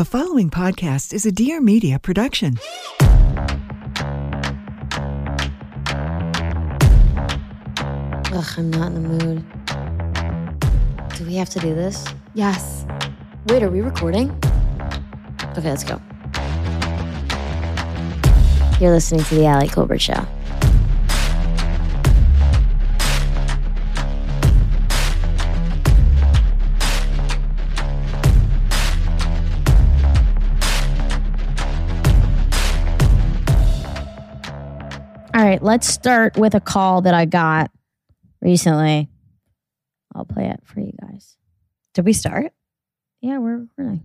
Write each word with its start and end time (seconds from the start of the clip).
The 0.00 0.06
following 0.06 0.48
podcast 0.48 1.12
is 1.12 1.26
a 1.26 1.30
Dear 1.30 1.60
Media 1.60 1.98
production. 1.98 2.56
Ugh, 8.32 8.54
I'm 8.56 8.70
not 8.70 8.92
in 8.92 8.94
the 8.94 9.00
mood. 9.02 9.44
Do 11.18 11.26
we 11.26 11.34
have 11.34 11.50
to 11.50 11.58
do 11.58 11.74
this? 11.74 12.06
Yes. 12.32 12.86
Wait, 13.48 13.62
are 13.62 13.68
we 13.68 13.82
recording? 13.82 14.30
Okay, 15.58 15.68
let's 15.68 15.84
go. 15.84 16.00
You're 18.80 18.92
listening 18.92 19.22
to 19.24 19.34
The 19.34 19.48
Ali 19.48 19.68
Kolbert 19.68 20.00
Show. 20.00 20.26
Right, 35.50 35.60
let's 35.60 35.88
start 35.88 36.36
with 36.36 36.54
a 36.54 36.60
call 36.60 37.00
that 37.00 37.12
I 37.12 37.24
got 37.24 37.72
recently. 38.40 39.08
I'll 40.14 40.24
play 40.24 40.46
it 40.46 40.60
for 40.62 40.78
you 40.78 40.92
guys. 41.00 41.36
Did 41.92 42.04
we 42.04 42.12
start? 42.12 42.52
Yeah, 43.20 43.38
we're 43.38 43.56
recording. 43.56 44.04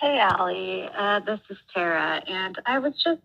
Hey, 0.00 0.18
Ali. 0.18 0.88
Uh, 0.96 1.20
this 1.20 1.40
is 1.50 1.58
Tara. 1.74 2.22
And 2.26 2.58
I 2.64 2.78
was 2.78 2.94
just, 3.04 3.20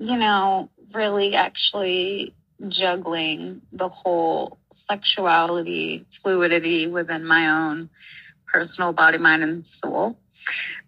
you 0.00 0.16
know, 0.16 0.70
really 0.92 1.36
actually 1.36 2.34
juggling 2.66 3.62
the 3.70 3.88
whole 3.88 4.58
sexuality, 4.90 6.04
fluidity 6.20 6.88
within 6.88 7.24
my 7.24 7.46
own 7.48 7.90
personal 8.52 8.92
body, 8.92 9.18
mind, 9.18 9.44
and 9.44 9.64
soul. 9.80 10.18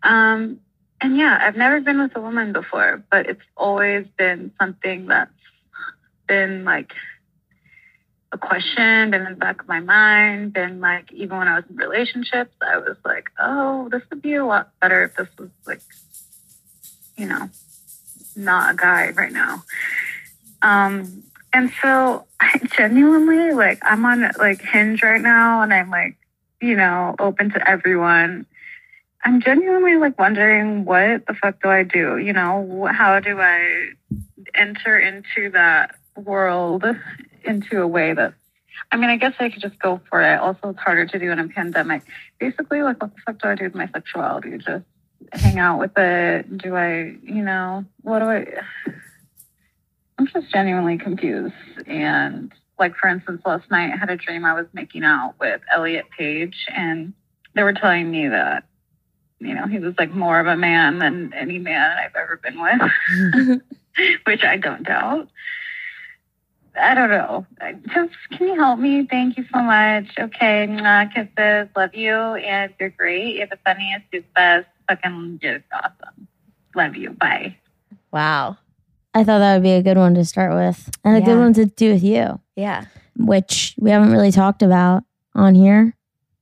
Um, 0.03 0.59
and 1.01 1.17
yeah, 1.17 1.39
I've 1.41 1.57
never 1.57 1.81
been 1.81 2.01
with 2.01 2.17
a 2.17 2.21
woman 2.21 2.53
before, 2.53 3.05
but 3.13 3.27
it's 3.27 3.43
always 3.57 4.09
been 4.19 4.51
something 4.59 5.07
that's 5.07 5.31
been 6.27 6.65
like 6.65 6.93
a 8.33 8.39
question, 8.39 9.11
been 9.11 9.27
in 9.27 9.33
the 9.33 9.39
back 9.39 9.61
of 9.61 9.69
my 9.69 9.81
mind, 9.81 10.53
been 10.53 10.81
like, 10.81 11.13
even 11.13 11.39
when 11.39 11.49
I 11.49 11.57
was 11.57 11.65
in 11.69 11.77
relationships, 11.77 12.55
I 12.61 12.79
was 12.79 12.97
like, 13.05 13.31
oh, 13.39 13.89
this 13.91 14.03
would 14.11 14.23
be 14.23 14.35
a 14.35 14.45
lot 14.45 14.71
better 14.81 15.05
if 15.05 15.17
this 15.17 15.29
was 15.39 15.51
like, 15.67 15.81
you 17.17 17.27
know, 17.27 17.49
not 18.37 18.75
a 18.75 18.77
guy 18.77 19.11
right 19.11 19.33
now. 19.33 19.65
Um, 20.63 21.23
and 21.53 21.71
so 21.81 22.27
I 22.41 22.61
genuinely 22.77 23.53
like, 23.53 23.79
I'm 23.83 24.05
on 24.05 24.31
like 24.39 24.61
Hinge 24.61 25.03
right 25.03 25.21
now 25.21 25.63
and 25.63 25.73
I'm 25.73 25.91
like, 25.91 26.17
you 26.61 26.77
know, 26.77 27.15
open 27.19 27.51
to 27.53 27.69
everyone. 27.69 28.47
I'm 29.25 29.41
genuinely 29.41 29.97
like 29.97 30.19
wondering 30.19 30.85
what 30.85 31.27
the 31.27 31.35
fuck 31.35 31.63
do 31.63 31.69
I 31.69 31.83
do? 31.83 32.19
You 32.19 32.33
know, 32.33 32.89
how 32.91 33.21
do 33.21 33.41
I 33.41 33.91
enter 34.55 34.99
into 34.99 35.51
that 35.51 35.97
world 36.21 36.85
into 37.45 37.81
a 37.81 37.87
way 37.87 38.13
that 38.13 38.35
I 38.93 38.97
mean, 38.97 39.11
I 39.11 39.17
guess 39.17 39.35
I 39.39 39.49
could 39.49 39.63
just 39.63 39.79
go 39.79 40.01
for 40.09 40.23
it. 40.23 40.39
Also, 40.39 40.71
it's 40.71 40.79
harder 40.79 41.07
to 41.07 41.19
do 41.19 41.31
in 41.31 41.39
a 41.39 41.49
pandemic. 41.49 42.03
Basically, 42.39 42.83
like, 42.83 43.01
what 43.01 43.15
the 43.15 43.21
fuck 43.23 43.41
do 43.41 43.49
I 43.49 43.55
do 43.55 43.65
with 43.65 43.75
my 43.75 43.89
sexuality? 43.89 44.59
Just 44.59 44.85
hang 45.33 45.59
out 45.59 45.79
with 45.79 45.97
it? 45.97 46.59
Do 46.59 46.77
I, 46.77 47.17
you 47.23 47.43
know, 47.43 47.85
what 48.03 48.21
do 48.21 48.27
I? 48.27 48.47
I'm 50.19 50.27
just 50.29 50.51
genuinely 50.51 50.99
confused. 50.99 51.55
And, 51.87 52.53
like, 52.79 52.97
for 52.97 53.09
instance, 53.09 53.43
last 53.45 53.71
night 53.71 53.93
I 53.93 53.97
had 53.97 54.11
a 54.11 54.17
dream 54.17 54.45
I 54.45 54.55
was 54.55 54.67
making 54.73 55.05
out 55.05 55.35
with 55.41 55.61
Elliot 55.73 56.07
Page, 56.17 56.67
and 56.75 57.13
they 57.55 57.63
were 57.63 57.75
telling 57.75 58.11
me 58.11 58.29
that, 58.29 58.65
you 59.41 59.55
know, 59.55 59.67
he 59.67 59.79
was 59.79 59.95
like 59.99 60.13
more 60.13 60.41
of 60.41 60.47
a 60.47 60.57
man 60.57 60.99
than 60.99 61.33
any 61.35 61.59
man 61.59 61.99
I've 61.99 62.15
ever 62.15 62.41
been 62.43 62.61
with, 62.61 63.61
which 64.25 64.45
I 64.45 64.57
don't 64.57 64.85
doubt. 64.85 65.29
I 66.79 66.95
don't 66.95 67.11
know. 67.11 67.47
Just 67.95 68.13
can 68.33 68.49
you 68.49 68.55
help 68.55 68.79
me? 68.79 69.07
Thank 69.11 69.37
you 69.37 69.45
so 69.53 69.61
much. 69.61 70.07
Okay, 70.19 70.67
mwah, 70.69 71.13
kisses. 71.13 71.69
Love 71.77 71.95
you, 71.95 72.15
and 72.15 72.73
you're 72.79 72.91
great. 72.91 73.37
You're 73.37 73.47
the 73.47 73.59
funniest. 73.65 74.05
You're 74.13 74.23
the 74.23 74.29
best. 74.35 74.67
Fucking 74.89 75.41
just 75.43 75.65
awesome. 75.73 76.29
Love 76.75 76.97
you. 76.97 77.11
Bye. 77.11 77.57
Wow. 78.13 78.57
I 79.15 79.25
thought 79.25 79.39
that 79.39 79.55
would 79.55 79.63
be 79.63 79.73
a 79.73 79.83
good 79.83 79.97
one 79.97 80.15
to 80.15 80.25
start 80.27 80.53
with 80.55 80.91
and 81.03 81.17
a 81.17 81.21
good 81.23 81.39
one 81.39 81.55
to 81.55 81.65
do 81.65 81.93
with 81.95 82.05
you, 82.05 82.39
Yeah. 82.55 82.85
which 83.17 83.75
we 83.79 83.91
haven't 83.91 84.13
really 84.13 84.31
talked 84.31 84.63
about 84.63 85.05
on 85.35 85.55
here. 85.55 85.95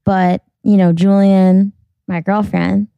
But, 0.04 0.42
you 0.64 0.76
know, 0.76 0.92
Julien, 0.92 1.72
my 2.08 2.20
girlfriend, 2.20 2.88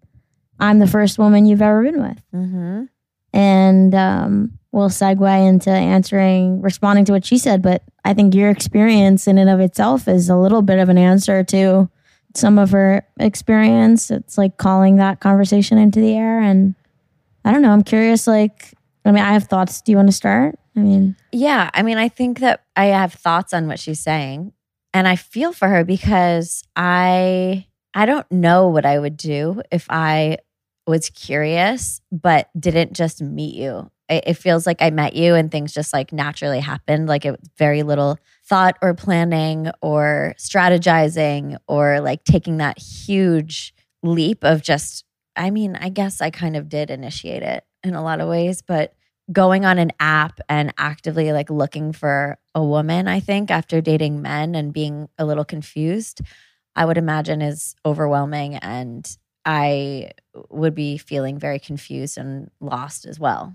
I'm 0.59 0.79
the 0.79 0.87
first 0.87 1.19
woman 1.19 1.45
you've 1.45 1.61
ever 1.61 1.83
been 1.83 2.01
with. 2.01 2.23
Mm-hmm. 2.35 2.85
And 3.35 3.95
um, 3.95 4.59
we'll 4.77 4.91
segue 4.91 5.49
into 5.49 5.71
answering, 5.71 6.61
responding 6.61 7.07
to 7.07 7.13
what 7.13 7.25
she 7.25 7.39
said. 7.39 7.63
But 7.63 7.83
I 8.05 8.13
think 8.13 8.35
your 8.35 8.51
experience 8.51 9.27
in 9.27 9.39
and 9.39 9.49
of 9.49 9.59
itself 9.59 10.07
is 10.07 10.29
a 10.29 10.37
little 10.37 10.61
bit 10.61 10.79
of 10.79 10.91
an 10.91 10.99
answer 10.99 11.43
to 11.45 11.89
some 12.35 12.59
of 12.59 12.73
her 12.73 13.03
experience. 13.19 14.11
It's 14.11 14.37
like 14.37 14.59
calling 14.59 14.97
that 14.97 15.21
conversation 15.21 15.79
into 15.79 16.01
the 16.01 16.13
air. 16.15 16.41
And 16.41 16.75
I 17.43 17.53
don't 17.53 17.63
know. 17.63 17.71
I'm 17.71 17.85
curious. 17.85 18.27
Like, 18.27 18.75
I 19.07 19.13
mean, 19.13 19.25
I 19.25 19.33
have 19.33 19.45
thoughts. 19.45 19.81
Do 19.81 19.93
you 19.93 19.97
want 19.97 20.09
to 20.09 20.13
start? 20.13 20.59
I 20.77 20.81
mean, 20.81 21.17
Yeah. 21.33 21.71
I 21.73 21.83
mean, 21.83 21.97
I 21.97 22.11
think 22.11 22.41
that 22.41 22.63
I 22.77 22.87
have 22.87 23.15
thoughts 23.15 23.55
on 23.55 23.69
what 23.69 23.81
she's 23.81 24.01
saying. 24.01 24.53
And 24.93 25.09
I 25.09 25.17
feel 25.17 25.55
for 25.55 25.69
her 25.69 25.85
because 25.85 26.63
I 26.77 27.67
I 27.95 28.05
don't 28.05 28.31
know 28.31 28.69
what 28.69 28.85
I 28.85 28.99
would 28.99 29.17
do 29.17 29.63
if 29.73 29.87
I 29.89 30.37
was 30.87 31.09
curious 31.09 32.03
but 32.13 32.51
didn't 32.59 32.93
just 32.93 33.23
meet 33.23 33.55
you. 33.55 33.91
It, 34.09 34.35
feels 34.35 34.67
like 34.67 34.81
I 34.81 34.91
met 34.91 35.15
you 35.15 35.35
and 35.35 35.51
things 35.51 35.73
just 35.75 35.93
like 35.93 36.13
naturally 36.13 36.61
happened. 36.61 37.09
Like 37.09 37.25
it 37.25 37.33
was 37.33 37.51
very 37.59 37.83
little 37.83 38.19
thought 38.45 38.77
or 38.81 38.95
planning 38.95 39.71
or 39.83 40.35
strategizing 40.39 41.57
or 41.67 42.01
like 42.01 42.23
taking 42.25 42.59
that 42.59 42.79
huge 42.79 43.75
leap 44.03 44.45
of 44.45 44.63
just 44.63 45.05
I 45.37 45.51
mean, 45.51 45.77
I 45.77 45.91
guess 45.91 46.21
I 46.21 46.31
kind 46.31 46.57
of 46.57 46.69
did 46.69 46.91
initiate 46.91 47.43
it 47.43 47.65
in 47.85 47.95
a 47.95 48.03
lot 48.03 48.21
of 48.21 48.29
ways, 48.29 48.63
but 48.63 48.95
going 49.33 49.65
on 49.65 49.79
an 49.79 49.93
app 50.01 50.41
and 50.49 50.73
actively 50.79 51.33
like 51.33 51.51
looking 51.51 51.93
for 51.93 52.39
a 52.55 52.65
woman, 52.65 53.09
I 53.09 53.21
think, 53.21 53.51
after 53.51 53.81
dating 53.81 54.23
men 54.23 54.55
and 54.55 54.73
being 54.73 55.09
a 55.19 55.27
little 55.27 55.45
confused, 55.45 56.21
I 56.75 56.85
would 56.85 56.99
imagine 56.99 57.43
is 57.43 57.75
overwhelming. 57.85 58.57
And 58.57 59.07
I 59.45 60.13
would 60.51 60.75
be 60.75 60.97
feeling 60.99 61.39
very 61.39 61.59
confused 61.59 62.19
and 62.19 62.51
lost 62.61 63.05
as 63.05 63.19
well. 63.19 63.55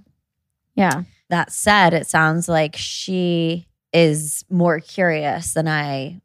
Yeah. 0.81 1.03
That 1.29 1.51
said, 1.51 1.93
it 1.93 2.07
sounds 2.07 2.49
like 2.49 2.75
she 2.75 3.67
is 3.93 4.43
more 4.49 4.79
curious 4.79 5.53
than 5.53 5.67
I 5.67 6.19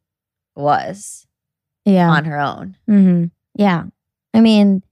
was 0.57 1.27
Yeah. 1.85 2.11
on 2.11 2.25
her 2.25 2.39
own. 2.39 2.77
hmm 2.87 3.25
Yeah. 3.55 3.85
I 4.35 4.41
mean, 4.41 4.83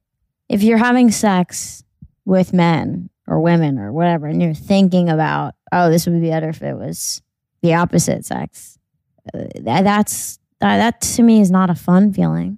if 0.49 0.63
you're 0.63 0.77
having 0.77 1.11
sex 1.11 1.83
with 2.25 2.53
men 2.53 3.09
or 3.27 3.39
women 3.41 3.77
or 3.79 3.91
whatever, 3.91 4.27
and 4.27 4.41
you're 4.41 4.53
thinking 4.53 5.09
about, 5.09 5.55
oh, 5.71 5.89
this 5.89 6.05
would 6.05 6.21
be 6.21 6.29
better 6.29 6.49
if 6.49 6.61
it 6.61 6.75
was 6.77 7.21
the 7.61 7.73
opposite 7.73 8.25
sex, 8.25 8.77
uh, 9.33 9.43
that's 9.61 10.39
that, 10.61 10.77
that 10.77 11.01
to 11.01 11.23
me 11.23 11.41
is 11.41 11.51
not 11.51 11.69
a 11.69 11.75
fun 11.75 12.13
feeling. 12.13 12.57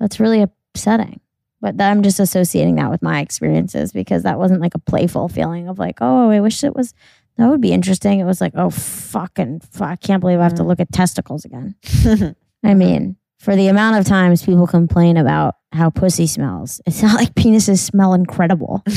That's 0.00 0.18
really 0.18 0.40
upsetting. 0.42 1.20
But 1.60 1.76
that- 1.78 1.90
I'm 1.90 2.02
just 2.02 2.20
associating 2.20 2.76
that 2.76 2.90
with 2.90 3.02
my 3.02 3.20
experiences 3.20 3.92
because 3.92 4.22
that 4.22 4.38
wasn't 4.38 4.60
like 4.60 4.74
a 4.74 4.78
playful 4.78 5.28
feeling 5.28 5.68
of 5.68 5.78
like, 5.78 5.98
oh, 6.00 6.30
I 6.30 6.40
wish 6.40 6.64
it 6.64 6.74
was. 6.74 6.94
That 7.36 7.48
would 7.48 7.60
be 7.60 7.72
interesting. 7.72 8.18
It 8.20 8.24
was 8.24 8.40
like, 8.40 8.52
oh, 8.56 8.70
fucking, 8.70 9.60
fuck, 9.60 9.88
I 9.88 9.96
can't 9.96 10.20
believe 10.20 10.40
I 10.40 10.42
have 10.42 10.54
to 10.54 10.62
Mm. 10.62 10.66
look 10.66 10.80
at 10.80 10.92
testicles 10.92 11.44
again. 11.44 11.74
I 12.64 12.74
mean, 12.74 13.16
for 13.38 13.56
the 13.56 13.68
amount 13.68 13.96
of 13.98 14.04
times 14.04 14.42
people 14.44 14.66
complain 14.66 15.16
about 15.16 15.54
how 15.72 15.88
pussy 15.88 16.26
smells, 16.26 16.80
it's 16.86 17.02
not 17.02 17.14
like 17.16 17.34
penises 17.34 17.78
smell 17.78 18.12
incredible. 18.12 18.82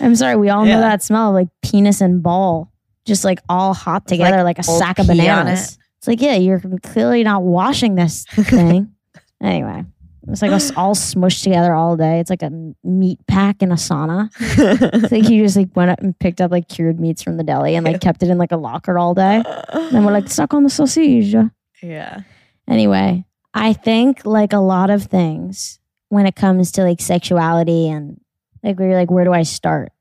I'm 0.00 0.14
sorry, 0.16 0.36
we 0.36 0.48
all 0.50 0.64
know 0.64 0.70
Yeah. 0.72 0.80
that 0.80 1.02
smell 1.02 1.28
of 1.30 1.34
like 1.34 1.48
penis 1.62 2.00
and 2.00 2.22
ball 2.22 2.70
just 3.04 3.24
like 3.24 3.40
all 3.48 3.74
hot 3.74 4.06
together 4.06 4.42
like, 4.42 4.58
a 4.58 4.64
old 4.66 4.78
sack 4.78 4.98
of 4.98 5.06
pee 5.06 5.12
on 5.12 5.16
bananas. 5.18 5.78
It's 5.98 6.06
like, 6.08 6.20
yeah, 6.22 6.36
you're 6.36 6.62
clearly 6.82 7.22
not 7.24 7.42
washing 7.42 7.94
this 7.96 8.24
thing. 8.30 8.92
anyway, 9.42 9.84
it's 10.28 10.42
like 10.42 10.52
us 10.52 10.72
all 10.76 10.94
smushed 10.94 11.42
together 11.42 11.74
all 11.74 11.96
day. 11.96 12.18
It's 12.20 12.30
like 12.30 12.42
a 12.42 12.50
meat 12.82 13.18
pack 13.26 13.62
in 13.62 13.70
a 13.72 13.76
sauna. 13.76 14.30
It's 14.40 15.12
like 15.12 15.28
you 15.28 15.42
just 15.42 15.56
like 15.56 15.74
went 15.76 15.90
up 15.90 16.00
and 16.00 16.18
picked 16.18 16.40
up 16.40 16.50
like 16.50 16.68
cured 16.68 16.98
meats 16.98 17.22
from 17.22 17.36
the 17.36 17.44
deli 17.44 17.74
and 17.76 17.84
like 17.84 18.00
kept 18.00 18.22
it 18.22 18.30
in 18.30 18.38
like 18.38 18.52
a 18.52 18.56
locker 18.56 18.98
all 18.98 19.14
day. 19.14 19.42
And 19.72 20.04
we're 20.04 20.12
like 20.12 20.28
stuck 20.28 20.54
on 20.54 20.62
the 20.62 20.70
sausage. 20.70 21.34
yeah. 21.82 22.20
Anyway, 22.68 23.24
I 23.52 23.72
think 23.74 24.24
like 24.24 24.52
a 24.52 24.58
lot 24.58 24.90
of 24.90 25.04
things 25.04 25.78
when 26.08 26.26
it 26.26 26.34
comes 26.36 26.72
to 26.72 26.82
like 26.82 27.00
sexuality 27.00 27.88
and 27.88 28.20
like 28.62 28.78
where 28.78 28.88
you're 28.88 28.98
like, 28.98 29.10
where 29.10 29.24
do 29.24 29.32
I 29.32 29.42
start? 29.42 29.92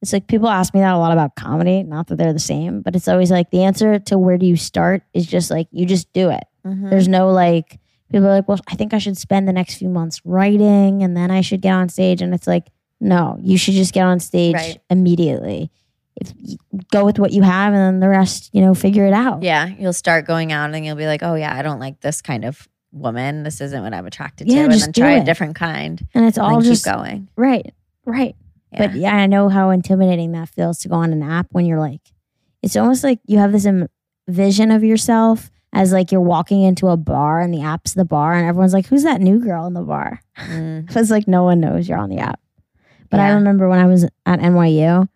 It's 0.00 0.12
like 0.12 0.26
people 0.26 0.48
ask 0.48 0.74
me 0.74 0.80
that 0.80 0.94
a 0.94 0.98
lot 0.98 1.12
about 1.12 1.34
comedy. 1.36 1.82
Not 1.82 2.06
that 2.08 2.16
they're 2.16 2.32
the 2.32 2.38
same, 2.38 2.80
but 2.82 2.94
it's 2.96 3.08
always 3.08 3.30
like 3.30 3.50
the 3.50 3.62
answer 3.64 3.98
to 4.00 4.18
where 4.18 4.38
do 4.38 4.46
you 4.46 4.56
start 4.56 5.02
is 5.14 5.26
just 5.26 5.50
like 5.50 5.68
you 5.72 5.86
just 5.86 6.12
do 6.12 6.30
it. 6.30 6.44
Mhm. 6.66 6.90
There's 6.90 7.08
no 7.08 7.30
like 7.30 7.78
people 8.12 8.26
are 8.28 8.34
like, 8.36 8.48
well, 8.48 8.60
I 8.68 8.74
think 8.76 8.94
I 8.94 8.98
should 8.98 9.16
spend 9.18 9.48
the 9.48 9.52
next 9.52 9.74
few 9.76 9.88
months 9.88 10.20
writing 10.24 11.02
and 11.02 11.16
then 11.16 11.30
I 11.30 11.40
should 11.40 11.60
get 11.60 11.72
on 11.72 11.88
stage. 11.88 12.22
And 12.22 12.32
it's 12.34 12.46
like, 12.46 12.68
no, 13.00 13.36
you 13.40 13.56
should 13.58 13.74
just 13.74 13.92
get 13.92 14.04
on 14.04 14.20
stage 14.20 14.54
Right. 14.54 14.78
immediately. 14.90 15.70
If 16.16 16.32
go 16.92 17.04
with 17.04 17.18
what 17.18 17.32
you 17.32 17.42
have 17.42 17.72
and 17.72 17.80
then 17.82 18.00
the 18.00 18.08
rest, 18.08 18.50
you 18.52 18.60
know, 18.60 18.74
figure 18.74 19.06
it 19.06 19.12
out. 19.14 19.42
Yeah, 19.42 19.66
you'll 19.78 19.92
start 19.94 20.26
going 20.26 20.52
out 20.52 20.72
and 20.72 20.84
you'll 20.86 20.94
be 20.96 21.06
like, 21.06 21.22
oh 21.22 21.34
yeah, 21.34 21.56
I 21.56 21.62
don't 21.62 21.80
like 21.80 22.00
this 22.00 22.20
kind 22.22 22.44
of 22.44 22.68
woman. 22.92 23.42
This 23.42 23.60
isn't 23.62 23.82
what 23.82 23.94
I'm 23.94 24.06
attracted 24.06 24.46
to. 24.46 24.52
Yeah, 24.54 24.64
and 24.64 24.72
just 24.72 24.84
then 24.84 24.92
try 24.92 25.12
it. 25.16 25.22
a 25.22 25.24
different 25.24 25.56
kind. 25.56 26.06
And 26.14 26.26
it's 26.26 26.36
And 26.36 26.46
all 26.46 26.60
just 26.60 26.84
keep 26.84 26.94
going. 26.94 27.28
right, 27.36 27.72
right. 28.04 28.36
Yeah. 28.72 28.86
But 28.86 28.94
yeah, 28.96 29.14
I 29.16 29.26
know 29.26 29.48
how 29.48 29.70
intimidating 29.70 30.32
that 30.32 30.48
feels 30.50 30.78
to 30.80 30.88
go 30.88 30.94
on 30.96 31.12
an 31.12 31.22
app 31.22 31.46
when 31.50 31.64
you're 31.66 31.80
like, 31.80 32.00
it's 32.62 32.76
almost 32.76 33.02
like 33.04 33.18
you 33.26 33.38
have 33.38 33.50
this 33.52 33.64
Im- 33.64 33.88
vision 34.28 34.70
of 34.70 34.84
yourself 34.84 35.50
as 35.72 35.92
like 35.92 36.12
you're 36.12 36.20
walking 36.20 36.62
into 36.62 36.88
a 36.88 36.96
bar 36.96 37.40
and 37.40 37.52
the 37.52 37.62
app's 37.62 37.94
the 37.94 38.04
bar 38.04 38.34
and 38.34 38.46
everyone's 38.46 38.74
like, 38.74 38.86
who's 38.86 39.04
that 39.04 39.20
new 39.20 39.38
girl 39.38 39.66
in 39.66 39.74
the 39.74 39.82
bar? 39.82 40.20
Mm. 40.36 40.86
Because 40.86 41.10
like 41.10 41.26
no 41.26 41.44
one 41.44 41.60
knows 41.60 41.88
you're 41.88 41.98
on 41.98 42.10
the 42.10 42.18
app. 42.18 42.40
But 43.10 43.20
I 43.20 43.30
remember 43.32 43.68
when 43.68 43.78
I 43.78 43.86
was 43.86 44.04
at 44.04 44.40
NYU 44.40 45.06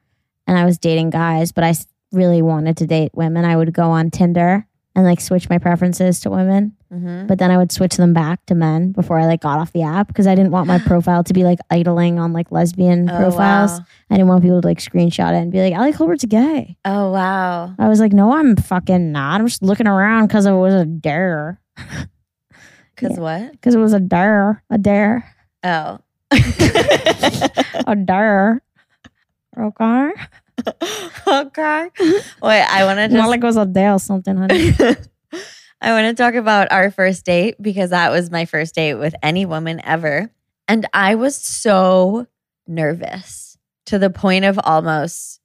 and 0.47 0.59
I 0.59 0.67
was 0.67 0.79
dating 0.79 1.11
guys, 1.11 1.51
but 1.51 1.65
I 1.65 1.75
really 2.13 2.43
wanted 2.43 2.77
to 2.79 2.87
date 2.87 3.13
women, 3.15 3.45
I 3.45 3.57
would 3.57 3.73
go 3.73 3.91
on 3.91 4.11
Tinder 4.11 4.67
and 4.97 5.05
like 5.05 5.21
switch 5.21 5.49
my 5.49 5.59
preferences 5.59 6.19
to 6.21 6.31
women. 6.31 6.75
Mhm. 6.93 7.27
But 7.29 7.39
then 7.39 7.51
I 7.53 7.57
would 7.59 7.71
switch 7.71 7.97
them 7.97 8.13
back 8.15 8.45
to 8.47 8.55
men 8.57 8.91
before 8.93 9.19
I 9.19 9.27
like 9.27 9.43
got 9.43 9.59
off 9.59 9.73
the 9.73 9.83
app 9.83 10.09
because 10.09 10.27
I 10.27 10.35
didn't 10.35 10.51
want 10.53 10.67
my 10.67 10.79
profile 10.87 11.23
to 11.25 11.33
be 11.35 11.45
like 11.45 11.59
idling 11.71 12.19
on 12.19 12.33
like 12.33 12.51
lesbian 12.51 13.09
Oh, 13.11 13.17
profiles. 13.17 13.73
wow. 13.79 13.87
I 14.11 14.15
didn't 14.15 14.29
want 14.29 14.43
people 14.43 14.61
to 14.63 14.67
like 14.67 14.79
screenshot 14.79 15.33
it 15.35 15.43
and 15.43 15.53
be 15.53 15.61
like, 15.61 15.79
Ali 15.79 15.93
Kolbert's 15.93 16.25
gay. 16.25 16.77
Oh 16.85 17.13
wow. 17.13 17.75
I 17.79 17.89
was 17.89 18.01
like, 18.01 18.13
no, 18.13 18.33
I'm 18.35 18.57
fucking 18.57 19.13
not. 19.13 19.41
I'm 19.41 19.47
just 19.47 19.63
looking 19.63 19.87
around 19.87 20.27
because 20.29 20.47
it 20.47 20.53
was 20.53 20.75
a 20.75 20.85
dare. 20.85 21.61
Because 22.97 23.19
Yeah. 23.19 23.23
what? 23.23 23.53
Because 23.53 23.75
it 23.75 23.79
was 23.79 23.93
a 23.93 24.01
dare. 24.01 24.63
A 24.71 24.79
dare. 24.79 25.31
Oh. 25.63 25.99
A 27.87 27.95
dare. 27.95 28.63
Okay. 29.59 30.11
okay. 31.27 31.91
Wait, 32.43 32.63
I 32.63 32.85
want 32.85 32.99
to 32.99 33.09
just 33.09 33.29
like 33.29 33.43
it 33.43 33.47
was 33.47 33.57
a 33.57 33.67
day 33.67 33.89
or 33.89 33.99
something, 33.99 34.37
honey. 34.37 34.73
I 35.81 35.93
want 35.93 36.17
to 36.17 36.23
talk 36.23 36.35
about 36.35 36.73
our 36.73 36.91
first 36.91 37.25
date 37.25 37.57
because 37.61 37.91
that 37.91 38.11
was 38.11 38.31
my 38.31 38.47
first 38.47 38.75
date 38.75 38.95
with 38.95 39.15
any 39.23 39.45
woman 39.45 39.81
ever. 39.85 40.31
And 40.69 40.87
I 40.93 41.15
was 41.15 41.37
so 41.37 42.27
nervous 42.67 43.59
to 43.87 43.99
the 43.99 44.11
point 44.11 44.45
of 44.45 44.59
almost 44.65 45.41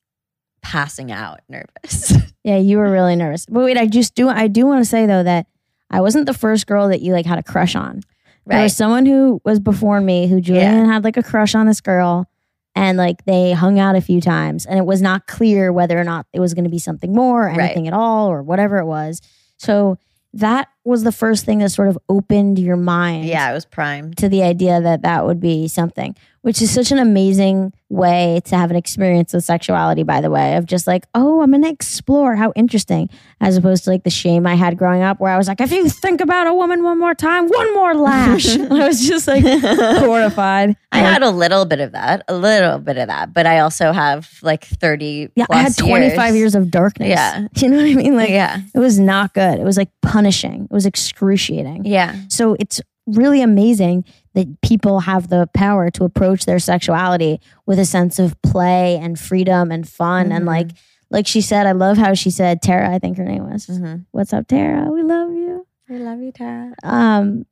passing 0.62 1.12
out 1.12 1.42
nervous. 1.50 2.14
yeah, 2.44 2.58
you 2.58 2.78
were 2.78 2.90
really 2.90 3.16
nervous. 3.16 3.46
But 3.46 3.64
wait, 3.64 3.78
I 3.78 3.88
just 3.88 4.16
do 4.16 4.30
I 4.30 4.48
do 4.48 4.66
want 4.66 4.82
to 4.82 4.90
say 4.90 5.06
though 5.06 5.24
that 5.24 5.48
I 5.90 6.02
wasn't 6.02 6.26
the 6.26 6.34
first 6.34 6.66
girl 6.66 6.88
that 6.90 7.02
you 7.02 7.14
like 7.14 7.26
had 7.26 7.38
a 7.38 7.44
crush 7.44 7.76
on. 7.76 8.02
Right. 8.46 8.56
There 8.56 8.64
was 8.64 8.76
someone 8.76 9.06
who 9.06 9.42
was 9.44 9.60
before 9.60 10.02
me 10.02 10.28
who 10.28 10.42
Julien 10.42 10.86
had 10.86 11.04
like 11.04 11.18
a 11.18 11.24
crush 11.24 11.54
on 11.54 11.68
this 11.68 11.82
girl 11.82 12.28
and 12.76 12.98
like 12.98 13.26
they 13.26 13.52
hung 13.54 13.80
out 13.80 13.96
a 13.96 14.02
few 14.02 14.22
times 14.22 14.66
and 14.66 14.78
it 14.80 14.86
was 14.86 15.02
not 15.02 15.28
clear 15.28 15.72
whether 15.74 16.00
or 16.00 16.04
not 16.04 16.26
it 16.34 16.40
was 16.40 16.54
going 16.54 16.64
to 16.64 16.70
be 16.70 16.80
something 16.80 17.14
more, 17.14 17.44
Right. 17.46 17.60
anything 17.60 17.88
at 17.88 17.94
all, 17.94 18.28
or 18.30 18.42
whatever 18.42 18.78
it 18.78 18.86
was. 18.86 19.22
So 19.58 19.98
that 20.34 20.70
was 20.86 21.04
the 21.04 21.12
first 21.12 21.44
thing 21.46 21.60
that 21.60 21.70
sort 21.72 21.90
of 21.90 21.98
opened 22.08 22.58
your 22.58 22.78
mind 22.78 23.26
yeah, 23.26 23.52
it 23.52 23.54
was 23.54 23.66
primed. 23.66 24.18
to 24.18 24.30
the 24.30 24.44
idea 24.44 24.80
that 24.80 25.02
that 25.02 25.26
would 25.26 25.40
be 25.42 25.68
something, 25.68 26.16
which 26.42 26.62
is 26.62 26.72
such 26.72 26.92
an 26.92 26.98
amazing 26.98 27.72
way 27.90 28.42
to 28.46 28.58
have 28.58 28.72
an 28.72 28.76
experience 28.76 29.34
with 29.34 29.44
sexuality, 29.44 30.02
by 30.02 30.22
the 30.22 30.32
way, 30.32 30.56
of 30.56 30.66
just 30.66 30.88
like, 30.88 31.06
oh, 31.14 31.42
I'm 31.42 31.52
going 31.52 31.62
to 31.64 31.70
explore 31.70 32.36
how 32.36 32.52
interesting, 32.56 33.10
as 33.40 33.58
opposed 33.58 33.84
to 33.84 33.92
like 33.92 34.04
the 34.04 34.10
shame 34.10 34.48
I 34.48 34.56
had 34.56 34.78
growing 34.78 35.04
up 35.04 35.20
where 35.20 35.32
I 35.32 35.38
was 35.38 35.48
like, 35.48 35.62
if 35.62 35.72
you 35.72 35.88
think 35.88 36.20
about 36.20 36.48
a 36.48 36.54
woman 36.54 36.84
one 36.84 37.00
more 37.00 37.14
time, 37.14 37.48
one 37.48 37.74
more 37.76 37.94
lash. 37.94 38.48
I 38.58 38.88
was 38.88 39.06
just 39.08 39.28
like 39.28 39.44
horrified. 39.44 40.76
I 40.92 41.00
had 41.00 41.22
a 41.22 41.30
little 41.30 41.66
bit 41.66 41.80
of 41.80 41.92
that, 41.92 42.24
a 42.28 42.36
little 42.36 42.80
bit 42.80 42.98
of 42.98 43.08
that, 43.08 43.34
but 43.34 43.46
I 43.46 43.60
also 43.60 43.92
have 43.92 44.30
like 44.42 44.66
30 44.66 45.30
yeah, 45.36 45.46
I 45.52 45.58
had 45.58 45.76
plus 45.76 45.88
25 45.88 46.36
years. 46.36 46.56
of 46.56 46.72
darkness. 46.72 47.10
Yeah. 47.10 47.48
You 47.62 47.70
know 47.70 47.78
what 47.78 47.86
I 47.86 47.94
mean? 47.94 48.16
Like, 48.16 48.32
yeah. 48.32 48.62
it 48.74 48.80
was 48.80 49.00
not 49.00 49.36
good. 49.36 49.60
It 49.60 49.64
was 49.64 49.78
like 49.78 49.90
punishing, 50.02 50.64
it 50.64 50.74
was 50.74 50.88
excruciating. 50.88 51.86
Yeah. 51.86 52.16
So 52.28 52.56
it's 52.60 52.82
really 53.06 53.44
amazing 53.44 54.06
that 54.34 54.62
people 54.62 55.02
have 55.02 55.28
the 55.30 55.48
power 55.54 55.90
to 55.92 56.04
approach 56.06 56.46
their 56.46 56.60
sexuality 56.60 57.40
with 57.66 57.78
a 57.80 57.86
sense 57.86 58.18
of 58.20 58.42
play 58.42 58.98
and 58.98 59.20
freedom 59.20 59.72
and 59.72 59.88
fun 59.88 60.32
and 60.32 60.44
Mhm. 60.46 60.48
like 60.48 60.70
like 61.10 61.28
she 61.28 61.42
said 61.42 61.68
I 61.68 61.74
love 61.74 61.98
how 61.98 62.14
she 62.14 62.30
said 62.30 62.62
Tara 62.62 62.90
I 62.96 63.00
think 63.00 63.18
her 63.18 63.26
name 63.26 63.44
was. 63.50 63.68
Mhm. 63.68 64.06
What's 64.12 64.32
up 64.34 64.48
Tara? 64.48 64.90
We 64.92 65.04
love 65.04 65.32
you. 65.32 65.66
we 65.90 65.98
love 66.00 66.20
you, 66.22 66.32
Tara. 66.32 66.74
Um 66.84 67.46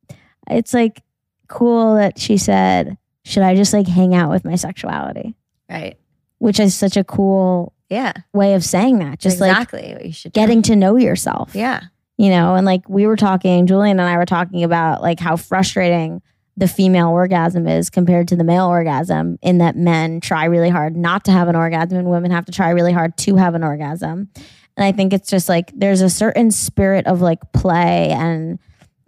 it's 0.50 0.74
like 0.74 1.02
cool 1.50 1.96
that 1.96 2.18
she 2.20 2.38
said 2.38 2.98
should 3.26 3.44
I 3.44 3.56
just 3.56 3.74
like 3.74 3.88
hang 3.88 4.16
out 4.16 4.30
with 4.30 4.46
my 4.46 4.56
sexuality? 4.56 5.36
Right. 5.70 5.98
Which 6.38 6.60
is 6.60 6.74
such 6.74 6.96
a 6.96 7.04
cool 7.04 7.74
Yeah. 7.90 8.14
way 8.34 8.54
of 8.54 8.64
saying 8.64 9.00
that. 9.00 9.20
Just 9.20 9.42
like 9.42 9.52
exactly 9.52 9.94
what 9.94 10.06
you 10.06 10.14
should 10.14 10.32
do. 10.32 10.40
getting 10.40 10.62
to 10.64 10.76
know 10.78 10.96
yourself 10.96 11.54
Yeah. 11.54 11.82
you 12.18 12.30
know 12.30 12.56
and 12.56 12.66
like 12.66 12.88
we 12.88 13.06
were 13.08 13.18
talking 13.18 13.66
julien 13.68 14.00
and 14.00 14.08
i 14.10 14.16
were 14.18 14.26
talking 14.26 14.64
about 14.64 15.02
like 15.02 15.20
how 15.20 15.36
frustrating 15.36 16.22
the 16.60 16.68
female 16.68 17.10
orgasm 17.10 17.68
is 17.68 17.90
compared 17.90 18.28
to 18.28 18.36
the 18.36 18.44
male 18.44 18.68
orgasm 18.68 19.40
in 19.42 19.58
that 19.60 19.76
men 19.76 20.20
try 20.22 20.46
really 20.46 20.70
hard 20.70 20.96
not 20.96 21.24
to 21.26 21.32
have 21.32 21.48
an 21.48 21.56
orgasm 21.56 21.98
and 21.98 22.10
women 22.10 22.32
have 22.32 22.46
to 22.46 22.52
try 22.52 22.70
really 22.70 22.94
hard 22.94 23.16
to 23.18 23.36
have 23.38 23.56
an 23.56 23.64
orgasm 23.64 24.30
and 24.78 24.84
i 24.86 24.92
think 24.92 25.14
it's 25.14 25.30
just 25.30 25.50
like 25.50 25.72
there's 25.74 26.02
a 26.02 26.10
certain 26.10 26.52
spirit 26.52 27.08
of 27.08 27.22
like 27.22 27.40
play 27.54 28.10
and 28.12 28.60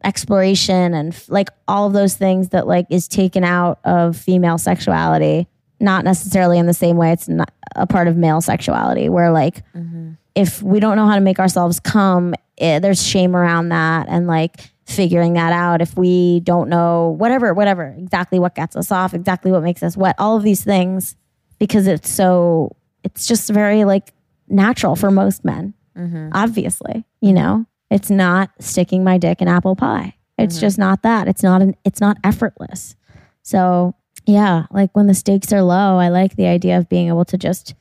exploration 0.04 0.94
and 0.94 1.24
like 1.30 1.50
all 1.68 1.86
of 1.88 1.94
those 1.94 2.16
things 2.16 2.50
that 2.50 2.66
like 2.68 2.86
is 2.90 3.08
taken 3.08 3.44
out 3.44 3.80
of 3.84 4.18
female 4.18 4.58
sexuality 4.58 5.48
not 5.80 6.04
necessarily 6.04 6.58
in 6.58 6.66
the 6.66 6.74
same 6.74 6.98
way 6.98 7.12
it's 7.12 7.28
not 7.30 7.52
a 7.76 7.86
part 7.88 8.08
of 8.08 8.18
male 8.18 8.42
sexuality 8.42 9.10
where 9.10 9.32
like 9.32 9.64
Mhm. 9.76 10.18
if 10.36 10.62
we 10.64 10.80
don't 10.80 10.96
know 10.96 11.08
how 11.08 11.16
to 11.16 11.22
make 11.22 11.40
ourselves 11.40 11.80
come, 11.80 12.34
eh, 12.58 12.80
there's 12.80 13.02
shame 13.06 13.36
around 13.36 13.70
that 13.70 14.08
and 14.10 14.28
like 14.28 14.70
figuring 14.92 15.34
that 15.34 15.54
out. 15.54 15.82
If 15.82 15.98
we 15.98 16.40
don't 16.42 16.70
know 16.70 17.16
whatever, 17.18 17.54
whatever, 17.54 17.96
exactly 17.98 18.40
what 18.40 18.56
gets 18.56 18.76
us 18.76 18.92
off, 18.92 19.14
exactly 19.14 19.52
what 19.52 19.64
makes 19.64 19.82
us 19.84 19.96
wet, 19.98 20.16
all 20.20 20.38
of 20.38 20.44
these 20.44 20.64
things, 20.64 21.16
because 21.60 21.88
it's 21.88 22.10
so, 22.10 22.76
it's 23.04 23.26
just 23.26 23.50
very 23.50 23.84
like 23.86 24.14
natural 24.48 24.96
for 24.96 25.12
most 25.12 25.44
men, 25.46 25.74
Mhm. 25.98 26.30
obviously, 26.34 27.06
you 27.22 27.34
know, 27.34 27.66
it's 27.90 28.10
not 28.10 28.52
sticking 28.60 29.04
my 29.04 29.18
dick 29.18 29.42
in 29.42 29.48
apple 29.48 29.76
pie. 29.76 30.14
It's 30.38 30.58
Mhm. 30.58 30.62
just 30.62 30.78
not 30.78 31.02
that. 31.04 31.28
It's 31.28 31.44
not 31.44 31.62
an, 31.62 31.76
it's 31.84 32.00
not 32.02 32.18
effortless. 32.24 32.96
So 33.44 33.96
yeah, 34.26 34.66
like 34.72 34.92
when 34.94 35.08
the 35.08 35.14
stakes 35.14 35.52
are 35.52 35.64
low, 35.64 35.98
I 35.98 36.10
like 36.10 36.36
the 36.36 36.46
idea 36.48 36.78
of 36.78 36.88
being 36.90 37.08
able 37.08 37.26
to 37.26 37.38
just 37.38 37.74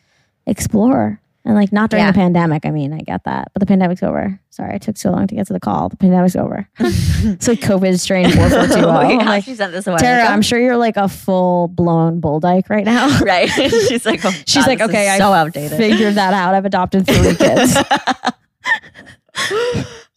explore 0.47 1.21
and 1.45 1.55
like 1.55 1.73
not 1.73 1.91
during 1.91 2.05
Yeah. 2.05 2.13
the 2.13 2.17
pandemic. 2.17 2.67
I 2.67 2.71
mean, 2.71 2.93
I 2.93 3.01
get 3.01 3.25
that, 3.25 3.51
but 3.55 3.61
the 3.61 3.67
pandemic's 3.67 4.03
over. 4.03 4.39
Sorry, 4.51 4.77
it 4.77 4.83
took 4.83 4.97
so 4.97 5.11
long 5.11 5.27
to 5.27 5.35
get 5.35 5.47
to 5.47 5.53
the 5.53 5.61
call. 5.61 5.89
The 5.89 5.97
pandemic's 5.97 6.37
over. 6.37 6.69
it's 6.79 7.49
like 7.49 7.61
COVID 7.61 7.99
strain 7.99 8.31
four 8.31 8.51
four 8.51 8.67
two. 8.67 8.75
Oh, 8.85 9.09
yeah, 9.09 9.25
like, 9.25 9.45
she 9.45 9.55
sent 9.55 9.73
this 9.73 9.87
away. 9.87 9.99
Tara. 9.99 10.25
I'm 10.25 10.43
sure 10.43 10.61
you're 10.61 10.77
like 10.77 10.97
a 10.97 11.09
full 11.09 11.69
blown 11.69 12.21
bull 12.21 12.41
dyke 12.41 12.69
right 12.69 12.85
now. 12.85 13.21
right. 13.23 13.49
She's 13.49 14.05
like, 14.05 14.25
oh, 14.25 14.31
She's 14.47 14.65
God, 14.65 14.67
like, 14.67 14.81
okay, 14.83 15.17
so 15.19 15.33
outdated. 15.33 15.79
figured 15.79 16.15
that 16.17 16.35
out. 16.35 16.55
I've 16.55 16.67
adopted 16.67 17.07
three 17.07 17.35
kids. 17.37 17.75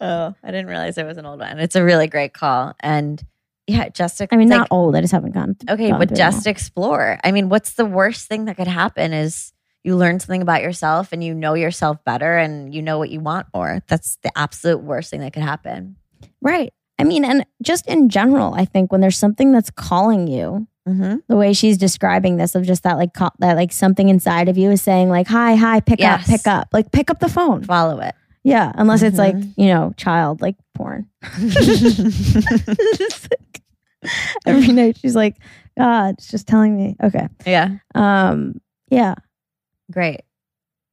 oh, 0.01 0.35
I 0.43 0.47
didn't 0.51 0.67
realize 0.67 0.97
it 0.97 1.05
was 1.05 1.17
an 1.17 1.25
old 1.25 1.39
one. 1.39 1.59
It's 1.59 1.75
a 1.75 1.83
really 1.83 2.07
great 2.07 2.33
call, 2.33 2.73
and 2.79 3.21
yeah, 3.67 3.87
just 3.89 4.21
I 4.21 4.27
mean, 4.35 4.49
like, 4.49 4.59
not 4.59 4.67
old. 4.71 4.95
I 4.95 5.01
just 5.01 5.13
haven't 5.13 5.31
gone. 5.31 5.55
okay, 5.69 5.89
gone 5.91 5.99
but 5.99 6.13
just 6.13 6.47
explore. 6.47 7.17
I 7.23 7.31
mean, 7.31 7.47
what's 7.49 7.73
the 7.73 7.85
worst 7.85 8.27
thing 8.27 8.45
that 8.45 8.57
could 8.57 8.67
happen 8.67 9.13
is 9.13 9.52
you 9.83 9.95
learn 9.97 10.19
something 10.19 10.41
about 10.41 10.61
yourself 10.61 11.11
and 11.11 11.23
you 11.23 11.33
know 11.33 11.53
yourself 11.55 11.97
better 12.05 12.37
and 12.37 12.73
you 12.73 12.81
know 12.81 12.97
what 12.97 13.09
you 13.09 13.19
want 13.19 13.47
more. 13.53 13.81
That's 13.87 14.17
the 14.23 14.31
absolute 14.37 14.79
worst 14.81 15.11
thing 15.11 15.19
that 15.21 15.33
could 15.33 15.43
happen. 15.43 15.97
Right. 16.41 16.73
I 16.99 17.03
mean, 17.03 17.25
and 17.25 17.45
just 17.61 17.87
in 17.87 18.09
general, 18.09 18.53
I 18.53 18.65
think 18.65 18.91
when 18.91 19.01
there's 19.01 19.17
something 19.17 19.51
that's 19.51 19.71
calling 19.71 20.27
you, 20.27 20.67
Mm-hmm. 20.85 21.19
the 21.29 21.37
way 21.37 21.53
she's 21.53 21.77
describing 21.77 22.35
this 22.35 22.55
of 22.55 22.63
just 22.65 22.83
that 22.83 22.97
like 22.97 23.13
call, 23.13 23.31
that 23.39 23.55
like 23.55 23.71
something 23.71 24.09
inside 24.09 24.49
of 24.49 24.57
you 24.57 24.69
is 24.69 24.81
saying 24.81 25.07
like 25.07 25.27
hi 25.27 25.55
hi 25.55 25.79
pick 25.79 26.01
Yes. 26.01 26.23
up 26.23 26.27
pick 26.27 26.45
up 26.45 26.67
like 26.73 26.91
pick 26.91 27.09
up 27.09 27.21
the 27.21 27.29
phone 27.29 27.63
Follow 27.63 28.01
it. 28.01 28.13
yeah 28.43 28.69
unless 28.75 29.01
it's 29.01 29.17
like 29.17 29.33
Mhm. 29.33 29.53
you 29.55 29.67
know 29.67 29.93
child 29.95 30.41
like 30.41 30.57
porn 30.75 31.07
every 34.45 34.67
night 34.73 34.97
she's 34.97 35.15
like 35.15 35.37
god 35.77 36.15
it's 36.17 36.29
just 36.29 36.47
telling 36.47 36.75
me 36.75 36.95
okay 37.01 37.27
yeah, 37.45 37.69
um 37.95 38.59
yeah 38.89 39.15
great. 39.93 40.21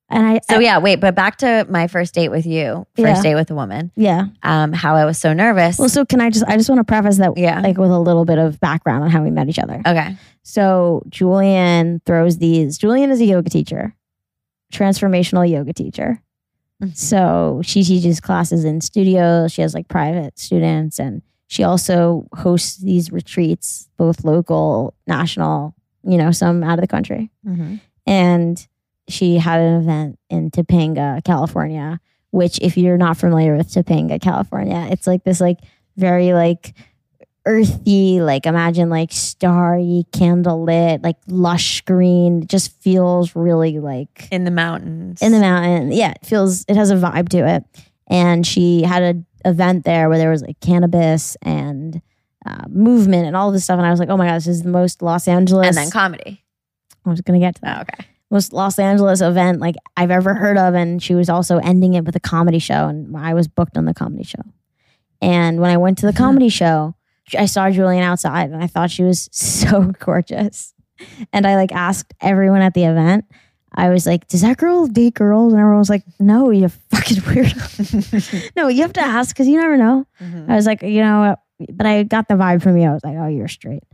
and 0.09 0.27
i 0.27 0.41
So 0.49 0.57
I- 0.57 0.61
yeah, 0.61 0.79
wait, 0.79 1.01
but 1.01 1.15
back 1.15 1.37
to 1.39 1.67
my 1.69 1.87
first 1.87 2.15
date 2.15 2.31
with 2.31 2.47
you, 2.47 2.87
first 2.97 3.17
Yeah. 3.19 3.23
date 3.23 3.35
with 3.37 3.51
a 3.51 3.55
woman. 3.55 3.91
yeah 3.97 4.27
Um, 4.43 4.73
how 4.73 4.95
I 4.97 5.05
was 5.05 5.19
so 5.19 5.33
nervous. 5.33 5.79
well 5.79 5.89
so 5.89 6.05
can 6.05 6.21
i 6.21 6.31
just 6.31 6.45
i 6.47 6.57
just 6.57 6.69
want 6.69 6.79
to 6.81 6.85
preface 6.85 7.19
that 7.19 7.37
yeah. 7.37 7.61
like 7.61 7.77
with 7.79 7.91
a 7.91 7.99
little 7.99 8.25
bit 8.25 8.39
of 8.39 8.59
background 8.61 9.05
on 9.05 9.11
how 9.11 9.23
we 9.23 9.31
met 9.31 9.49
each 9.49 9.59
other 9.59 9.81
okay. 9.87 10.17
So 10.43 11.03
Julien 11.11 12.01
throws 12.07 12.39
these. 12.39 12.79
Julien 12.79 13.11
is 13.11 13.21
a 13.21 13.25
yoga 13.27 13.51
teacher, 13.51 13.95
transformational 14.73 15.49
yoga 15.49 15.73
teacher. 15.73 16.21
Mhm. 16.83 16.97
So 16.97 17.61
she 17.63 17.85
teaches 17.85 18.21
classes 18.21 18.65
in 18.65 18.81
studios. 18.81 19.53
She 19.53 19.63
has 19.63 19.75
like 19.75 19.87
private 19.89 20.39
students 20.39 20.99
and 20.99 21.23
she 21.47 21.63
also 21.63 22.27
hosts 22.35 22.79
these 22.79 23.13
retreats, 23.13 23.89
both 23.99 24.25
local, 24.25 24.95
national, 25.07 25.75
you 26.05 26.17
know, 26.17 26.31
some 26.31 26.63
out 26.65 26.79
of 26.79 26.81
the 26.81 26.87
country. 26.89 27.31
Mm-hmm. 27.47 27.77
And 28.07 28.67
she 29.13 29.37
had 29.39 29.61
an 29.61 29.81
event 29.83 30.19
in 30.29 30.51
Topanga, 30.51 31.23
California, 31.25 32.01
which 32.31 32.59
if 32.61 32.77
you're 32.77 32.97
not 32.99 33.17
familiar 33.17 33.57
with 33.57 33.69
Topanga, 33.69 34.21
California, 34.21 34.89
it's 34.91 35.07
like 35.07 35.25
this 35.25 35.41
like 35.41 35.59
very 35.97 36.33
like 36.33 36.75
earthy, 37.47 38.21
like 38.21 38.47
imagine 38.47 38.91
like 38.91 39.13
starry, 39.13 40.05
candlelit, 40.13 41.03
like 41.03 41.17
lush 41.27 41.81
green. 41.83 42.43
It 42.43 42.49
just 42.49 42.79
feels 42.83 43.35
really 43.35 43.79
like 43.79 44.29
In 44.31 44.45
the 44.45 44.51
mountains. 44.51 45.23
in 45.23 45.33
the 45.33 45.41
mountain. 45.41 45.93
Yeah, 45.93 46.11
it 46.13 46.27
feels 46.27 46.65
it 46.69 46.77
has 46.77 46.91
a 46.91 46.97
vibe 46.97 47.29
to 47.31 47.39
it. 47.47 47.65
And 48.09 48.47
she 48.47 48.83
had 48.83 49.03
an 49.03 49.27
event 49.45 49.85
there 49.85 50.09
where 50.09 50.19
there 50.19 50.31
was 50.31 50.43
like 50.43 50.59
cannabis 50.61 51.37
and 51.43 52.03
uh, 52.45 52.65
movement 52.69 53.27
and 53.27 53.37
all 53.37 53.53
this 53.53 53.65
stuff. 53.65 53.79
And 53.79 53.87
I 53.87 53.91
was 53.91 54.01
like, 54.01 54.09
oh 54.09 54.17
my 54.17 54.27
god, 54.27 54.37
this 54.37 54.47
is 54.47 54.63
the 54.63 54.69
most 54.71 55.01
Los 55.03 55.29
Angeles. 55.29 55.67
and 55.69 55.77
then 55.77 55.91
comedy. 55.91 56.45
I 57.07 57.11
was 57.11 57.21
gonna 57.23 57.39
get 57.39 57.55
to 57.57 57.61
that 57.63 57.79
Oh, 57.79 57.81
okay. 57.83 58.07
Most 58.31 58.53
Los 58.53 58.79
Angeles 58.79 59.21
event 59.21 59.61
like 59.61 59.77
I've 59.97 60.11
ever 60.11 60.35
heard 60.35 60.57
of. 60.57 60.75
And 60.75 61.03
she 61.03 61.15
was 61.15 61.29
also 61.29 61.59
ending 61.59 61.95
it 61.95 62.05
with 62.05 62.15
a 62.17 62.21
comedy 62.21 62.59
show. 62.59 62.87
And 62.87 63.17
I 63.17 63.35
was 63.35 63.49
booked 63.49 63.77
on 63.77 63.85
the 63.85 63.95
comedy 63.95 64.25
show. 64.25 64.43
And 65.21 65.61
when 65.61 65.71
I 65.71 65.77
went 65.77 65.99
to 65.99 66.07
the 66.07 66.13
comedy 66.13 66.49
show, 66.49 66.95
I 67.37 67.47
saw 67.47 67.71
Julien 67.71 68.03
outside 68.03 68.51
and 68.51 68.63
I 68.63 68.67
thought 68.67 68.91
she 68.91 69.03
was 69.05 69.29
so 69.33 69.93
gorgeous. 69.99 70.75
And 71.33 71.47
I 71.47 71.57
like 71.57 71.73
asked 71.73 72.15
everyone 72.21 72.63
at 72.63 72.75
the 72.75 72.85
event, 72.85 73.25
I 73.75 73.89
was 73.89 74.05
like, 74.07 74.27
does 74.29 74.43
that 74.43 74.57
girl 74.57 74.87
date 74.87 75.15
girls? 75.15 75.53
And 75.53 75.61
everyone 75.61 75.79
was 75.79 75.91
like, 75.91 76.03
no, 76.19 76.51
you 76.51 76.69
fucking 76.69 77.17
weirdo. 77.23 78.51
no, 78.57 78.69
you 78.69 78.83
have 78.83 78.93
to 78.95 79.01
ask 79.01 79.35
because 79.35 79.49
you 79.49 79.59
never 79.59 79.77
know. 79.77 80.07
Mhm. 80.21 80.49
I 80.51 80.57
was 80.57 80.67
like, 80.67 80.83
you 80.83 81.01
know, 81.01 81.37
but 81.73 81.87
I 81.87 82.03
got 82.03 82.29
the 82.29 82.35
vibe 82.35 82.63
from 82.63 82.77
you. 82.77 82.89
I 82.89 82.93
was 82.93 83.05
like, 83.05 83.17
oh, 83.17 83.29
you're 83.29 83.49
straight. 83.49 83.85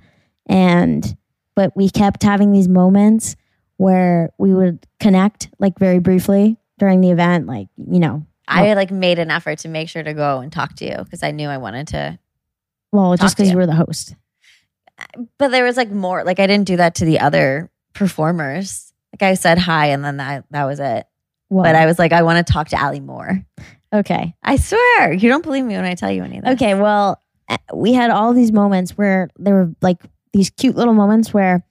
And, 0.46 1.16
but 1.54 1.76
we 1.76 1.90
kept 1.90 2.22
having 2.22 2.52
these 2.52 2.68
moments 2.68 3.36
where 3.76 4.30
we 4.38 4.54
would 4.54 4.86
connect 5.00 5.48
like 5.58 5.78
very 5.78 5.98
briefly 5.98 6.56
during 6.78 7.00
the 7.00 7.10
event. 7.10 7.46
Like, 7.46 7.68
you 7.76 7.98
know, 8.00 8.26
I 8.48 8.74
like 8.74 8.90
made 8.90 9.18
an 9.18 9.30
effort 9.30 9.58
to 9.60 9.68
make 9.68 9.88
sure 9.88 10.02
to 10.02 10.14
go 10.14 10.40
and 10.40 10.52
talk 10.52 10.74
to 10.76 10.84
you 10.84 10.96
because 10.98 11.22
I 11.22 11.30
knew 11.32 11.48
I 11.48 11.58
wanted 11.58 11.88
to. 11.88 12.18
well, 12.92 13.16
just 13.16 13.36
because 13.36 13.48
you 13.48 13.52
you. 13.52 13.58
were 13.58 13.66
the 13.66 13.74
host. 13.74 14.14
But 15.38 15.48
there 15.50 15.64
was 15.64 15.76
like 15.76 15.90
more. 15.90 16.24
Like 16.24 16.40
I 16.40 16.46
didn't 16.46 16.66
do 16.66 16.76
that 16.78 16.94
to 16.96 17.04
the 17.04 17.20
other 17.20 17.70
performers. 17.92 18.92
Like 19.12 19.30
I 19.30 19.34
said 19.34 19.58
hi 19.58 19.86
and 19.88 20.04
then 20.04 20.18
that 20.18 20.44
that 20.50 20.64
was 20.64 20.80
it. 20.80 21.06
Well, 21.48 21.64
But 21.64 21.74
I 21.74 21.86
was 21.86 21.98
like, 21.98 22.12
I 22.12 22.22
want 22.22 22.44
to 22.44 22.52
talk 22.52 22.68
to 22.68 22.82
Ali 22.82 23.00
more. 23.00 23.44
okay. 23.92 24.34
I 24.42 24.56
swear, 24.56 25.12
you 25.12 25.28
don't 25.28 25.42
believe 25.42 25.64
me 25.64 25.74
when 25.76 25.84
I 25.84 25.94
tell 25.94 26.10
you 26.10 26.22
anything. 26.24 26.52
Okay. 26.54 26.74
Well, 26.74 27.20
uh, 27.48 27.56
we 27.74 27.92
had 27.92 28.10
all 28.10 28.32
these 28.32 28.52
moments 28.52 28.92
where 28.98 29.28
there 29.38 29.54
were 29.54 29.72
like 29.80 29.98
these 30.32 30.50
cute 30.50 30.76
little 30.76 30.94
moments 30.94 31.32
where 31.32 31.64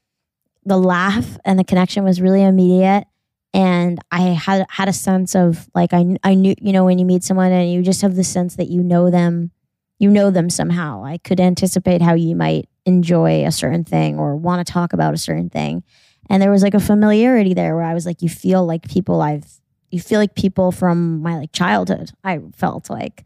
the 0.65 0.77
laugh 0.77 1.37
and 1.45 1.57
the 1.57 1.63
connection 1.63 2.03
was 2.03 2.19
really 2.19 2.43
immediate. 2.43 3.05
And 3.53 3.99
I 4.11 4.21
had 4.21 4.65
had 4.69 4.89
a 4.89 4.93
sense 4.93 5.35
of 5.35 5.69
like 5.73 5.93
I 5.93 6.17
I 6.23 6.33
knew 6.33 6.55
you 6.59 6.73
know 6.73 6.83
when 6.83 6.99
you 6.99 7.05
meet 7.05 7.23
someone 7.23 7.51
and 7.51 7.71
you 7.71 7.81
just 7.81 8.01
have 8.01 8.15
the 8.15 8.23
sense 8.23 8.57
that 8.57 8.69
you 8.69 8.83
know 8.83 9.09
them, 9.09 9.51
you 9.97 10.09
know 10.09 10.29
them 10.29 10.49
somehow. 10.49 11.05
I 11.05 11.19
could 11.19 11.39
anticipate 11.39 12.01
how 12.01 12.15
you 12.15 12.35
might 12.35 12.67
enjoy 12.85 13.45
a 13.45 13.51
certain 13.51 13.85
thing 13.85 14.19
or 14.19 14.35
want 14.35 14.65
to 14.65 14.71
talk 14.71 14.91
about 14.91 15.13
a 15.13 15.17
certain 15.17 15.49
thing, 15.49 15.83
and 16.29 16.41
there 16.41 16.51
was 16.51 16.63
like 16.63 16.73
a 16.73 16.81
familiarity 16.81 17.53
there 17.53 17.75
where 17.75 17.85
I 17.85 17.93
was 17.93 18.05
like, 18.05 18.21
you 18.21 18.27
feel 18.27 18.65
like 18.65 18.89
people 18.89 19.21
I've 19.21 19.47
you 19.89 20.01
feel 20.01 20.19
like 20.19 20.35
people 20.35 20.73
from 20.73 21.21
my 21.21 21.37
like 21.37 21.53
childhood. 21.53 22.11
I 22.25 22.39
felt 22.57 22.89
like, 22.89 23.23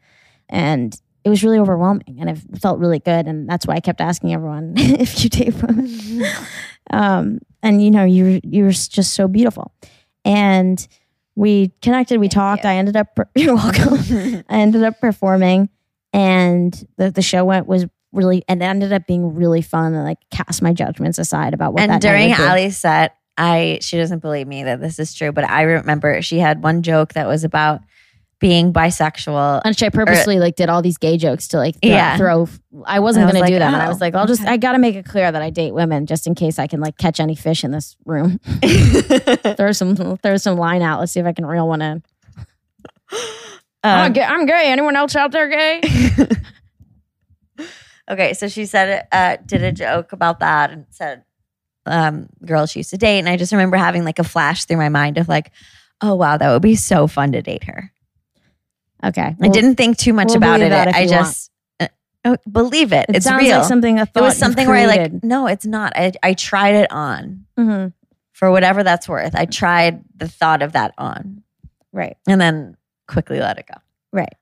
and 0.47 0.95
it 1.23 1.29
was 1.29 1.43
really 1.43 1.59
overwhelming 1.59 2.17
and 2.19 2.29
it 2.29 2.39
felt 2.59 2.79
really 2.79 2.99
good. 2.99 3.27
And 3.27 3.49
that's 3.49 3.65
why 3.67 3.75
i 3.75 3.79
kept 3.79 4.01
asking 4.01 4.33
everyone 4.33 4.73
if 4.77 5.23
you 5.23 5.29
date 5.29 5.55
women. 5.61 5.89
Um, 6.91 7.37
and 7.61 7.83
you 7.83 7.91
know 7.91 8.03
you 8.03 8.41
you 8.43 8.63
were 8.63 8.71
just 8.71 9.13
so 9.13 9.27
beautiful. 9.27 9.71
And 10.25 10.87
we 11.35 11.71
connected 11.83 12.19
we 12.19 12.25
Thank 12.25 12.33
talked. 12.33 12.63
you. 12.63 12.69
i 12.71 12.75
ended 12.77 12.95
up 12.95 13.19
you're 13.35 13.53
welcome. 13.53 14.43
I 14.49 14.59
ended 14.61 14.83
up 14.83 14.99
performing 14.99 15.69
and 16.13 16.73
the, 16.97 17.11
the 17.11 17.21
show 17.21 17.45
went 17.45 17.67
was 17.67 17.85
really 18.11 18.43
and 18.47 18.63
it 18.63 18.65
ended 18.65 18.91
up 18.91 19.05
being 19.05 19.35
really 19.35 19.61
fun 19.61 19.93
and 19.93 20.03
like 20.03 20.17
cast 20.31 20.63
my 20.63 20.73
judgments 20.73 21.19
aside 21.19 21.53
about 21.53 21.73
what 21.73 21.83
and 21.83 22.01
during 22.01 22.29
night 22.29 22.39
would 22.39 22.45
be. 22.45 22.49
Ali's 22.49 22.77
set, 22.77 23.15
I 23.37 23.79
she 23.81 23.97
doesn't 23.97 24.19
believe 24.19 24.47
me 24.47 24.63
that 24.63 24.81
this 24.81 24.97
is 24.97 25.13
true, 25.13 25.31
but 25.31 25.43
I 25.43 25.61
remember 25.61 26.21
she 26.21 26.39
had 26.39 26.63
one 26.63 26.81
joke 26.81 27.13
that 27.13 27.27
was 27.27 27.43
about 27.43 27.81
being 28.39 28.71
bisexual. 28.71 29.61
and 29.65 29.75
I 29.83 29.89
purposely 29.89 30.39
like 30.39 30.55
did 30.55 30.69
all 30.69 30.81
these 30.81 30.97
gay 30.97 31.17
jokes 31.17 31.49
to 31.49 31.57
like 31.57 31.75
throw, 31.81 31.91
Yeah. 31.91 32.17
throw 32.17 32.47
I 32.85 32.99
wasn't 32.99 33.27
gonna 33.27 33.39
like, 33.39 33.49
do 33.51 33.59
that. 33.59 33.73
and 33.73 33.75
I 33.75 33.85
oh, 33.85 33.89
was 33.89 33.99
like, 34.01 34.15
I'll 34.15 34.27
just. 34.27 34.41
I 34.45 34.57
gotta 34.57 34.79
make 34.79 34.95
it 34.95 35.05
clear 35.05 35.31
that 35.31 35.41
I 35.41 35.49
date 35.49 35.73
women 35.73 36.05
just 36.05 36.25
in 36.27 36.35
case 36.35 36.57
I 36.59 36.67
can 36.67 36.79
like 36.79 36.97
catch 36.97 37.19
any 37.19 37.35
fish 37.35 37.63
in 37.63 37.71
this 37.71 37.95
room. 38.05 38.39
throw 39.57 39.71
some 39.73 39.95
throw 40.17 40.37
some 40.37 40.57
line 40.57 40.81
out. 40.81 40.99
Let's 40.99 41.11
see 41.11 41.19
if 41.19 41.25
I 41.25 41.33
can 41.33 41.45
reel 41.45 41.67
one 41.67 41.81
in. 41.81 42.03
I'm, 43.83 44.07
Um, 44.07 44.13
gay. 44.13 44.23
I'm 44.23 44.45
gay. 44.45 44.71
Anyone 44.71 44.95
else 44.95 45.15
out 45.15 45.31
there 45.31 45.47
gay? 45.49 45.81
okay, 48.09 48.33
so 48.33 48.47
she 48.47 48.65
said 48.65 49.07
uh, 49.11 49.37
did 49.45 49.63
a 49.63 49.71
joke 49.71 50.11
about 50.13 50.39
that 50.39 50.71
and 50.71 50.85
said 50.89 51.23
um, 51.85 52.27
girls 52.45 52.71
she 52.71 52.79
used 52.79 52.91
to 52.91 52.97
date, 52.97 53.19
and 53.19 53.29
I 53.29 53.37
just 53.37 53.51
remember 53.51 53.77
having 53.77 54.03
like 54.05 54.19
a 54.19 54.23
flash 54.23 54.65
through 54.65 54.77
my 54.77 54.89
mind 54.89 55.17
of 55.17 55.27
like, 55.27 55.51
oh 56.01 56.15
wow, 56.15 56.37
that 56.37 56.51
would 56.51 56.61
be 56.61 56.75
so 56.75 57.07
fun 57.07 57.31
to 57.33 57.41
date 57.41 57.63
her. 57.65 57.91
Okay. 59.03 59.35
I 59.41 59.47
didn't 59.47 59.75
think 59.75 59.97
too 59.97 60.13
much 60.13 60.27
we'll 60.29 60.37
about 60.37 60.61
it. 60.61 60.71
I 60.71 61.05
just 61.07 61.51
uh, 61.79 61.87
oh, 62.25 62.37
believe 62.51 62.91
it. 62.91 63.05
It 63.09 63.17
it's 63.17 63.25
sounds 63.25 63.43
real. 63.43 63.59
like 63.59 63.67
something 63.67 63.99
a 63.99 64.05
thought 64.05 64.23
it 64.23 64.25
was 64.25 64.37
something 64.37 64.67
where 64.67 64.75
I 64.77 64.85
like, 64.85 65.23
no, 65.23 65.47
it's 65.47 65.65
not. 65.65 65.93
I, 65.95 66.11
I 66.21 66.33
tried 66.33 66.75
it 66.75 66.91
on 66.91 67.45
hmm 67.57 67.87
for 68.33 68.51
whatever 68.51 68.83
that's 68.83 69.07
worth. 69.09 69.35
I 69.35 69.43
tried 69.45 70.01
the 70.15 70.27
thought 70.27 70.61
of 70.61 70.71
that 70.71 70.93
on 70.97 71.43
Right. 71.91 72.15
and 72.27 72.39
then 72.39 72.77
quickly 73.07 73.39
let 73.39 73.57
it 73.57 73.65
go. 73.67 73.79
Right. 74.13 74.33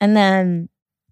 And 0.00 0.16
then 0.16 0.68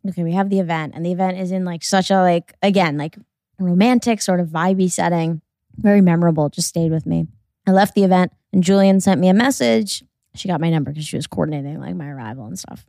okay, 0.08 0.22
we 0.22 0.32
have 0.32 0.48
the 0.48 0.60
event, 0.60 0.94
and 0.94 1.04
the 1.04 1.12
event 1.12 1.38
is 1.38 1.50
in 1.52 1.64
like 1.64 1.82
such 1.84 2.10
a 2.10 2.20
like 2.20 2.54
again 2.62 2.96
like 2.96 3.16
romantic 3.58 4.22
sort 4.22 4.40
of 4.40 4.48
vibey 4.48 4.90
setting, 4.90 5.40
very 5.76 6.00
memorable. 6.00 6.48
Just 6.48 6.68
stayed 6.68 6.90
with 6.92 7.06
me. 7.06 7.26
I 7.66 7.72
left 7.72 7.94
the 7.94 8.04
event, 8.04 8.32
and 8.52 8.62
Julien 8.62 9.00
sent 9.00 9.20
me 9.20 9.28
a 9.28 9.34
message. 9.34 10.02
She 10.38 10.49
got 10.49 10.61
my 10.61 10.71
number 10.71 10.90
because 10.90 11.07
she 11.07 11.16
was 11.16 11.26
coordinating 11.26 11.80
like 11.80 11.95
my 11.95 12.09
arrival 12.09 12.47
and 12.47 12.59
stuff. 12.59 12.85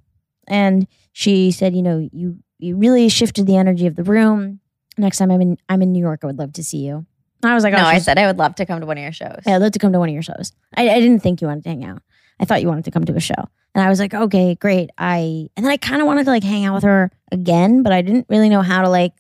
And 0.48 0.88
she 1.12 1.52
said, 1.52 1.76
you 1.76 1.82
know, 1.82 2.10
you 2.12 2.40
you 2.58 2.76
really 2.76 3.10
shifted 3.10 3.46
the 3.48 3.56
energy 3.56 3.88
of 3.88 3.96
the 3.96 4.04
room. 4.04 4.60
Next 4.98 5.18
time 5.18 5.32
I'm 5.32 5.42
in 5.42 5.58
I'm 5.70 5.82
in 5.82 5.92
New 5.92 6.00
York, 6.00 6.22
I 6.24 6.28
would 6.28 6.40
love 6.40 6.54
to 6.54 6.64
see 6.64 6.80
you. 6.80 7.06
And 7.42 7.52
I 7.52 7.56
was 7.56 7.64
like, 7.64 7.74
no, 7.74 7.80
oh, 7.80 7.84
I 7.84 8.00
said 8.00 8.18
I 8.18 8.28
would 8.28 8.38
love 8.38 8.56
to 8.56 8.66
come 8.66 8.82
to 8.82 8.86
one 8.86 8.98
of 8.98 9.04
your 9.04 9.14
shows. 9.14 9.42
Hey, 9.46 9.54
I'd 9.54 9.62
love 9.62 9.72
to 9.72 9.80
come 9.80 9.94
to 9.94 10.00
one 10.00 10.10
of 10.10 10.14
your 10.14 10.24
shows. 10.24 10.52
I, 10.76 10.90
I 10.90 11.00
didn't 11.00 11.22
think 11.22 11.42
you 11.42 11.48
wanted 11.48 11.64
to 11.64 11.70
hang 11.70 11.86
out. 11.86 12.02
I 12.40 12.46
thought 12.46 12.62
you 12.62 12.68
wanted 12.68 12.86
to 12.86 12.92
come 12.92 13.06
to 13.06 13.16
a 13.16 13.20
show. 13.20 13.50
And 13.76 13.84
I 13.84 13.90
was 13.90 14.00
like, 14.00 14.14
okay, 14.14 14.56
great. 14.56 14.90
I 14.98 15.50
and 15.56 15.66
then 15.66 15.72
I 15.72 15.78
kind 15.78 16.02
of 16.02 16.08
wanted 16.08 16.26
to 16.26 16.32
like 16.32 16.44
hang 16.44 16.66
out 16.66 16.74
with 16.76 16.84
her 16.84 17.12
again, 17.32 17.84
but 17.84 17.94
I 17.94 18.02
didn't 18.02 18.26
really 18.30 18.50
know 18.50 18.62
how 18.62 18.82
to 18.82 18.90
like 18.90 19.14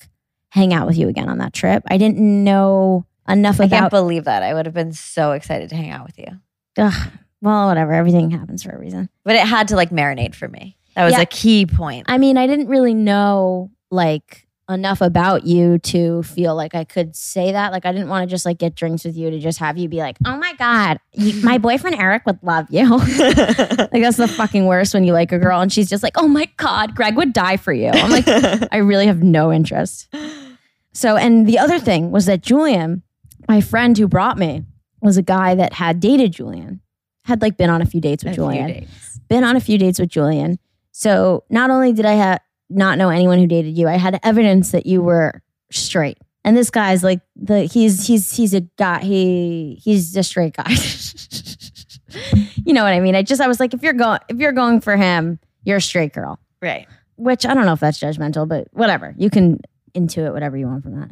hang 0.49 0.73
out 0.73 0.87
with 0.87 0.97
you 0.97 1.07
again 1.07 1.29
on 1.29 1.37
that 1.37 1.53
trip. 1.53 1.83
I 1.87 1.97
didn't 1.97 2.19
know 2.19 3.05
enough 3.27 3.55
about. 3.55 3.71
I 3.73 3.79
can't 3.79 3.91
believe 3.91 4.25
that. 4.25 4.43
I 4.43 4.53
would 4.53 4.65
have 4.65 4.75
been 4.75 4.93
so 4.93 5.31
excited 5.31 5.69
to 5.69 5.75
hang 5.75 5.91
out 5.91 6.05
with 6.05 6.17
you. 6.17 6.27
ugh, 6.77 7.11
well, 7.41 7.67
whatever. 7.67 7.93
Everything 7.93 8.31
happens 8.31 8.63
for 8.63 8.71
a 8.71 8.79
reason. 8.79 9.09
But 9.23 9.35
it 9.35 9.45
had 9.45 9.67
to 9.69 9.75
like 9.75 9.89
marinate 9.91 10.35
for 10.35 10.47
me. 10.47 10.77
That 10.95 11.05
was 11.05 11.13
Yeah. 11.13 11.21
a 11.21 11.25
key 11.25 11.65
point. 11.65 12.05
I 12.09 12.17
mean, 12.17 12.37
I 12.37 12.47
didn't 12.47 12.67
really 12.67 12.93
know 12.93 13.71
like 13.91 14.45
enough 14.69 15.01
about 15.01 15.47
you 15.47 15.79
to 15.79 16.21
feel 16.21 16.53
like 16.55 16.75
I 16.75 16.83
could 16.83 17.15
say 17.15 17.51
that. 17.53 17.71
Like 17.71 17.85
I 17.87 17.91
didn't 17.91 18.07
want 18.09 18.27
to 18.29 18.31
just 18.31 18.45
like 18.45 18.59
get 18.59 18.75
drinks 18.75 19.03
with 19.03 19.17
you 19.17 19.31
to 19.31 19.39
just 19.39 19.57
have 19.57 19.77
you 19.79 19.87
be 19.89 19.97
like, 19.97 20.17
"Oh 20.25 20.37
my 20.37 20.53
god, 20.59 20.99
you, 21.13 21.41
my 21.43 21.57
boyfriend 21.67 21.95
Eric 21.95 22.23
would 22.27 22.37
love 22.43 22.67
you." 22.69 22.87
Like 23.91 24.03
that's 24.03 24.17
the 24.17 24.27
fucking 24.27 24.65
worst 24.67 24.93
when 24.93 25.03
you 25.03 25.13
like 25.13 25.31
a 25.31 25.39
girl 25.39 25.59
and 25.61 25.73
she's 25.73 25.89
just 25.89 26.03
like, 26.03 26.13
"Oh 26.17 26.27
my 26.27 26.47
god, 26.57 26.93
Greg 26.95 27.15
would 27.15 27.33
die 27.33 27.57
for 27.57 27.73
you." 27.73 27.89
I'm 27.89 28.11
like, 28.11 28.27
I 28.71 28.77
really 28.77 29.07
have 29.07 29.23
no 29.23 29.51
interest. 29.51 30.07
So, 30.93 31.15
and 31.17 31.47
the 31.47 31.57
other 31.57 31.79
thing 31.79 32.11
was 32.11 32.25
that 32.27 32.41
Julien, 32.41 33.01
my 33.47 33.61
friend 33.61 33.97
who 33.97 34.07
brought 34.07 34.37
me, 34.37 34.65
was 35.01 35.17
a 35.17 35.21
guy 35.23 35.55
that 35.55 35.73
had 35.73 35.99
dated 35.99 36.33
Julien, 36.33 36.81
had 37.29 37.41
like 37.41 37.55
been 37.55 37.69
on 37.69 37.81
a 37.81 37.85
few 37.85 38.01
dates 38.01 38.23
with 38.23 38.33
A 38.33 38.35
Julien, 38.35 38.87
been 39.29 39.43
on 39.43 39.55
a 39.55 39.61
few 39.61 39.77
dates 39.77 39.99
with 39.99 40.09
Julien. 40.09 40.59
So 40.91 41.45
not 41.49 41.69
only 41.69 41.93
did 41.93 42.05
I 42.05 42.13
have 42.13 42.41
not 42.69 42.97
know 42.97 43.09
anyone 43.09 43.39
who 43.39 43.47
dated 43.47 43.77
you, 43.77 43.87
I 43.87 43.97
had 43.97 44.19
evidence 44.23 44.71
that 44.71 44.85
you 44.85 45.01
were 45.01 45.41
straight. 45.71 46.17
And 46.43 46.57
this 46.57 46.69
guy's 46.69 47.03
like 47.03 47.21
the 47.35 47.63
he's 47.63 48.07
he's 48.07 48.35
he's 48.35 48.53
a 48.53 48.61
guy 48.61 49.03
he 49.03 49.79
he's 49.83 50.15
a 50.17 50.23
straight 50.23 50.55
guy. 50.55 50.69
you 52.65 52.73
know 52.73 52.83
what 52.83 52.93
I 52.93 52.99
mean? 52.99 53.15
I 53.15 53.23
just 53.23 53.41
I 53.41 53.47
was 53.47 53.59
like, 53.59 53.73
if 53.73 53.83
you're 53.83 53.93
going 53.93 54.19
if 54.29 54.37
you're 54.37 54.51
going 54.51 54.81
for 54.81 54.97
him, 54.97 55.39
you're 55.63 55.77
a 55.77 55.81
straight 55.81 56.13
girl. 56.13 56.39
Right. 56.61 56.87
Which 57.17 57.45
I 57.45 57.53
don't 57.53 57.65
know 57.65 57.73
if 57.73 57.79
that's 57.79 57.99
judgmental, 57.99 58.47
but 58.47 58.67
whatever. 58.71 59.13
You 59.17 59.29
can 59.29 59.59
intuit 59.93 60.33
whatever 60.33 60.57
you 60.57 60.67
want 60.67 60.83
from 60.83 60.99
that. 60.99 61.09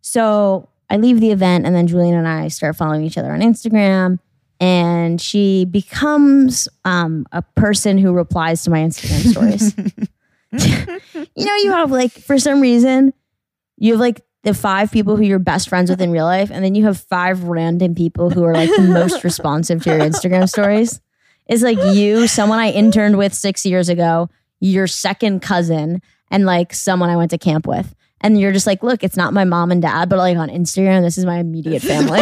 So 0.00 0.68
I 0.90 0.96
leave 0.96 1.20
the 1.20 1.30
event 1.30 1.66
and 1.66 1.74
then 1.74 1.86
Julien 1.86 2.14
and 2.14 2.28
I 2.28 2.48
start 2.48 2.76
following 2.76 3.04
each 3.04 3.16
other 3.16 3.32
on 3.32 3.40
Instagram. 3.40 4.18
And 4.60 5.20
she 5.20 5.64
becomes 5.64 6.68
um, 6.84 7.26
a 7.32 7.42
person 7.42 7.98
who 7.98 8.12
replies 8.12 8.62
to 8.64 8.70
my 8.70 8.78
Instagram 8.78 9.30
stories. 9.30 9.74
you 11.36 11.44
know, 11.44 11.56
you 11.56 11.72
have 11.72 11.90
like 11.90 12.12
for 12.12 12.38
some 12.38 12.60
reason, 12.60 13.12
you 13.76 13.92
have 13.92 14.00
like 14.00 14.20
the 14.44 14.54
five 14.54 14.92
people 14.92 15.16
who 15.16 15.24
you're 15.24 15.38
best 15.38 15.68
friends 15.68 15.90
with 15.90 16.00
in 16.00 16.10
real 16.10 16.26
life, 16.26 16.50
and 16.50 16.64
then 16.64 16.74
you 16.74 16.84
have 16.84 16.98
five 16.98 17.44
random 17.44 17.94
people 17.94 18.30
who 18.30 18.44
are 18.44 18.54
like 18.54 18.70
the 18.70 18.82
most 18.82 19.24
responsive 19.24 19.82
to 19.82 19.90
your 19.90 19.98
Instagram 20.00 20.48
stories. 20.48 21.00
It's 21.46 21.62
like 21.62 21.78
you, 21.94 22.26
someone 22.28 22.58
I 22.58 22.70
interned 22.70 23.18
with 23.18 23.34
six 23.34 23.66
years 23.66 23.88
ago, 23.88 24.30
your 24.60 24.86
second 24.86 25.40
cousin, 25.42 26.00
and 26.30 26.46
like 26.46 26.72
someone 26.72 27.10
I 27.10 27.16
went 27.16 27.30
to 27.32 27.38
camp 27.38 27.66
with. 27.66 27.94
And 28.20 28.40
you're 28.40 28.52
just 28.52 28.66
like, 28.66 28.82
look, 28.82 29.02
it's 29.04 29.16
not 29.18 29.34
my 29.34 29.44
mom 29.44 29.70
and 29.70 29.82
dad, 29.82 30.08
but 30.08 30.16
like 30.16 30.38
on 30.38 30.48
Instagram, 30.48 31.02
this 31.02 31.18
is 31.18 31.26
my 31.26 31.38
immediate 31.38 31.82
family. 31.82 32.20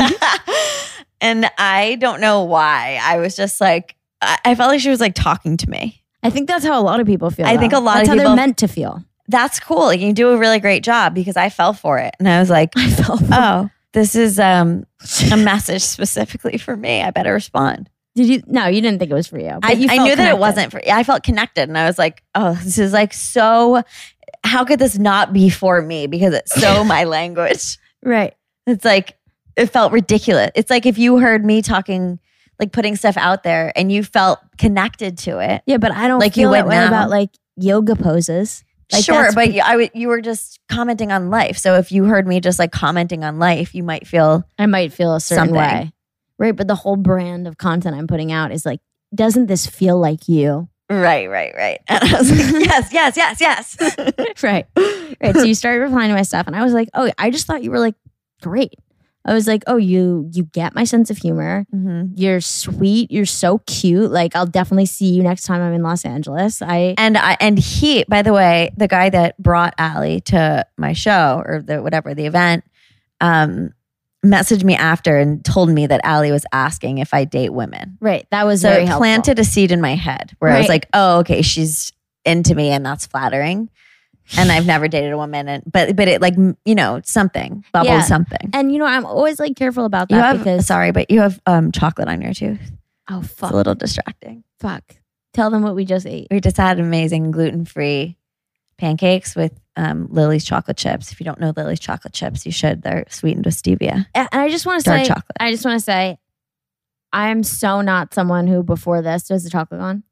And 1.23 1.51
I 1.57 1.95
don't 1.95 2.21
know 2.21 2.43
why. 2.43 2.99
I 3.03 3.17
was 3.19 3.35
just 3.35 3.61
like, 3.61 3.97
I, 4.21 4.39
I 4.45 4.55
felt 4.55 4.69
like 4.71 4.81
she 4.81 4.91
was 4.91 5.01
like 5.01 5.15
talking 5.15 5.57
to 5.57 5.71
me. 5.71 6.03
I 6.23 6.31
think 6.31 6.49
that's 6.49 6.65
how 6.65 6.79
a 6.79 6.85
lot 6.85 7.01
of 7.01 7.07
people 7.07 7.31
feel. 7.31 7.47
I 7.47 7.57
think 7.57 7.73
a 7.73 7.79
lot 7.79 7.95
that's 7.95 8.09
of 8.09 8.09
how 8.09 8.15
people- 8.15 8.37
they're 8.37 8.37
meant 8.47 8.59
to 8.59 8.69
feel. 8.69 9.03
That's 9.29 9.61
cool. 9.61 9.85
Like, 9.87 10.01
you 10.01 10.13
do 10.13 10.31
a 10.31 10.37
really 10.37 10.59
great 10.59 10.83
job 10.83 11.15
because 11.15 11.37
I 11.37 11.49
fell 11.49 11.73
for 11.73 11.99
it. 11.99 12.15
And 12.19 12.29
I 12.29 12.41
was 12.41 12.51
like, 12.51 12.73
I 12.77 12.91
felt. 12.91 13.23
oh, 13.31 13.71
this 13.93 14.15
is 14.15 14.39
um, 14.39 14.85
a 15.33 15.37
message 15.37 15.83
specifically 15.83 16.59
for 16.59 16.77
me. 16.77 17.03
I 17.03 17.11
better 17.13 17.33
respond. 17.33 17.89
Did 18.15 18.27
you? 18.27 18.43
No, 18.47 18.67
you 18.67 18.83
didn't 18.83 18.99
think 18.99 19.11
it 19.11 19.15
was 19.15 19.29
for 19.29 19.39
you. 19.39 19.59
but 19.63 19.71
I, 19.71 19.73
you 19.73 19.89
I 19.89 19.99
knew 20.05 20.15
that 20.15 20.29
it 20.29 20.39
wasn't 20.39 20.71
for 20.71 20.83
I 20.87 21.03
felt 21.03 21.23
connected 21.23 21.69
and 21.69 21.79
I 21.79 21.87
was 21.87 21.99
like, 21.99 22.23
oh, 22.35 22.53
this 22.63 22.77
is 22.79 22.93
like 22.93 23.15
so 23.15 23.83
how 24.45 24.65
could 24.65 24.79
this 24.79 24.99
not 24.99 25.33
be 25.33 25.49
for 25.49 25.81
me? 25.81 26.07
Because 26.09 26.35
it's 26.35 26.53
so 26.55 26.85
my 26.85 27.05
language. 27.05 27.79
right. 28.03 28.35
It's 28.67 28.85
like 28.85 29.17
it 29.57 29.67
felt 29.67 29.93
ridiculous. 29.93 30.51
It's 30.55 30.71
like 30.71 30.87
if 30.87 30.99
you 30.99 31.19
heard 31.19 31.45
me 31.45 31.63
talking, 31.63 32.19
like 32.59 32.73
putting 32.73 32.97
stuff 32.97 33.17
out 33.17 33.43
there 33.43 33.73
and 33.77 33.91
you 33.91 34.03
felt 34.03 34.39
connected 34.59 35.19
to 35.19 35.39
it. 35.39 35.63
Yeah, 35.67 35.79
but 35.79 35.93
I 35.93 36.09
don't 36.09 36.21
Like 36.21 36.37
you 36.37 36.51
that 36.51 36.67
way 36.67 36.77
now. 36.77 36.89
about 36.89 37.11
like 37.11 37.31
yoga 37.57 37.97
poses. 37.97 38.65
Like, 38.93 39.05
sure, 39.05 39.33
but 39.33 39.53
you, 39.55 39.63
I, 39.63 39.71
w- 39.73 39.89
you 39.95 40.09
were 40.09 40.21
just 40.21 40.61
commenting 40.69 41.13
on 41.13 41.31
life. 41.31 41.57
So 41.57 41.77
if 41.77 41.91
you 41.93 42.05
heard 42.05 42.27
me 42.27 42.41
just 42.41 42.59
like 42.59 42.73
commenting 42.73 43.25
on 43.25 43.39
life, 43.39 43.75
you 43.75 43.83
might 43.83 44.07
feel 44.07 44.45
I 44.59 44.67
might 44.67 44.93
feel 44.93 45.15
a 45.15 45.21
certain 45.21 45.47
Something. 45.47 45.57
way. 45.57 45.93
Right. 46.39 46.55
But 46.55 46.69
the 46.69 46.75
whole 46.75 46.97
brand 46.97 47.47
of 47.49 47.57
content 47.57 47.97
I'm 47.97 48.07
putting 48.07 48.33
out 48.33 48.53
is 48.53 48.67
like, 48.67 48.81
doesn't 49.15 49.47
this 49.47 49.67
feel 49.67 49.99
like 49.99 50.29
you? 50.29 50.69
right, 50.91 51.31
right, 51.31 51.55
right. 51.57 51.81
And 51.89 52.05
I 52.05 52.19
was 52.19 52.31
like, 52.31 52.39
yes, 52.67 52.93
yes, 52.93 53.17
yes, 53.17 53.41
yes. 53.41 53.79
right. 54.43 54.67
Right. 55.23 55.35
So 55.35 55.45
you 55.45 55.55
started 55.55 55.79
replying 55.81 56.09
to 56.11 56.15
my 56.15 56.23
stuff 56.23 56.47
and 56.47 56.55
I 56.55 56.63
was 56.63 56.75
like, 56.75 56.91
oh, 56.93 57.11
I 57.17 57.31
just 57.31 57.47
thought 57.47 57.63
you 57.63 57.71
were 57.71 57.79
like 57.79 57.95
great. 58.43 58.75
I 59.25 59.33
was 59.35 59.47
like, 59.47 59.63
oh, 59.67 59.77
you 59.77 60.29
you 60.33 60.45
get 60.45 60.75
my 60.75 60.85
sense 60.85 61.11
of 61.11 61.17
humor. 61.19 61.65
Mhm. 61.75 62.13
You're 62.17 62.41
sweet. 62.41 63.11
You're 63.11 63.25
so 63.27 63.59
cute. 63.67 64.11
Like 64.11 64.35
I'll 64.35 64.47
definitely 64.47 64.87
see 64.87 65.11
you 65.15 65.23
next 65.23 65.45
time 65.45 65.61
I'm 65.63 65.73
in 65.75 65.83
Los 65.83 66.05
Angeles. 66.05 66.61
I 66.63 66.95
And 66.99 67.17
I 67.17 67.37
and 67.41 67.59
he, 67.59 68.05
by 68.09 68.23
the 68.23 68.33
way, 68.33 68.71
the 68.77 68.89
guy 68.89 69.11
that 69.11 69.41
brought 69.41 69.75
Ali 69.79 70.21
to 70.23 70.67
my 70.77 70.93
show 70.93 71.43
or 71.47 71.63
the 71.63 71.81
whatever 71.83 72.15
the 72.15 72.27
event, 72.27 72.65
um, 73.21 73.73
messaged 74.25 74.63
me 74.65 74.77
after 74.77 75.17
and 75.19 75.45
told 75.45 75.69
me 75.69 75.87
that 75.87 76.01
Ali 76.05 76.31
was 76.31 76.45
asking 76.53 76.99
if 76.99 77.13
I 77.13 77.25
date 77.25 77.53
women. 77.53 77.99
right. 78.01 78.27
That 78.31 78.47
was 78.47 78.61
So 78.61 78.71
it 78.71 78.87
helpful. 78.87 78.99
planted 79.01 79.39
a 79.41 79.45
seed 79.45 79.73
in 79.73 79.81
my 79.81 79.95
head 79.97 80.33
where 80.39 80.53
I 80.53 80.59
was 80.59 80.69
like, 80.69 80.87
oh, 80.93 81.19
okay, 81.21 81.43
she's 81.43 81.93
into 82.25 82.55
me 82.55 82.71
and 82.71 82.87
that's 82.87 83.05
flattering. 83.07 83.69
And 84.39 84.51
I've 84.53 84.67
never 84.67 84.89
dated 84.89 85.13
a 85.13 85.17
woman, 85.17 85.49
and 85.49 85.63
but 85.71 85.95
but 85.97 86.09
it 86.09 86.21
like 86.23 86.35
you 86.65 86.75
know 86.75 87.01
something 87.05 87.65
bubbled 87.73 87.89
Yeah. 87.89 88.01
something. 88.03 88.51
And 88.53 88.73
you 88.73 88.79
know, 88.79 88.87
I'm 88.87 89.05
always 89.05 89.39
like 89.41 89.57
careful 89.57 89.85
about 89.85 90.09
that 90.11 90.17
have 90.17 90.39
because 90.39 90.67
sorry, 90.67 90.93
but 90.93 91.11
you 91.11 91.21
have 91.21 91.41
um 91.47 91.73
chocolate 91.73 92.09
on 92.09 92.23
your 92.23 92.33
tooth. 92.33 92.61
oh 93.11 93.21
fuck, 93.23 93.49
It's 93.49 93.53
a 93.53 93.57
little 93.57 93.75
distracting. 93.75 94.45
fuck. 94.61 94.85
Tell 95.35 95.51
them 95.51 95.63
what 95.63 95.75
we 95.75 95.85
just 95.85 96.07
ate. 96.07 96.29
We 96.31 96.41
just 96.41 96.57
had 96.59 96.79
amazing 96.79 97.31
gluten 97.31 97.65
free 97.65 98.17
pancakes 98.79 99.35
with 99.35 99.59
um, 99.77 100.09
Lily's 100.11 100.45
chocolate 100.45 100.77
chips. 100.77 101.11
If 101.11 101.21
you 101.21 101.25
don't 101.25 101.41
know 101.41 101.53
Lily's 101.57 101.81
chocolate 101.81 102.13
chips, 102.13 102.45
you 102.45 102.53
should. 102.53 102.83
They're 102.83 103.05
sweetened 103.09 103.47
with 103.47 103.55
stevia. 103.55 104.07
And 104.15 104.29
I 104.33 104.51
just 104.51 104.67
want 104.67 104.85
to 104.85 104.91
say, 104.91 105.05
chocolate. 105.07 105.37
I 105.41 105.51
just 105.51 105.65
want 105.65 105.79
to 105.79 105.85
say, 105.85 106.19
I'm 107.15 107.43
so 107.43 107.81
not 107.81 108.13
someone 108.13 108.47
who 108.47 108.63
before 108.63 109.01
this 109.03 109.25
does 109.29 109.45
the 109.45 109.51
chocolate 109.51 109.81
on. 109.81 110.03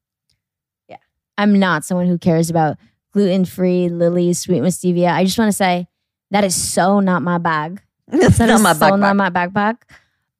Yeah. 0.88 0.96
I'm 1.36 1.58
not 1.58 1.84
someone 1.84 2.06
who 2.06 2.16
cares 2.16 2.48
about 2.48 2.78
gluten 3.12 3.44
free 3.44 3.88
Lily's 3.88 4.38
sweet 4.38 4.60
with 4.60 4.74
stevia. 4.74 5.12
I 5.12 5.24
just 5.24 5.38
want 5.38 5.48
to 5.48 5.56
say 5.56 5.86
that 6.30 6.44
is 6.44 6.54
so 6.54 7.00
not 7.00 7.22
my 7.22 7.38
bag. 7.38 7.80
It's 8.12 8.38
That 8.38 8.46
not 8.46 8.60
my 8.60 8.72
so 8.72 8.80
backpack. 8.86 8.98
not 9.00 9.16
my 9.16 9.30
backpack. 9.30 9.76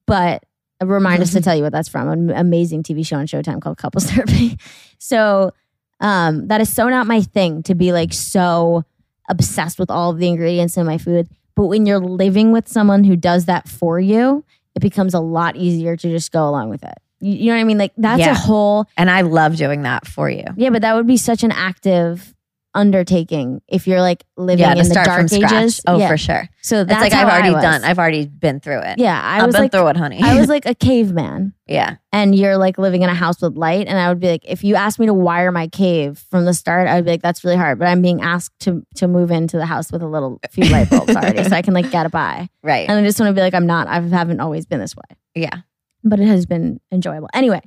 But 0.06 0.44
a 0.80 0.86
reminder 0.86 1.26
to 1.26 1.40
tell 1.40 1.54
you 1.54 1.62
what 1.62 1.72
that's 1.72 1.88
from 1.88 2.08
an 2.08 2.30
amazing 2.30 2.82
TV 2.82 3.06
show 3.06 3.16
on 3.18 3.26
Showtime 3.26 3.60
called 3.60 3.76
Couples 3.78 4.04
Therapy. 4.10 4.58
So 4.98 5.52
um, 6.00 6.48
that 6.48 6.60
is 6.60 6.72
so 6.72 6.88
not 6.88 7.06
my 7.06 7.20
thing 7.20 7.62
to 7.64 7.74
be 7.74 7.92
like 7.92 8.12
so 8.12 8.84
obsessed 9.28 9.78
with 9.78 9.90
all 9.90 10.10
of 10.10 10.18
the 10.18 10.26
ingredients 10.28 10.76
in 10.76 10.86
my 10.86 10.98
food. 10.98 11.28
But 11.54 11.66
when 11.66 11.86
you're 11.86 12.00
living 12.00 12.50
with 12.52 12.66
someone 12.68 13.04
who 13.04 13.16
does 13.16 13.44
that 13.44 13.68
for 13.68 14.00
you, 14.00 14.44
it 14.74 14.80
becomes 14.80 15.14
a 15.14 15.20
lot 15.20 15.56
easier 15.56 15.96
to 15.96 16.08
just 16.10 16.32
go 16.32 16.48
along 16.48 16.70
with 16.70 16.82
it. 16.82 16.94
You, 17.20 17.32
you 17.34 17.46
know 17.46 17.54
what 17.56 17.60
I 17.60 17.64
mean? 17.64 17.78
Like 17.78 17.92
that's 17.98 18.20
Yeah. 18.20 18.30
a 18.32 18.34
whole 18.34 18.86
And 18.96 19.10
I 19.10 19.20
love 19.20 19.56
doing 19.56 19.82
that 19.82 20.06
for 20.06 20.30
you. 20.30 20.44
yeah, 20.56 20.70
but 20.70 20.82
that 20.82 20.94
would 20.96 21.06
be 21.06 21.18
such 21.18 21.44
an 21.44 21.52
active 21.52 22.34
undertaking 22.74 23.60
if 23.68 23.86
you're 23.86 24.00
like 24.00 24.24
living 24.36 24.60
Yeah, 24.64 24.72
in 24.74 24.88
the 24.88 24.94
dark 24.94 25.32
ages. 25.32 25.80
Oh, 25.86 25.98
yeah. 25.98 26.08
for 26.08 26.16
sure. 26.16 26.48
So 26.62 26.80
It's 26.82 26.88
that's 26.88 27.00
like 27.02 27.12
how 27.12 27.26
I've 27.26 27.32
already 27.32 27.52
done. 27.60 27.84
I've 27.84 27.98
already 27.98 28.26
been 28.26 28.60
through 28.60 28.80
it. 28.80 28.98
yeah, 28.98 29.20
I 29.20 29.38
I've 29.38 29.46
was 29.46 29.54
been 29.54 29.62
like 29.62 29.72
through 29.72 29.88
it, 29.88 29.96
honey. 29.96 30.20
I 30.22 30.38
was 30.38 30.48
like 30.54 30.66
a 30.66 30.74
caveman. 30.74 31.52
yeah. 31.66 31.96
and 32.12 32.34
you're 32.34 32.56
like 32.56 32.78
living 32.78 33.02
in 33.02 33.08
a 33.08 33.14
house 33.14 33.40
with 33.40 33.56
light 33.56 33.86
and 33.86 33.96
i 33.98 34.08
would 34.08 34.18
be 34.20 34.28
like 34.28 34.42
if 34.44 34.64
you 34.64 34.74
asked 34.74 34.98
me 34.98 35.06
to 35.06 35.14
wire 35.14 35.52
my 35.52 35.68
cave 35.68 36.18
from 36.30 36.44
the 36.44 36.52
start 36.54 36.88
i 36.88 36.96
would 36.96 37.04
be 37.04 37.12
like 37.12 37.22
that's 37.22 37.44
really 37.44 37.56
hard 37.56 37.78
but 37.78 37.86
i'm 37.86 38.02
being 38.02 38.20
asked 38.20 38.58
to 38.60 38.84
to 38.96 39.06
move 39.06 39.30
into 39.30 39.56
the 39.56 39.66
house 39.66 39.92
with 39.92 40.02
a 40.02 40.06
little 40.08 40.40
few 40.50 40.64
light 40.64 40.90
bulbs 40.90 41.14
already 41.14 41.44
so 41.44 41.54
i 41.54 41.62
can 41.62 41.72
like 41.74 41.88
get 41.92 42.06
it 42.06 42.12
by 42.12 42.48
Right. 42.62 42.88
and 42.88 42.98
i 42.98 43.02
just 43.04 43.20
want 43.20 43.30
to 43.30 43.34
be 43.34 43.40
like 43.40 43.54
i'm 43.54 43.66
not 43.66 43.86
i 43.86 44.00
haven't 44.00 44.40
always 44.40 44.66
been 44.66 44.80
this 44.80 44.96
way 44.96 45.16
yeah. 45.34 45.58
but 46.02 46.18
it 46.18 46.26
has 46.26 46.46
been 46.46 46.80
enjoyable 46.90 47.28
anyway 47.32 47.60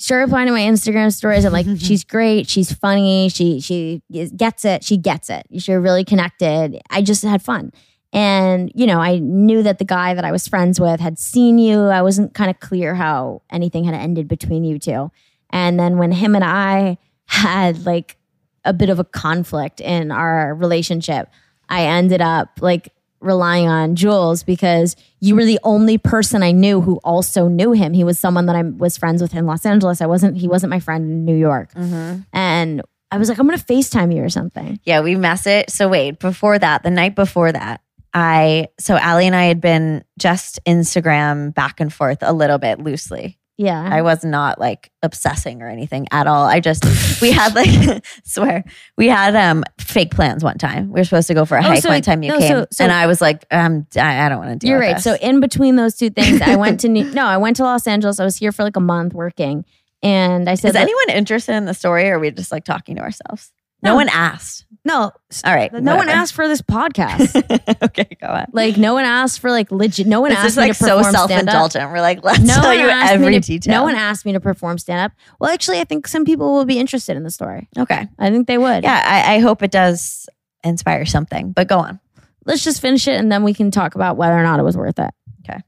start 0.00 0.24
replying 0.24 0.46
to 0.46 0.52
my 0.52 0.60
instagram 0.60 1.12
stories 1.12 1.44
i'm 1.44 1.52
like 1.52 1.66
she's 1.78 2.04
great 2.04 2.48
she's 2.48 2.72
funny 2.72 3.28
she 3.28 3.60
she 3.60 4.02
gets 4.36 4.64
it 4.64 4.82
she 4.82 4.96
gets 4.96 5.30
it. 5.30 5.46
You're 5.50 5.80
really 5.80 6.04
connected. 6.04 6.80
I 6.90 7.02
just 7.02 7.22
had 7.22 7.42
fun. 7.42 7.72
And 8.12 8.72
you 8.74 8.86
know 8.86 8.98
i 8.98 9.18
knew 9.18 9.62
that 9.62 9.78
the 9.78 9.84
guy 9.84 10.14
that 10.14 10.24
i 10.24 10.32
was 10.32 10.48
friends 10.48 10.80
with 10.80 11.00
had 11.00 11.18
seen 11.18 11.58
you. 11.58 11.82
I 11.84 12.02
wasn't 12.02 12.34
kind 12.34 12.50
of 12.50 12.58
clear 12.60 12.94
how 12.94 13.42
anything 13.50 13.84
had 13.84 13.94
ended 13.94 14.26
between 14.26 14.64
you 14.64 14.78
two. 14.78 15.10
And 15.50 15.78
then 15.78 15.98
when 15.98 16.12
him 16.12 16.34
and 16.34 16.44
i 16.44 16.98
had 17.26 17.86
like 17.86 18.16
a 18.64 18.72
bit 18.72 18.88
of 18.88 18.98
a 18.98 19.04
conflict 19.04 19.80
in 19.80 20.10
our 20.10 20.54
relationship 20.54 21.30
i 21.68 21.84
ended 21.84 22.20
up 22.20 22.58
like 22.60 22.92
relying 23.20 23.68
on 23.68 23.96
Jules 23.96 24.42
because 24.42 24.96
you 25.20 25.36
were 25.36 25.44
the 25.44 25.60
only 25.62 25.98
person 25.98 26.42
I 26.42 26.52
knew 26.52 26.80
who 26.80 26.96
also 27.04 27.48
knew 27.48 27.72
him. 27.72 27.92
He 27.92 28.04
was 28.04 28.18
someone 28.18 28.46
that 28.46 28.56
I 28.56 28.62
was 28.62 28.96
friends 28.96 29.20
with 29.20 29.34
in 29.34 29.46
Los 29.46 29.66
Angeles. 29.66 30.00
I 30.00 30.06
wasn't, 30.06 30.36
he 30.36 30.48
wasn't 30.48 30.70
my 30.70 30.80
friend 30.80 31.04
in 31.04 31.24
New 31.24 31.36
York. 31.36 31.72
Mm-hmm. 31.74 32.20
And 32.32 32.82
I 33.10 33.18
was 33.18 33.28
like, 33.28 33.38
I'm 33.38 33.46
going 33.46 33.58
to 33.58 33.64
FaceTime 33.64 34.14
you 34.14 34.22
or 34.22 34.28
something. 34.28 34.80
Yeah, 34.84 35.00
we 35.00 35.16
mess 35.16 35.46
it. 35.46 35.70
So 35.70 35.88
wait, 35.88 36.18
before 36.18 36.58
that, 36.58 36.82
the 36.82 36.90
night 36.90 37.14
before 37.14 37.52
that, 37.52 37.82
I 38.12 38.68
so 38.78 38.96
Ali 38.96 39.26
and 39.26 39.36
I 39.36 39.44
had 39.44 39.60
been 39.60 40.04
just 40.18 40.58
Instagram 40.66 41.54
back 41.54 41.80
and 41.80 41.92
forth 41.92 42.18
a 42.22 42.32
little 42.32 42.58
bit 42.58 42.80
loosely. 42.80 43.38
Yeah. 43.62 43.86
I 43.92 44.00
was 44.00 44.24
not 44.24 44.58
like 44.58 44.90
obsessing 45.02 45.60
or 45.60 45.68
anything 45.68 46.06
at 46.12 46.26
all. 46.26 46.44
I 46.46 46.60
just 46.60 46.82
we 47.20 47.30
had 47.30 47.54
like 47.54 48.02
swear 48.24 48.64
we 48.96 49.06
had 49.06 49.36
um 49.36 49.64
fake 49.78 50.12
plans 50.12 50.42
one 50.42 50.56
time. 50.56 50.88
We 50.90 50.98
were 51.00 51.04
supposed 51.04 51.28
to 51.28 51.34
go 51.34 51.44
for 51.44 51.58
a 51.58 51.60
Oh, 51.60 51.64
hike 51.68 51.82
so- 51.82 51.90
one 51.90 52.00
time 52.00 52.22
you 52.22 52.30
no, 52.30 52.38
came, 52.38 52.48
so- 52.48 52.66
so- 52.72 52.84
and 52.84 52.90
I 52.92 53.06
was 53.06 53.20
like, 53.20 53.44
um, 53.50 53.86
I, 53.96 54.24
I 54.24 54.28
don't 54.30 54.38
want 54.38 54.52
to 54.52 54.56
do. 54.56 54.66
You're 54.70 54.80
right. 54.80 54.98
So 54.98 55.14
in 55.16 55.40
between 55.40 55.76
those 55.76 55.94
two 55.94 56.08
things, 56.08 56.40
I 56.40 56.56
went 56.56 56.80
to 56.80 56.88
New, 56.94 57.04
no, 57.12 57.26
I 57.26 57.36
went 57.36 57.56
to 57.56 57.64
Los 57.64 57.86
Angeles. 57.86 58.18
I 58.18 58.24
was 58.24 58.36
here 58.38 58.50
for 58.50 58.62
like 58.62 58.76
a 58.76 58.80
month 58.80 59.12
working, 59.12 59.66
and 60.02 60.48
I 60.48 60.54
said, 60.54 60.68
is 60.68 60.74
"Look, 60.74 60.82
anyone 60.82 61.10
interested 61.18 61.54
in 61.54 61.66
the 61.66 61.74
story, 61.74 62.08
or 62.08 62.16
are 62.16 62.18
we 62.18 62.30
just 62.30 62.50
like 62.50 62.64
talking 62.64 62.96
to 62.96 63.02
ourselves? 63.02 63.52
No, 63.82 63.90
No. 63.90 63.96
one 63.96 64.08
asked. 64.10 64.66
no, 64.84 65.10
All 65.44 65.54
right, 65.54 65.72
no 65.72 65.96
one 65.96 66.08
asked 66.08 66.32
for 66.34 66.48
this 66.48 66.62
podcast. 66.62 67.34
okay, 67.82 68.16
go 68.20 68.26
on. 68.28 68.46
like 68.52 68.76
no 68.76 68.94
one 68.94 69.04
asked 69.04 69.40
for 69.40 69.50
like 69.50 69.70
legit. 69.70 70.06
No 70.06 70.20
one 70.20 70.30
This 70.30 70.38
asked 70.38 70.46
is 70.48 70.56
me 70.56 70.62
like 70.62 70.72
to 70.72 70.84
so 70.84 70.96
perform 70.98 71.12
self 71.14 71.30
stand-up. 71.30 71.54
indulgent. 71.54 71.90
We're 71.92 72.00
like, 72.00 72.24
let's 72.24 72.40
No 72.40 72.54
tell 72.60 72.74
you 72.74 72.88
every 72.88 73.34
to, 73.34 73.40
detail. 73.40 73.72
No 73.74 73.82
one 73.82 73.94
asked 73.94 74.24
me 74.26 74.32
to 74.32 74.40
perform 74.40 74.78
stand 74.78 75.00
up. 75.00 75.12
Well, 75.38 75.50
actually, 75.50 75.78
I 75.80 75.84
think 75.84 76.06
some 76.06 76.24
people 76.24 76.52
will 76.54 76.64
be 76.64 76.78
interested 76.78 77.16
in 77.16 77.22
the 77.24 77.30
story. 77.30 77.68
okay. 77.78 78.08
I 78.18 78.30
think 78.30 78.46
they 78.46 78.58
would. 78.58 78.82
Yeah, 78.84 79.02
I, 79.04 79.34
I 79.36 79.38
hope 79.40 79.62
it 79.62 79.70
does 79.70 80.28
inspire 80.64 81.04
something. 81.06 81.52
But 81.52 81.68
go 81.68 81.78
on. 81.78 82.00
let's 82.46 82.64
just 82.64 82.80
finish 82.80 83.06
it 83.08 83.14
and 83.16 83.30
then 83.30 83.42
we 83.44 83.54
can 83.54 83.70
talk 83.70 83.94
about 83.94 84.16
whether 84.16 84.34
or 84.38 84.42
not 84.42 84.60
it 84.60 84.62
was 84.62 84.76
worth 84.76 84.98
it. 84.98 85.10
Okay. 85.48 85.58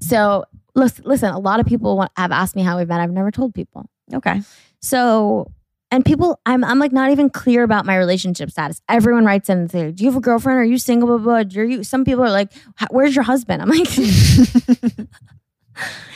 So 0.00 0.44
listen, 0.74 1.04
listen 1.06 1.30
a 1.30 1.38
lot 1.38 1.60
of 1.60 1.66
people 1.66 2.06
have 2.16 2.32
asked 2.32 2.56
me 2.56 2.62
how 2.62 2.78
we 2.78 2.84
met. 2.84 3.00
I've 3.00 3.10
never 3.10 3.30
told 3.30 3.54
people. 3.54 3.88
Okay. 4.12 4.40
So, 4.80 5.50
and 5.92 6.04
people, 6.04 6.40
I'm, 6.46 6.64
I'm 6.64 6.80
like 6.80 6.90
not 6.90 7.10
even 7.12 7.30
clear 7.30 7.62
about 7.62 7.86
my 7.86 7.96
relationship 7.96 8.50
status. 8.50 8.80
Everyone 8.88 9.24
writes 9.24 9.48
in 9.48 9.58
and 9.58 9.70
say, 9.70 9.92
"Do 9.92 10.02
you 10.02 10.10
have 10.10 10.16
a 10.16 10.20
girlfriend? 10.20 10.58
Are 10.58 10.64
you 10.64 10.78
single?" 10.78 11.06
Blah 11.06 11.18
blah. 11.18 11.44
blah. 11.44 11.60
Are 11.62 11.64
you? 11.64 11.84
Some 11.84 12.04
people 12.04 12.24
are 12.24 12.30
like, 12.30 12.50
"Where's 12.90 13.14
your 13.14 13.22
husband?" 13.22 13.62
I'm 13.62 13.68
like, 13.68 13.86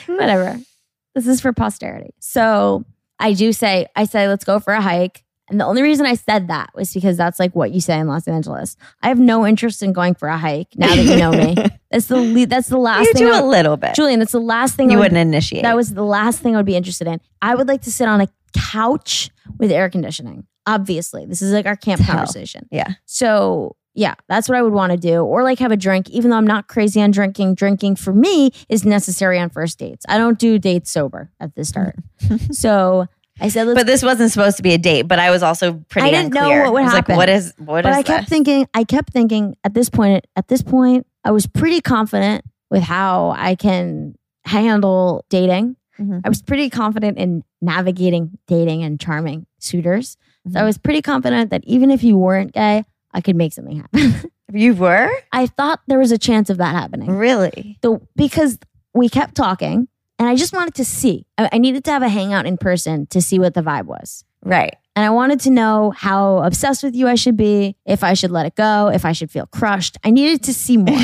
whatever. 0.07 0.59
This 1.15 1.27
is 1.27 1.41
for 1.41 1.53
posterity. 1.53 2.11
So 2.21 2.85
I 3.19 3.33
do 3.33 3.53
say, 3.53 3.87
I 3.97 4.05
say, 4.05 4.29
let's 4.29 4.45
go 4.45 4.59
for 4.61 4.73
a 4.73 4.81
hike. 4.81 5.23
And 5.49 5.61
the 5.61 5.65
only 5.65 5.81
reason 5.83 6.07
I 6.07 6.15
said 6.15 6.49
that 6.49 6.71
was 6.75 6.93
because 6.93 7.17
that's 7.17 7.39
like 7.39 7.55
what 7.55 7.71
you 7.71 7.81
say 7.81 7.99
in 8.01 8.09
Los 8.09 8.27
Angeles. 8.27 8.77
I 9.03 9.09
have 9.09 9.19
no 9.19 9.47
interest 9.47 9.81
in 9.83 9.93
going 9.93 10.15
for 10.15 10.27
a 10.29 10.37
hike 10.37 10.69
now 10.77 10.89
that 10.89 11.03
you 11.05 11.17
know 11.17 11.31
me. 11.31 11.55
That's 11.91 12.07
the 12.07 12.17
le- 12.17 12.47
that's 12.47 12.69
the 12.69 12.77
last 12.79 13.07
you 13.07 13.13
thing. 13.15 13.23
You 13.23 13.29
do 13.29 13.35
I- 13.35 13.39
a 13.41 13.45
little 13.47 13.77
bit. 13.77 13.95
Julien, 13.95 14.19
that's 14.19 14.33
the 14.33 14.41
last 14.41 14.75
thing 14.75 14.91
you 14.91 14.97
I 14.97 14.99
would- 14.99 15.05
wouldn't 15.13 15.29
initiate. 15.29 15.63
that 15.63 15.77
was 15.77 15.95
the 15.95 16.03
last 16.03 16.41
thing 16.41 16.55
I 16.55 16.59
would 16.59 16.67
be 16.67 16.75
interested 16.77 17.07
in. 17.07 17.21
I 17.41 17.55
would 17.55 17.69
like 17.69 17.83
to 17.83 17.93
sit 17.93 18.09
on 18.09 18.21
a 18.21 18.29
couch 18.57 19.31
with 19.59 19.71
air 19.71 19.89
conditioning. 19.91 20.47
Obviously, 20.67 21.27
this 21.27 21.43
is 21.43 21.53
like 21.53 21.67
our 21.67 21.77
camp 21.77 22.05
conversation. 22.05 22.67
yeah. 22.71 22.95
So 23.05 23.77
yeah, 23.95 24.15
that's 24.29 24.47
what 24.49 24.59
I 24.59 24.63
would 24.63 24.75
want 24.75 24.93
to 24.93 24.99
do, 24.99 25.21
or 25.23 25.43
like 25.43 25.59
have 25.61 25.73
a 25.73 25.77
drink. 25.77 26.11
Even 26.11 26.31
though 26.31 26.37
I'm 26.37 26.47
not 26.47 26.69
crazy 26.69 27.01
on 27.01 27.11
drinking, 27.11 27.55
drinking 27.55 27.97
for 27.97 28.13
me 28.13 28.51
is 28.69 28.85
necessary 28.85 29.39
on 29.39 29.49
first 29.49 29.79
dates. 29.79 30.05
I 30.09 30.19
don't 30.19 30.39
do 30.39 30.59
dates 30.59 30.91
sober 30.91 31.31
at 31.41 31.55
the 31.55 31.65
start. 31.65 31.97
so 32.53 33.07
I 33.41 33.49
said. 33.49 33.75
But 33.75 33.87
this 33.87 34.03
wasn't 34.03 34.33
supposed 34.33 34.59
to 34.59 34.63
be 34.63 34.75
a 34.75 34.79
date. 34.79 35.03
But 35.03 35.19
I 35.19 35.31
was 35.31 35.43
also 35.43 35.83
pretty. 35.89 36.09
I 36.09 36.11
didn't 36.11 36.35
know 36.35 36.49
what 36.49 36.73
would 36.75 36.83
I 36.83 36.85
was 36.85 36.93
happen. 36.93 37.17
Like, 37.17 37.19
what 37.19 37.29
is 37.31 37.55
what 37.57 37.83
but 37.85 37.91
is 37.91 37.97
I 37.97 38.03
kept 38.03 38.23
this? 38.25 38.29
thinking. 38.29 38.69
I 38.75 38.85
kept 38.85 39.13
thinking 39.13 39.57
at 39.65 39.73
this 39.73 39.89
point. 39.89 40.27
At 40.37 40.49
this 40.49 40.63
point, 40.63 41.07
I 41.25 41.31
was 41.31 41.47
pretty 41.47 41.81
confident 41.81 42.45
with 42.71 42.83
how 42.83 43.31
I 43.31 43.55
can 43.55 44.15
handle 44.45 45.25
dating. 45.31 45.77
Mhm. 46.01 46.21
I 46.25 46.29
was 46.29 46.43
pretty 46.43 46.69
confident 46.71 47.19
in 47.19 47.43
navigating 47.61 48.39
dating 48.47 48.83
and 48.83 48.99
charming 49.01 49.47
suitors. 49.59 50.17
So 50.53 50.59
I 50.59 50.63
Mhm. 50.63 50.67
was 50.67 50.79
pretty 50.79 51.03
confident 51.03 51.51
that 51.51 51.65
even 51.65 51.91
if 51.91 52.03
you 52.05 52.17
weren't 52.17 52.53
gay, 52.53 52.85
I 53.13 53.21
could 53.21 53.37
make 53.37 53.53
something 53.53 53.77
happen. 53.79 54.31
You 54.53 54.77
were 54.77 55.11
I 55.33 55.47
thought 55.49 55.81
there 55.89 55.99
was 55.99 56.13
a 56.13 56.19
chance 56.19 56.51
of 56.51 56.59
that 56.59 56.73
happening. 56.73 57.11
really. 57.11 57.79
The, 57.83 58.01
because 58.15 58.59
we 58.95 59.09
kept 59.09 59.35
talking 59.35 59.89
and 60.21 60.29
I 60.29 60.37
just 60.37 60.53
wanted 60.55 60.75
to 60.77 60.85
see. 60.85 61.27
I, 61.37 61.49
I 61.55 61.59
needed 61.59 61.83
to 61.87 61.91
have 61.91 62.03
a 62.03 62.09
hangout 62.09 62.47
in 62.47 62.57
person 62.57 63.07
to 63.09 63.21
see 63.21 63.41
what 63.41 63.55
the 63.55 63.61
vibe 63.63 63.87
was. 63.87 64.25
Right. 64.45 64.77
And 64.95 65.05
I 65.05 65.11
wanted 65.11 65.41
to 65.41 65.51
know 65.51 65.91
how 65.91 66.39
obsessed 66.45 66.85
with 66.85 66.95
you 66.95 67.09
I 67.09 67.17
should 67.17 67.37
be, 67.37 67.75
if 67.87 68.05
I 68.05 68.15
should 68.15 68.31
let 68.31 68.47
it 68.47 68.55
go, 68.55 68.87
if 68.89 69.05
I 69.05 69.11
should 69.11 69.33
feel 69.33 69.47
crushed. 69.47 69.99
I 70.05 70.11
needed 70.11 70.45
to 70.45 70.55
see 70.55 70.77
more. 70.77 70.97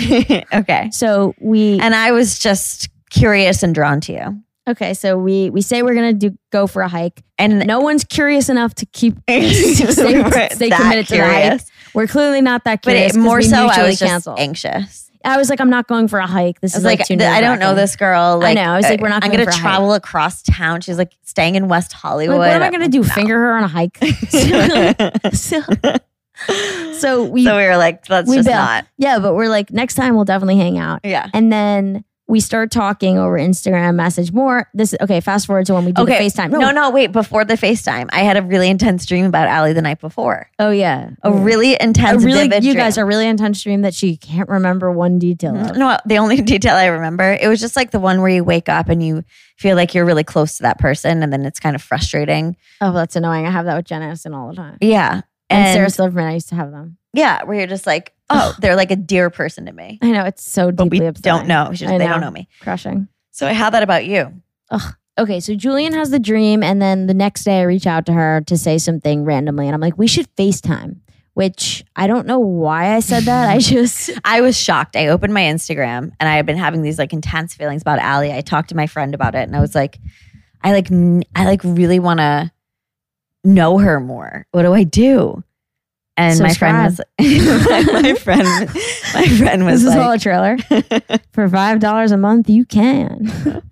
okay. 0.54 0.88
so 0.92 1.34
we 1.40 1.80
And 1.80 1.96
I 1.96 2.12
was 2.12 2.38
just 2.38 2.88
curious 3.10 3.64
and 3.64 3.74
drawn 3.74 4.00
to 4.02 4.12
you. 4.12 4.40
Okay, 4.68 4.94
so 4.94 5.18
we 5.18 5.50
we 5.50 5.60
say 5.62 5.82
we're 5.82 5.94
gonna 5.94 6.12
do 6.12 6.36
go 6.50 6.66
for 6.66 6.82
a 6.82 6.88
hike. 6.88 7.22
And 7.38 7.66
No 7.66 7.80
one's 7.80 8.04
curious 8.04 8.48
enough 8.48 8.74
to 8.76 8.86
keep 8.86 9.14
stay, 9.28 9.74
stay 9.90 10.70
committed 10.70 11.08
to 11.08 11.16
the 11.16 11.24
hike. 11.24 11.60
We're 11.94 12.06
clearly 12.06 12.40
not 12.40 12.64
that 12.64 12.82
But 12.82 12.92
curious. 12.92 13.16
more 13.16 13.42
so, 13.42 13.66
I 13.66 13.86
was 13.86 13.98
just 13.98 14.28
anxious. 14.38 15.10
I 15.24 15.36
was 15.36 15.48
like, 15.50 15.60
I'm 15.60 15.70
not 15.70 15.86
going 15.86 16.08
for 16.08 16.18
a 16.18 16.26
hike. 16.26 16.60
This 16.60 16.74
is 16.76 16.84
like, 16.84 16.98
like, 17.08 17.20
I 17.20 17.40
don't 17.40 17.58
know 17.58 17.74
this 17.74 17.96
girl. 17.96 18.38
Like, 18.38 18.56
know. 18.56 18.62
I 18.72 18.76
was 18.76 18.86
like, 18.86 19.00
we're 19.00 19.08
not 19.08 19.22
uh, 19.22 19.26
I'm 19.26 19.32
going 19.32 19.46
a 19.46 19.52
travel 19.52 19.94
across 19.94 20.42
town. 20.42 20.80
She's 20.80 20.98
like 20.98 21.12
staying 21.22 21.54
in 21.54 21.68
West 21.68 21.92
Hollywood. 21.92 22.38
Like, 22.38 22.50
what 22.50 22.56
am 22.56 22.62
I 22.62 22.70
gonna 22.70 22.88
do? 22.88 23.02
No. 23.02 23.08
Finger 23.08 23.38
her 23.38 23.56
on 23.56 23.64
a 23.64 23.68
hike? 23.68 23.98
so, 25.32 25.62
so 26.98 27.24
we, 27.24 27.44
so 27.44 27.56
we 27.56 27.62
were 27.64 27.76
like, 27.76 28.08
let's 28.08 28.28
we 28.28 28.36
just 28.36 28.48
not. 28.48 28.86
yeah, 28.98 29.18
but 29.18 29.34
we're 29.34 29.48
like, 29.48 29.70
next 29.70 29.94
time 29.94 30.14
we'll 30.14 30.24
definitely 30.24 30.58
hang 30.58 30.78
out. 30.78 31.00
Yeah. 31.04 31.28
And 31.32 31.52
then 31.52 32.04
we 32.32 32.40
start 32.40 32.70
talking 32.70 33.18
over 33.18 33.38
Instagram 33.38 33.94
message 33.94 34.32
more. 34.32 34.66
This 34.72 34.94
okay. 35.02 35.20
Fast 35.20 35.46
forward 35.46 35.66
to 35.66 35.74
when 35.74 35.84
we 35.84 35.92
do 35.92 36.00
Okay. 36.02 36.16
the 36.18 36.24
FaceTime. 36.24 36.50
No, 36.50 36.70
no, 36.70 36.88
wait. 36.90 37.12
Before 37.12 37.44
the 37.44 37.54
FaceTime, 37.54 38.08
I 38.10 38.20
had 38.22 38.38
a 38.38 38.42
really 38.42 38.70
intense 38.70 39.04
dream 39.04 39.26
about 39.26 39.48
Ali 39.48 39.74
the 39.74 39.82
night 39.82 40.00
before. 40.00 40.48
Oh 40.58 40.70
yeah. 40.70 41.10
A 41.22 41.30
really 41.30 41.74
A 41.74 41.82
intense, 41.84 42.24
really. 42.24 42.48
vivid 42.48 42.64
You 42.64 42.72
dream. 42.72 42.84
guys 42.84 42.96
are 42.96 43.04
really 43.04 43.26
intense 43.28 43.62
dream 43.62 43.82
that 43.82 43.92
she 43.92 44.16
can't 44.16 44.48
remember 44.48 44.90
one 44.90 45.18
detail 45.18 45.54
of. 45.54 45.76
No, 45.76 45.98
the 46.06 46.16
only 46.16 46.40
detail 46.52 46.74
I 46.74 46.86
remember, 46.86 47.36
it 47.38 47.48
was 47.48 47.60
just 47.60 47.76
like 47.76 47.90
the 47.90 48.00
one 48.00 48.22
where 48.22 48.30
you 48.30 48.44
wake 48.44 48.70
up 48.70 48.88
and 48.88 49.02
you 49.02 49.24
feel 49.58 49.76
like 49.76 49.94
you're 49.94 50.06
really 50.06 50.24
close 50.24 50.56
to 50.56 50.62
that 50.62 50.78
person, 50.78 51.22
and 51.22 51.30
then 51.32 51.44
it's 51.44 51.60
kind 51.60 51.76
of 51.76 51.82
frustrating. 51.82 52.56
Oh, 52.80 52.92
that's 52.92 53.14
annoying. 53.14 53.46
I 53.46 53.50
have 53.50 53.66
that 53.66 53.76
with 53.76 53.84
Jen 53.84 54.00
Aniston 54.02 54.34
all 54.34 54.48
the 54.48 54.54
time. 54.56 54.78
Yeah. 54.80 55.20
And, 55.52 55.66
And, 55.66 55.74
Sarah 55.74 55.90
Silverman, 55.90 56.26
I 56.26 56.34
used 56.34 56.48
to 56.50 56.54
have 56.54 56.70
them. 56.70 56.96
yeah, 57.12 57.44
where 57.44 57.56
you're 57.58 57.66
just 57.66 57.86
like, 57.86 58.12
oh, 58.30 58.54
they're 58.60 58.76
like 58.76 58.90
a 58.90 58.96
dear 58.96 59.30
person 59.30 59.66
to 59.66 59.72
me, 59.72 59.98
I 60.02 60.10
know 60.10 60.24
it's 60.24 60.42
so 60.50 60.70
deeply. 60.70 60.98
but 60.98 61.00
we 61.02 61.06
upsetting. 61.06 61.38
don't 61.38 61.48
know. 61.48 61.72
Just 61.72 61.92
I 61.92 61.98
they 61.98 62.06
don't 62.06 62.20
know 62.20 62.30
me. 62.30 62.48
Crushing. 62.60 63.08
So 63.30 63.46
I 63.46 63.52
had 63.52 63.70
that 63.74 63.82
about 63.82 64.04
you. 64.06 64.42
Ugh. 64.70 64.94
Okay, 65.18 65.40
so 65.40 65.54
Julien 65.54 65.92
has 65.92 66.08
the 66.10 66.18
dream, 66.18 66.62
and 66.62 66.80
then 66.80 67.06
the 67.06 67.12
next 67.14 67.44
day 67.44 67.60
I 67.60 67.64
reach 67.64 67.86
out 67.86 68.06
to 68.06 68.12
her 68.14 68.40
to 68.46 68.56
say 68.56 68.78
something 68.78 69.24
randomly, 69.24 69.66
and 69.66 69.74
I'm 69.74 69.80
like, 69.80 69.98
we 69.98 70.06
should 70.06 70.26
FaceTime. 70.36 70.96
Which 71.34 71.82
I 71.96 72.06
don't 72.08 72.26
know 72.26 72.38
why 72.40 72.94
I 72.94 73.00
said 73.00 73.22
that. 73.22 73.48
I 73.48 73.58
just 73.74 74.10
I 74.22 74.42
was 74.42 74.54
shocked. 74.54 74.96
I 74.96 75.06
opened 75.08 75.32
my 75.32 75.40
Instagram 75.40 76.12
and 76.20 76.28
I 76.28 76.36
had 76.36 76.44
been 76.44 76.58
having 76.58 76.82
these 76.82 76.98
like 76.98 77.14
intense 77.14 77.54
feelings 77.54 77.80
about 77.80 78.00
Ali. 78.00 78.30
I 78.30 78.42
talked 78.42 78.68
to 78.68 78.76
my 78.76 78.86
friend 78.86 79.14
about 79.14 79.34
it 79.34 79.44
and 79.48 79.56
I 79.56 79.60
was 79.60 79.74
like, 79.74 79.98
I 80.62 80.72
like, 80.72 80.88
I 81.34 81.46
like 81.46 81.62
really 81.64 81.98
want 81.98 82.20
to 82.20 82.52
know 83.44 83.78
her 83.78 84.00
more. 84.00 84.46
What 84.52 84.62
do 84.62 84.72
I 84.72 84.84
do? 84.84 85.42
And 86.16 86.38
my 86.40 86.52
friend 86.52 86.76
was, 86.84 87.00
my, 87.18 87.82
my 88.02 88.14
friend, 88.14 88.68
my 89.14 89.26
friend 89.28 89.64
was 89.64 89.82
this 89.82 89.92
is 89.94 89.98
all 89.98 90.12
a 90.12 90.18
trailer. 90.18 90.58
For 91.32 91.48
five 91.48 91.80
dollars 91.80 92.12
a 92.12 92.18
month, 92.18 92.50
you 92.50 92.64
can. 92.66 93.62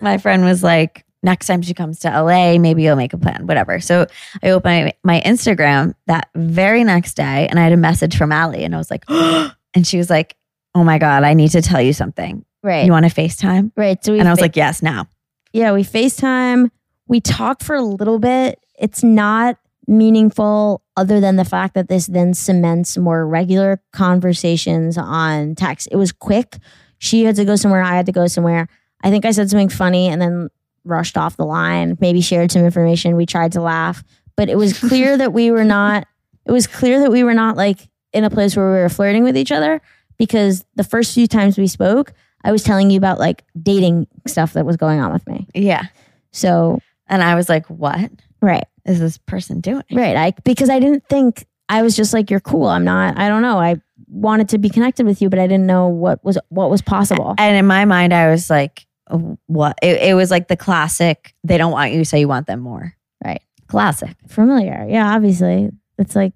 my 0.00 0.18
friend 0.18 0.44
was 0.44 0.62
like, 0.62 1.04
next 1.22 1.46
time 1.46 1.62
she 1.62 1.74
comes 1.74 1.98
to 2.00 2.08
LA, 2.08 2.58
maybe 2.58 2.82
you'll 2.82 2.94
make 2.96 3.12
a 3.14 3.18
plan, 3.18 3.46
whatever. 3.46 3.80
So 3.80 4.06
I 4.42 4.50
opened 4.50 4.92
my, 5.04 5.14
my 5.14 5.20
Instagram 5.22 5.94
that 6.06 6.28
very 6.34 6.84
next 6.84 7.14
day 7.14 7.48
and 7.48 7.58
I 7.58 7.62
had 7.64 7.72
a 7.72 7.76
message 7.78 8.16
from 8.16 8.32
Ali 8.32 8.62
and 8.62 8.74
I 8.74 8.78
was 8.78 8.90
like, 8.90 9.04
and 9.08 9.86
she 9.86 9.96
was 9.96 10.10
like, 10.10 10.36
oh 10.74 10.84
my 10.84 10.98
God, 10.98 11.24
I 11.24 11.32
need 11.34 11.50
to 11.52 11.62
tell 11.62 11.80
you 11.80 11.94
something. 11.94 12.44
Right. 12.62 12.84
You 12.84 12.92
want 12.92 13.06
to 13.10 13.12
FaceTime? 13.20 13.72
right. 13.76 14.02
So 14.04 14.12
we 14.12 14.18
And 14.20 14.28
I 14.28 14.32
was 14.32 14.38
fa- 14.40 14.44
like, 14.44 14.56
yes, 14.56 14.82
now. 14.82 15.08
yeah, 15.52 15.72
we 15.72 15.82
FaceTime. 15.84 16.70
We 17.08 17.20
talk 17.20 17.62
for 17.62 17.74
a 17.76 17.82
little 17.82 18.18
bit. 18.18 18.58
It's 18.78 19.02
not 19.02 19.58
meaningful 19.86 20.82
other 20.96 21.20
than 21.20 21.36
the 21.36 21.44
fact 21.44 21.74
that 21.74 21.88
this 21.88 22.06
then 22.06 22.34
cements 22.34 22.98
more 22.98 23.26
regular 23.26 23.80
conversations 23.92 24.98
on 24.98 25.54
text. 25.54 25.88
It 25.90 25.96
was 25.96 26.12
quick. 26.12 26.56
She 26.98 27.24
had 27.24 27.36
to 27.36 27.44
go 27.44 27.56
somewhere, 27.56 27.82
I 27.82 27.94
had 27.94 28.06
to 28.06 28.12
go 28.12 28.26
somewhere. 28.26 28.68
I 29.02 29.10
think 29.10 29.24
I 29.24 29.30
said 29.30 29.50
something 29.50 29.68
funny 29.68 30.08
and 30.08 30.20
then 30.20 30.48
rushed 30.84 31.16
off 31.16 31.36
the 31.36 31.44
line, 31.44 31.96
maybe 32.00 32.20
shared 32.20 32.50
some 32.50 32.64
information. 32.64 33.16
We 33.16 33.26
tried 33.26 33.52
to 33.52 33.60
laugh, 33.60 34.02
but 34.36 34.48
it 34.48 34.56
was 34.56 34.78
clear 34.88 35.16
that 35.16 35.32
we 35.32 35.50
were 35.50 35.64
not 35.64 36.06
it 36.46 36.52
was 36.52 36.66
clear 36.66 37.00
that 37.00 37.10
we 37.10 37.24
were 37.24 37.34
not 37.34 37.56
like 37.56 37.88
in 38.12 38.24
a 38.24 38.30
place 38.30 38.56
where 38.56 38.72
we 38.72 38.78
were 38.78 38.88
flirting 38.88 39.24
with 39.24 39.36
each 39.36 39.50
other 39.50 39.82
because 40.16 40.64
the 40.76 40.84
first 40.84 41.12
few 41.12 41.26
times 41.26 41.58
we 41.58 41.66
spoke, 41.66 42.12
I 42.44 42.52
was 42.52 42.62
telling 42.62 42.90
you 42.90 42.98
about 42.98 43.18
like 43.18 43.44
dating 43.60 44.06
stuff 44.26 44.52
that 44.52 44.64
was 44.64 44.76
going 44.76 45.00
on 45.00 45.12
with 45.12 45.26
me. 45.26 45.48
Yeah. 45.54 45.86
So 46.32 46.78
And 47.08 47.22
I 47.22 47.34
was 47.34 47.48
like, 47.48 47.66
what 47.66 48.10
right, 48.40 48.64
is 48.84 49.00
this 49.00 49.18
person 49.18 49.60
doing? 49.60 49.84
right. 49.92 50.16
I 50.16 50.32
because 50.44 50.70
I 50.70 50.78
didn't 50.78 51.06
think 51.08 51.46
I 51.68 51.82
was 51.82 51.96
just 51.96 52.12
like 52.12 52.30
you're 52.30 52.40
cool. 52.40 52.66
I'm 52.66 52.84
not. 52.84 53.18
I 53.18 53.28
don't 53.28 53.42
know. 53.42 53.58
I 53.58 53.80
wanted 54.08 54.48
to 54.50 54.58
be 54.58 54.68
connected 54.68 55.06
with 55.06 55.20
you, 55.20 55.28
but 55.28 55.38
I 55.38 55.46
didn't 55.46 55.66
know 55.66 55.88
what 55.88 56.24
was 56.24 56.38
what 56.48 56.70
was 56.70 56.82
possible. 56.82 57.34
And 57.38 57.56
in 57.56 57.66
my 57.66 57.84
mind, 57.84 58.14
I 58.14 58.30
was 58.30 58.48
like, 58.48 58.86
oh, 59.10 59.38
what? 59.46 59.76
It, 59.82 60.00
it 60.02 60.14
was 60.14 60.30
like 60.30 60.48
the 60.48 60.56
classic, 60.56 61.34
they 61.44 61.58
don't 61.58 61.72
want 61.72 61.92
you, 61.92 62.04
so 62.04 62.16
you 62.16 62.28
want 62.28 62.46
them 62.46 62.60
more. 62.60 62.94
Right. 63.24 63.42
Classic. 63.66 64.14
Familiar, 64.28 64.86
yeah. 64.88 65.14
Obviously, 65.14 65.70
it's 65.98 66.14
like 66.14 66.32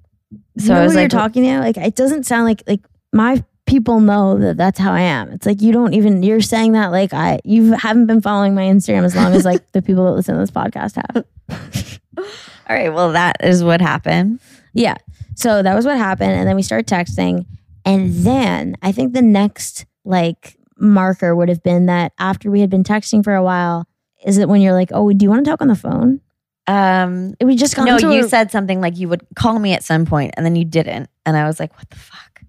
So 0.58 0.66
so. 0.66 0.74
I 0.74 0.80
I 0.80 0.84
was 0.84 0.94
you're 0.94 1.08
talking 1.08 1.44
to 1.44 1.60
like 1.60 1.76
it 1.76 1.94
doesn't 1.94 2.24
sound 2.26 2.44
like 2.44 2.62
like 2.66 2.80
my 3.12 3.44
people 3.66 4.00
know 4.00 4.36
that 4.38 4.56
that's 4.56 4.80
how 4.80 4.92
I 4.92 5.02
am. 5.02 5.30
It's 5.30 5.46
like 5.46 5.62
you 5.62 5.72
don't 5.72 5.94
even 5.94 6.24
you're 6.24 6.40
saying 6.40 6.72
that 6.72 6.90
like 6.90 7.14
I 7.14 7.38
you 7.44 7.72
haven't 7.72 8.06
been 8.06 8.20
following 8.20 8.54
my 8.54 8.62
Instagram 8.62 9.04
as 9.04 9.14
long 9.14 9.32
as 9.32 9.44
like 9.44 9.70
the 9.72 9.82
people 9.82 10.06
that 10.06 10.12
listen 10.12 10.34
to 10.34 10.40
this 10.40 10.50
podcast 10.50 10.96
have. 10.96 11.24
all 12.68 12.76
right, 12.76 12.92
well, 12.92 13.12
that 13.12 13.36
is 13.42 13.62
what 13.64 13.80
happened. 13.80 14.40
Yeah. 14.72 14.96
So 15.36 15.62
that 15.62 15.74
was 15.74 15.84
what 15.86 15.96
happened. 15.96 16.32
And 16.32 16.46
then 16.48 16.56
we 16.56 16.62
started 16.62 16.86
texting. 16.86 17.46
And 17.84 18.12
then 18.24 18.76
I 18.82 18.92
think 18.92 19.14
the 19.14 19.22
next 19.22 19.86
like 20.04 20.56
marker 20.78 21.34
would 21.34 21.48
have 21.48 21.62
been 21.62 21.86
that 21.86 22.12
after 22.18 22.50
we 22.50 22.60
had 22.60 22.70
been 22.70 22.84
texting 22.84 23.24
for 23.24 23.34
a 23.34 23.42
while, 23.42 23.86
is 24.24 24.38
it 24.38 24.48
when 24.48 24.60
you're 24.60 24.74
like, 24.74 24.90
oh, 24.92 25.10
do 25.12 25.24
you 25.24 25.30
want 25.30 25.44
to 25.44 25.50
talk 25.50 25.60
on 25.62 25.68
the 25.68 25.74
phone? 25.74 26.20
Um, 26.66 27.34
We 27.42 27.56
just 27.56 27.74
got 27.74 27.84
no, 27.86 27.96
you 27.98 28.24
a- 28.24 28.28
said 28.28 28.50
something 28.50 28.80
like 28.80 28.96
you 28.98 29.08
would 29.08 29.26
call 29.34 29.58
me 29.58 29.72
at 29.72 29.82
some 29.82 30.04
point 30.06 30.34
and 30.36 30.44
then 30.46 30.56
you 30.56 30.64
didn't. 30.64 31.08
And 31.26 31.36
I 31.36 31.46
was 31.46 31.58
like, 31.58 31.74
what 31.76 31.88
the 31.90 31.96
fuck? 31.96 32.42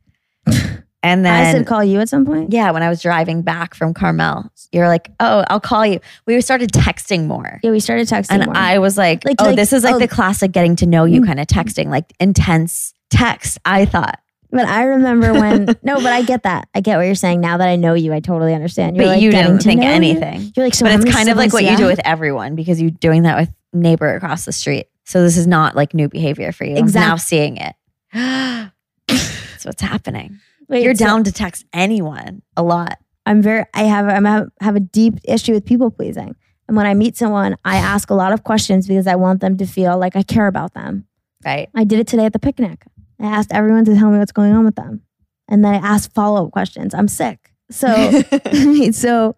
And 1.03 1.25
then 1.25 1.33
I 1.33 1.51
said 1.51 1.65
call 1.65 1.83
you 1.83 1.99
at 1.99 2.09
some 2.09 2.25
point. 2.25 2.53
Yeah, 2.53 2.69
when 2.71 2.83
I 2.83 2.89
was 2.89 3.01
driving 3.01 3.41
back 3.41 3.73
from 3.73 3.93
Carmel, 3.93 4.51
you're 4.71 4.87
like, 4.87 5.09
"Oh, 5.19 5.43
I'll 5.49 5.59
call 5.59 5.85
you." 5.85 5.99
We 6.27 6.39
started 6.41 6.71
texting 6.71 7.25
more, 7.25 7.59
Yeah, 7.63 7.71
we 7.71 7.79
started 7.79 8.07
texting. 8.07 8.31
and 8.35 8.45
more. 8.45 8.55
I 8.55 8.77
was 8.77 8.97
like, 8.99 9.25
Like- 9.25 9.37
"Oh, 9.39 9.45
like- 9.45 9.55
this 9.55 9.73
is 9.73 9.83
like 9.83 9.95
oh. 9.95 9.99
the 9.99 10.07
classic 10.07 10.51
getting 10.51 10.75
to 10.77 10.85
know 10.85 11.05
you 11.05 11.21
Mm. 11.21 11.25
kind 11.25 11.39
of 11.39 11.47
texting, 11.47 11.87
like 11.87 12.13
intense 12.19 12.93
text." 13.09 13.57
I 13.65 13.85
thought, 13.85 14.19
but 14.51 14.67
I 14.67 14.83
remember 14.83 15.33
when 15.33 15.65
no, 15.83 15.95
but 15.95 16.07
I 16.13 16.21
get 16.21 16.43
that. 16.43 16.67
I 16.75 16.81
get 16.81 16.97
what 16.97 17.03
you're 17.07 17.15
saying. 17.15 17.41
Now 17.41 17.57
that 17.57 17.67
I 17.67 17.77
know 17.77 17.95
you, 17.95 18.13
I 18.13 18.19
totally 18.19 18.53
understand. 18.53 18.95
You're 18.95 19.05
but 19.05 19.11
like 19.13 19.21
you 19.23 19.31
didn't 19.31 19.59
think 19.63 19.81
know 19.81 19.87
you. 19.87 19.93
anything. 19.93 20.51
You're 20.55 20.67
like, 20.67 20.75
so 20.75 20.85
but 20.85 20.93
it's 20.99 21.11
kind 21.11 21.29
of 21.29 21.35
like 21.37 21.51
what 21.51 21.61
siblings 21.61 21.79
you 21.79 21.85
do 21.85 21.89
with 21.89 22.01
everyone 22.05 22.53
because 22.55 22.79
you're 22.79 22.91
doing 22.91 23.23
that 23.23 23.39
with 23.39 23.49
neighbor 23.73 24.13
across 24.15 24.45
the 24.45 24.51
street. 24.51 24.85
So 25.05 25.23
this 25.23 25.35
is 25.35 25.47
not 25.47 25.75
like 25.75 25.95
new 25.95 26.09
behavior 26.09 26.51
for 26.51 26.63
you. 26.63 26.75
I'm 26.77 26.85
now 26.91 27.15
seeing 27.15 27.57
it. 27.57 27.73
That's 28.13 29.65
what's 29.65 29.81
happening. 29.81 30.39
Wait, 30.71 30.83
You're 30.83 30.95
so 30.95 31.05
down 31.05 31.23
to 31.25 31.31
text 31.31 31.65
anyone 31.73 32.41
a 32.57 32.63
lot. 32.63 32.97
I'm 33.25 33.41
very. 33.41 33.65
I 33.73 33.83
have. 33.83 34.07
I'm 34.07 34.25
have, 34.25 34.49
have 34.61 34.75
a 34.75 34.79
deep 34.79 35.15
issue 35.25 35.53
with 35.53 35.65
people 35.65 35.91
pleasing. 35.91 36.35
And 36.67 36.77
when 36.77 36.85
I 36.85 36.93
meet 36.93 37.17
someone, 37.17 37.57
I 37.65 37.75
ask 37.75 38.09
a 38.09 38.13
lot 38.13 38.31
of 38.31 38.45
questions 38.45 38.87
because 38.87 39.05
I 39.05 39.15
want 39.15 39.41
them 39.41 39.57
to 39.57 39.65
feel 39.65 39.97
like 39.97 40.15
I 40.15 40.23
care 40.23 40.47
about 40.47 40.73
them. 40.73 41.05
Right. 41.43 41.69
I 41.75 41.83
did 41.83 41.99
it 41.99 42.07
today 42.07 42.25
at 42.25 42.33
the 42.33 42.39
picnic. 42.39 42.85
I 43.19 43.25
asked 43.25 43.51
everyone 43.51 43.83
to 43.85 43.95
tell 43.95 44.09
me 44.09 44.17
what's 44.17 44.31
going 44.31 44.53
on 44.53 44.63
with 44.63 44.75
them. 44.75 45.01
And 45.49 45.65
then 45.65 45.73
I 45.73 45.85
asked 45.85 46.13
follow 46.13 46.45
up 46.45 46.51
questions. 46.53 46.93
I'm 46.93 47.09
sick. 47.09 47.51
So, 47.69 48.21
so 48.91 49.35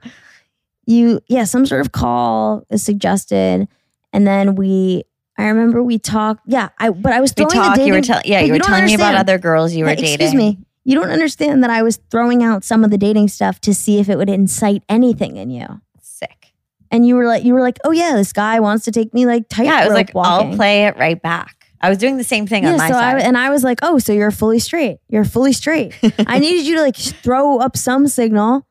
you, 0.85 1.21
yeah, 1.27 1.45
some 1.45 1.65
sort 1.65 1.81
of 1.81 1.91
call 1.91 2.63
is 2.69 2.83
suggested. 2.83 3.67
And 4.11 4.27
then 4.27 4.53
we, 4.53 5.05
I 5.37 5.47
remember 5.47 5.81
we 5.81 5.97
talked. 5.97 6.41
Yeah, 6.45 6.69
I, 6.77 6.91
but 6.91 7.13
I 7.13 7.21
was 7.21 7.33
we 7.35 7.45
throwing 7.45 7.49
the 7.49 7.55
talk. 7.55 7.77
You 7.77 7.83
were 7.85 7.89
dating- 7.89 8.03
telling. 8.03 8.23
Yeah, 8.25 8.41
but 8.41 8.45
you 8.47 8.53
were 8.53 8.59
telling 8.59 8.85
me 8.85 8.93
about 8.93 9.15
other 9.15 9.39
girls 9.39 9.73
you 9.73 9.85
were 9.85 9.95
dating. 9.95 10.13
Excuse 10.13 10.35
me. 10.35 10.59
You 10.85 10.95
don't 10.95 11.09
understand 11.09 11.63
that 11.63 11.69
I 11.69 11.81
was 11.81 11.99
throwing 12.09 12.43
out 12.43 12.63
some 12.63 12.83
of 12.83 12.91
the 12.91 12.97
dating 12.97 13.29
stuff 13.29 13.59
to 13.61 13.73
see 13.73 13.99
if 13.99 14.09
it 14.09 14.17
would 14.17 14.29
incite 14.29 14.83
anything 14.89 15.37
in 15.37 15.49
you. 15.49 15.81
Sick. 16.01 16.53
And 16.91 17.07
you 17.07 17.15
were 17.15 17.25
like, 17.25 17.43
you 17.43 17.53
were 17.53 17.61
like, 17.61 17.79
oh 17.85 17.91
yeah, 17.91 18.15
this 18.15 18.33
guy 18.33 18.59
wants 18.59 18.85
to 18.85 18.91
take 18.91 19.13
me 19.13 19.25
like 19.25 19.47
tight. 19.49 19.65
Yeah, 19.65 19.77
I 19.77 19.85
was 19.85 19.93
like, 19.93 20.13
walking. 20.13 20.51
I'll 20.51 20.55
play 20.55 20.85
it 20.85 20.97
right 20.97 21.21
back. 21.21 21.55
I 21.81 21.89
was 21.89 21.97
doing 21.97 22.17
the 22.17 22.23
same 22.23 22.47
thing 22.47 22.65
on 22.65 22.77
my 22.77 22.87
so 22.87 22.93
side. 22.93 23.17
I, 23.17 23.19
and 23.21 23.37
I 23.37 23.49
was 23.49 23.63
like, 23.63 23.79
oh, 23.81 23.97
so 23.99 24.13
you're 24.13 24.31
fully 24.31 24.59
straight. 24.59 24.99
You're 25.09 25.25
fully 25.25 25.51
straight. 25.53 25.93
I 26.27 26.39
needed 26.39 26.65
you 26.65 26.75
to 26.75 26.81
like 26.81 26.95
throw 26.95 27.59
up 27.59 27.75
some 27.75 28.07
signal. 28.07 28.65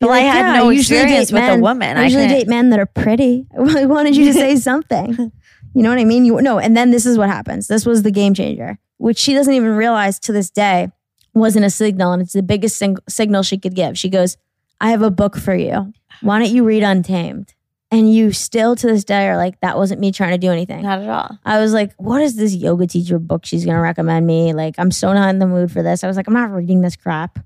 Well, 0.00 0.10
I 0.10 0.22
like, 0.22 0.26
had 0.26 0.38
yeah, 0.40 0.58
no 0.58 0.70
usually 0.70 0.98
experience 1.00 1.32
with 1.32 1.58
a 1.58 1.60
woman. 1.60 1.96
I 1.96 2.02
I 2.02 2.04
usually 2.04 2.24
couldn't- 2.24 2.38
date 2.38 2.48
men 2.48 2.70
that 2.70 2.78
are 2.78 2.86
pretty. 2.86 3.46
I 3.58 3.86
wanted 3.86 4.16
you 4.16 4.26
to 4.26 4.32
say 4.32 4.56
something. 4.70 5.32
You 5.74 5.82
know 5.82 5.90
what 5.90 5.98
I 5.98 6.04
mean? 6.04 6.24
You 6.24 6.40
no, 6.42 6.58
and 6.58 6.76
then 6.76 6.90
this 6.90 7.06
is 7.06 7.18
what 7.18 7.28
happens. 7.28 7.66
This 7.68 7.86
was 7.86 8.02
the 8.02 8.10
game 8.10 8.34
changer, 8.34 8.78
which 8.98 9.18
she 9.18 9.34
doesn't 9.34 9.52
even 9.52 9.70
realize 9.70 10.18
to 10.20 10.32
this 10.32 10.50
day 10.50 10.90
wasn't 11.36 11.64
a 11.64 11.70
signal, 11.70 12.12
and 12.12 12.22
it's 12.22 12.32
the 12.32 12.42
biggest 12.42 12.76
sing- 12.76 12.98
signal 13.08 13.42
she 13.42 13.58
could 13.58 13.74
give. 13.74 13.98
She 13.98 14.08
goes, 14.08 14.36
"I 14.80 14.90
have 14.90 15.02
a 15.02 15.10
book 15.10 15.36
for 15.36 15.54
you. 15.54 15.92
Why 16.20 16.38
don't 16.38 16.50
you 16.50 16.64
read 16.64 16.82
Untamed?" 16.82 17.54
And 17.90 18.12
you 18.12 18.32
still 18.32 18.74
to 18.74 18.86
this 18.86 19.04
day 19.04 19.28
are 19.28 19.36
like, 19.36 19.60
"That 19.60 19.76
wasn't 19.76 20.00
me 20.00 20.10
trying 20.10 20.32
to 20.32 20.38
do 20.38 20.50
anything." 20.50 20.82
Not 20.82 21.02
at 21.02 21.08
all. 21.08 21.38
I 21.44 21.60
was 21.60 21.72
like, 21.72 21.92
what 21.98 22.20
is 22.20 22.36
this 22.36 22.54
yoga 22.54 22.86
teacher 22.86 23.18
book 23.18 23.44
she's 23.44 23.64
going 23.64 23.76
to 23.76 23.80
recommend 23.80 24.26
me? 24.26 24.52
Like, 24.52 24.74
I'm 24.78 24.90
so 24.90 25.12
not 25.12 25.30
in 25.30 25.38
the 25.38 25.46
mood 25.46 25.70
for 25.70 25.82
this. 25.82 26.02
I 26.02 26.08
was 26.08 26.16
like, 26.16 26.26
I'm 26.26 26.34
not 26.34 26.50
reading 26.50 26.80
this 26.80 26.96
crap. 26.96 27.38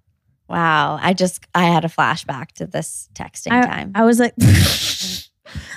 Wow. 0.49 0.99
I 1.01 1.13
just 1.13 1.47
I 1.55 1.65
had 1.67 1.85
a 1.85 1.89
flashback 1.89 2.53
to 2.53 2.67
this 2.67 3.09
texting 3.15 3.53
I, 3.53 3.67
time. 3.67 3.93
I 3.95 4.05
was 4.05 4.19
like, 4.19 4.35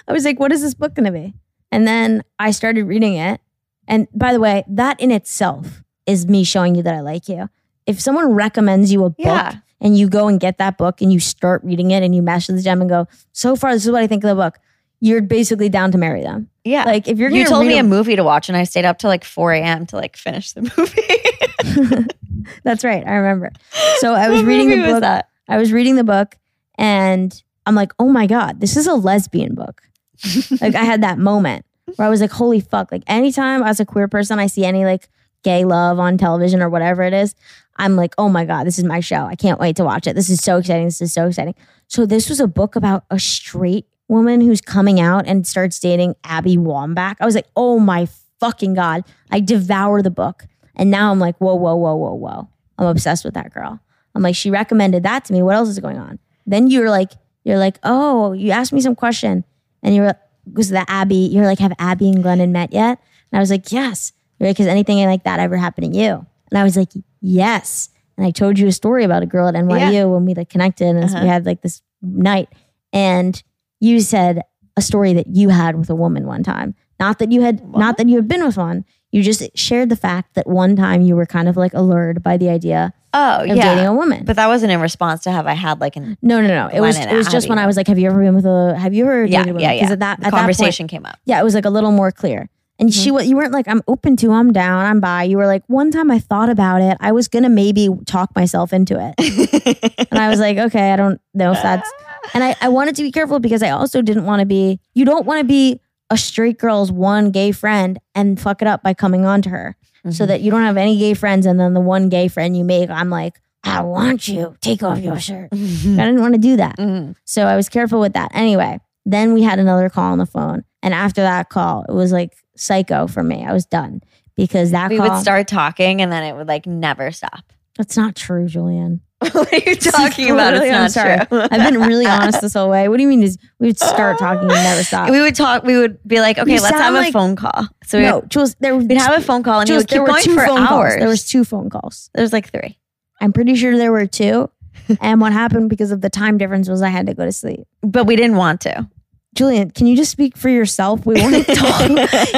I 0.08 0.14
was 0.14 0.26
like, 0.26 0.40
what 0.40 0.52
is 0.52 0.62
this 0.62 0.74
book 0.74 0.96
going 0.96 1.06
to 1.06 1.12
be? 1.12 1.34
And 1.72 1.88
then 1.88 2.24
I 2.40 2.52
started 2.52 2.84
reading 2.86 3.16
it. 3.16 3.42
And 3.88 4.08
by 4.14 4.34
the 4.34 4.40
way, 4.40 4.64
that 4.68 5.00
in 5.00 5.12
itself 5.12 5.84
is 6.06 6.26
me 6.26 6.44
showing 6.44 6.76
you 6.76 6.84
that 6.84 6.94
I 6.94 7.02
like 7.02 7.28
you. 7.28 7.50
If 7.86 8.00
someone 8.02 8.32
recommends 8.34 8.92
you 8.92 9.04
a 9.06 9.10
book 9.10 9.16
Yeah. 9.20 9.56
and 9.82 9.98
you 9.98 10.08
go 10.10 10.28
and 10.28 10.40
get 10.40 10.58
that 10.60 10.78
book 10.78 11.02
and 11.02 11.12
you 11.12 11.20
start 11.20 11.64
reading 11.64 11.92
it 11.92 12.04
and 12.04 12.16
you 12.16 12.22
message 12.22 12.64
them 12.64 12.82
and 12.82 12.90
go, 12.90 13.08
so 13.32 13.56
far, 13.56 13.74
this 13.74 13.86
is 13.86 13.92
what 13.92 14.02
I 14.04 14.08
think 14.08 14.24
of 14.24 14.30
the 14.30 14.36
book, 14.36 14.60
you're 15.02 15.22
basically 15.22 15.68
down 15.70 15.92
to 15.92 15.98
marry 15.98 16.22
them. 16.22 16.50
yeah. 16.64 16.86
Like, 16.86 17.08
if 17.10 17.18
you're 17.20 17.30
you 17.30 17.46
told 17.46 17.66
me 17.66 17.74
read 17.74 17.80
a 17.80 17.84
movie 17.84 18.16
to 18.16 18.24
watch, 18.24 18.48
and 18.48 18.58
I 18.58 18.64
stayed 18.64 18.86
up 18.86 18.98
till 19.00 19.10
like 19.10 19.26
4 19.26 19.52
a.m. 19.54 19.86
to 19.88 19.98
like 19.98 20.16
finish 20.16 20.54
the 20.54 20.62
movie. 20.78 22.08
That's 22.64 22.84
right. 22.84 23.06
I 23.06 23.12
remember. 23.16 23.52
So 23.98 24.14
I 24.14 24.30
was 24.30 24.42
What 24.42 24.48
reading 24.48 24.70
the 24.70 24.78
was 24.78 24.92
book. 24.94 25.02
that? 25.02 25.30
I 25.48 25.58
was 25.58 25.72
reading 25.74 25.96
the 25.96 26.04
book 26.04 26.38
and 26.78 27.42
I'm 27.66 27.76
like, 27.76 27.92
oh 28.00 28.10
my 28.10 28.28
God, 28.28 28.60
this 28.62 28.78
is 28.78 28.88
a 28.88 28.94
lesbian 28.96 29.56
book. 29.56 29.82
like 30.62 30.76
I 30.76 30.84
had 30.84 31.02
that 31.04 31.18
moment 31.20 31.66
where 31.96 32.08
I 32.08 32.10
was 32.10 32.22
like, 32.22 32.32
holy 32.32 32.60
fuck. 32.62 32.92
Like 32.92 33.04
anytime 33.08 33.62
as 33.64 33.80
a 33.80 33.86
queer 33.86 34.08
person, 34.08 34.40
I 34.40 34.48
see 34.48 34.64
any 34.66 34.86
like 34.86 35.10
gay 35.44 35.66
love 35.66 36.00
on 36.00 36.18
television 36.18 36.62
or 36.62 36.70
whatever 36.70 37.04
it 37.04 37.14
is, 37.14 37.36
I'm 37.78 37.96
like, 37.96 38.14
oh 38.18 38.30
my 38.30 38.46
God, 38.46 38.66
this 38.66 38.78
is 38.78 38.84
my 38.84 39.00
show. 39.00 39.26
I 39.26 39.36
can't 39.36 39.60
wait 39.60 39.76
to 39.78 39.84
watch 39.84 40.08
it. 40.08 40.16
This 40.16 40.30
is 40.30 40.42
so 40.42 40.58
exciting. 40.58 40.86
This 40.86 41.02
is 41.02 41.14
so 41.14 41.28
exciting. 41.28 41.56
So 41.88 42.06
this 42.06 42.30
was 42.30 42.40
a 42.40 42.48
book 42.48 42.76
about 42.76 43.06
a 43.10 43.20
straight 43.20 43.88
woman 44.08 44.42
who's 44.42 44.62
coming 44.62 45.00
out 45.00 45.28
and 45.28 45.46
starts 45.48 45.80
dating 45.80 46.16
Abby 46.24 46.58
Wambach. 46.58 47.16
I 47.20 47.26
was 47.26 47.36
like, 47.36 47.48
oh 47.56 47.80
my 47.80 48.08
fucking 48.40 48.74
God. 48.74 49.04
I 49.32 49.40
devour 49.40 50.02
the 50.02 50.12
book. 50.12 50.46
And 50.76 50.92
now 50.92 51.12
I'm 51.12 51.20
like, 51.20 51.38
whoa, 51.38 51.56
whoa, 51.56 51.76
whoa, 51.76 51.96
whoa, 51.96 52.14
whoa. 52.14 52.50
I'm 52.78 52.88
obsessed 52.88 53.24
with 53.26 53.34
that 53.36 53.54
girl. 53.54 53.80
I'm 54.16 54.22
like, 54.22 54.36
she 54.36 54.52
recommended 54.52 55.04
that 55.04 55.26
to 55.26 55.34
me. 55.34 55.42
What 55.42 55.56
else 55.56 55.70
is 55.70 55.80
going 55.80 55.98
on? 55.98 56.20
Then 56.46 56.68
you're 56.70 56.90
like, 56.90 57.12
you're 57.44 57.58
like, 57.58 57.80
oh, 57.84 58.34
you 58.34 58.52
asked 58.52 58.74
me 58.74 58.82
some 58.82 58.96
question, 58.96 59.44
and 59.82 59.96
you're 59.96 60.16
was 60.52 60.70
that 60.70 60.90
Abby? 60.90 61.16
You're 61.16 61.46
like, 61.46 61.60
have 61.60 61.74
Abby 61.80 62.10
and 62.10 62.24
Glennon 62.24 62.52
met 62.52 62.74
yet? 62.74 63.00
And 63.32 63.38
I 63.38 63.40
was 63.40 63.50
like, 63.50 63.72
yes. 63.72 64.12
Like, 64.44 64.58
has 64.58 64.68
anything 64.68 64.98
like 65.06 65.24
that 65.24 65.40
ever 65.40 65.58
happened 65.58 65.94
to 65.94 66.00
you? 66.00 66.26
And 66.52 66.58
I 66.60 66.64
was 66.64 66.78
like, 66.78 66.90
yes. 67.22 67.90
And 68.18 68.26
I 68.28 68.32
told 68.32 68.60
you 68.60 68.68
a 68.68 68.72
story 68.72 69.04
about 69.04 69.24
a 69.24 69.26
girl 69.26 69.48
at 69.48 69.56
NYU 69.56 70.12
when 70.14 70.26
we 70.26 70.34
like 70.36 70.50
connected 70.50 70.88
and 70.96 71.04
Uh-huh. 71.06 71.20
we 71.24 71.28
had 71.28 71.46
like 71.46 71.62
this 71.62 71.82
night, 72.02 72.50
and 72.92 73.42
you 73.80 74.00
said 74.02 74.42
a 74.78 74.82
story 74.82 75.14
that 75.14 75.28
you 75.28 75.50
had 75.50 75.76
with 75.78 75.90
a 75.90 75.96
woman 75.96 76.26
one 76.28 76.44
time. 76.44 76.76
Not 77.00 77.20
that 77.20 77.32
you 77.32 77.42
had, 77.42 77.68
not 77.76 77.98
that 77.98 78.08
you 78.08 78.16
had 78.16 78.28
been 78.28 78.44
with 78.46 78.58
one. 78.58 78.86
You 79.12 79.22
just 79.22 79.44
shared 79.56 79.90
the 79.90 79.96
fact 79.96 80.34
that 80.36 80.48
one 80.48 80.76
time 80.76 81.02
you 81.02 81.16
were 81.16 81.26
kind 81.26 81.48
of 81.48 81.56
like 81.58 81.74
allured 81.74 82.24
by 82.24 82.38
the 82.38 82.50
idea 82.50 82.94
Oh, 83.16 83.42
of 83.42 83.48
yeah. 83.48 83.76
dating 83.76 83.86
a 83.86 83.94
woman. 83.94 84.26
But 84.26 84.38
that 84.38 84.48
wasn't 84.48 84.72
in 84.72 84.80
response 84.82 85.22
to 85.24 85.32
have 85.32 85.46
I 85.46 85.54
had 85.54 85.80
like 85.80 85.96
an 85.96 86.18
No, 86.24 86.42
no, 86.42 86.48
no. 86.48 86.68
It 86.74 86.80
was 86.82 86.98
it 86.98 87.12
was 87.14 87.28
just 87.28 87.48
when 87.50 87.60
I 87.60 87.68
was 87.68 87.78
like, 87.78 87.88
"Have 87.88 88.00
you 88.00 88.10
ever 88.10 88.20
been 88.20 88.34
with 88.34 88.46
a? 88.46 88.76
Have 88.78 88.94
you 88.96 89.06
ever 89.06 89.26
yeah 89.26 89.40
dated 89.44 89.50
a 89.50 89.54
woman?" 89.54 89.62
yeah 89.62 89.72
yeah. 89.74 89.80
Because 89.82 89.92
at 89.92 90.00
that 90.00 90.14
at 90.20 90.24
that 90.24 90.32
point, 90.32 90.40
conversation 90.42 90.88
came 90.88 91.06
up. 91.06 91.18
yeah, 91.26 91.40
it 91.40 91.44
was 91.44 91.54
like 91.54 91.66
a 91.66 91.70
little 91.70 91.92
more 91.92 92.12
clear. 92.12 92.50
And 92.84 92.94
she, 92.94 93.08
Mm-hmm. 93.08 93.16
wa- 93.16 93.22
you 93.22 93.36
weren't 93.38 93.54
like, 93.54 93.68
"I'm 93.68 93.82
open 93.88 94.18
to, 94.18 94.32
I'm 94.32 94.52
down, 94.52 94.86
I'm 94.86 95.00
by." 95.00 95.24
You 95.24 95.38
were 95.38 95.48
like, 95.48 95.64
"One 95.68 95.90
time 95.90 96.12
I 96.12 96.20
thought 96.20 96.50
about 96.50 96.82
it. 96.82 96.98
I 97.00 97.12
was 97.14 97.28
gonna 97.30 97.50
maybe 97.50 97.88
talk 98.06 98.36
myself 98.36 98.74
into 98.74 98.96
it." 99.00 100.08
and 100.12 100.20
I 100.20 100.28
was 100.30 100.40
like, 100.40 100.58
"Okay, 100.58 100.92
I 100.92 100.96
don't 100.98 101.20
know 101.34 101.52
if 101.54 101.62
that's." 101.62 101.90
And 102.34 102.42
I, 102.42 102.56
I 102.62 102.70
wanted 102.70 102.96
to 102.96 103.04
be 103.04 103.12
careful 103.12 103.40
because 103.40 103.62
I 103.62 103.72
also 103.72 104.02
didn't 104.02 104.26
want 104.26 104.40
to 104.40 104.46
be. 104.46 104.80
You 104.94 105.04
don't 105.06 105.26
want 105.26 105.40
to 105.42 105.44
be 105.46 105.82
a 106.10 106.18
straight 106.18 106.58
girl's 106.58 106.90
one 106.92 107.32
gay 107.32 107.52
friend 107.52 108.00
and 108.16 108.40
fuck 108.40 108.62
it 108.62 108.68
up 108.68 108.82
by 108.82 108.94
coming 108.94 109.26
on 109.26 109.42
to 109.44 109.50
her, 109.50 109.76
Mm-hmm. 110.06 110.12
so 110.12 110.26
that 110.26 110.42
you 110.42 110.52
don't 110.52 110.62
have 110.64 110.76
any 110.78 110.98
gay 110.98 111.14
friends, 111.16 111.46
and 111.46 111.58
then 111.60 111.74
the 111.74 111.82
one 111.82 112.10
gay 112.10 112.28
friend 112.28 112.56
you 112.58 112.64
make, 112.66 112.90
I'm 112.90 113.10
like, 113.10 113.40
"I 113.64 113.82
want 113.82 114.28
you. 114.28 114.56
Take 114.62 114.84
off 114.84 115.00
your 115.00 115.20
shirt." 115.20 115.50
I 115.54 115.56
didn't 115.56 116.22
want 116.22 116.34
to 116.34 116.40
do 116.40 116.58
that. 116.58 116.78
Mhm. 116.78 117.16
So 117.26 117.46
I 117.46 117.56
was 117.56 117.68
careful 117.70 118.00
with 118.02 118.14
that. 118.14 118.32
Anyway, 118.34 118.80
then 119.06 119.34
we 119.34 119.44
had 119.44 119.60
another 119.60 119.90
call 119.90 120.12
on 120.12 120.18
the 120.18 120.26
phone. 120.26 120.64
And 120.84 120.94
after 120.94 121.22
that 121.22 121.50
call, 121.50 121.86
it 121.90 121.94
was 121.94 122.12
like 122.12 122.36
psycho 122.56 123.08
for 123.08 123.24
me. 123.24 123.44
I 123.44 123.54
was 123.54 123.66
done 123.66 124.02
because 124.36 124.70
that 124.72 124.90
We 124.92 124.98
call. 124.98 125.10
would 125.10 125.20
start 125.22 125.48
talking 125.48 126.02
and 126.02 126.12
then 126.12 126.24
it 126.24 126.36
would 126.36 126.48
like 126.48 126.68
never 126.68 127.12
stop. 127.12 127.44
That's 127.78 127.98
not 127.98 128.16
true, 128.16 128.48
Julien. 128.48 129.02
what 129.32 129.52
are 129.54 129.58
you 129.70 129.76
talking 129.78 130.30
about? 130.32 130.54
It's 130.56 130.70
not 130.70 130.92
sorry. 130.92 131.26
true. 131.26 131.48
I've 131.50 131.72
been 131.72 131.80
really 131.82 132.06
honest 132.18 132.42
this 132.42 132.54
whole 132.54 132.70
way. 132.70 132.90
What 132.90 132.98
do 132.98 133.04
you 133.04 133.10
mean 133.10 133.24
is 133.24 133.38
we 133.60 133.68
would 133.68 133.80
start 133.80 134.20
talking 134.20 134.44
and 134.44 134.50
never 134.50 134.84
stop? 134.84 135.10
we 135.10 135.22
would 135.22 135.34
talk. 135.36 135.64
We 135.64 135.78
would 135.78 135.98
be 136.06 136.20
like, 136.20 136.38
okay, 136.38 136.56
You 136.56 136.62
let's 136.62 136.76
have 136.78 136.94
a 136.94 137.12
phone 137.12 137.36
call. 137.38 137.68
So 137.86 137.98
we 138.00 138.04
no, 138.04 138.20
would, 138.20 138.30
Jules, 138.30 138.56
there 138.60 138.76
we'd 138.76 138.92
have 138.98 139.18
a 139.18 139.22
phone 139.22 139.42
call 139.42 139.62
and 139.62 139.68
Jules, 139.68 139.84
would 139.84 139.90
there 139.90 140.06
keep 140.06 140.26
going 140.36 140.38
for 140.38 140.52
hours. 140.52 140.68
calls. 140.68 140.96
There 140.98 141.08
was 141.08 141.26
two 141.28 141.46
phone 141.46 141.70
calls. 141.70 142.10
There's 142.14 142.34
like 142.34 142.52
three. 142.52 142.78
I'm 143.22 143.32
pretty 143.32 143.56
sure 143.56 143.78
there 143.78 143.92
were 143.94 144.06
two. 144.06 144.50
and 145.02 145.22
what 145.22 145.32
happened 145.32 145.70
because 145.70 145.92
of 145.92 146.02
the 146.02 146.10
time 146.10 146.38
difference 146.38 146.68
was 146.68 146.82
I 146.82 146.90
had 146.90 147.06
to 147.08 147.14
go 147.14 147.24
to 147.24 147.32
sleep. 147.32 147.62
But 147.82 148.06
we 148.06 148.18
didn't 148.18 148.36
want 148.36 148.60
to. 148.62 148.90
Julien, 149.34 149.72
can 149.72 149.88
you 149.88 149.96
just 149.98 150.12
speak 150.12 150.38
for 150.38 150.50
yourself? 150.50 151.06
We 151.06 151.16
weren't 151.16 151.48
talking. 151.56 151.98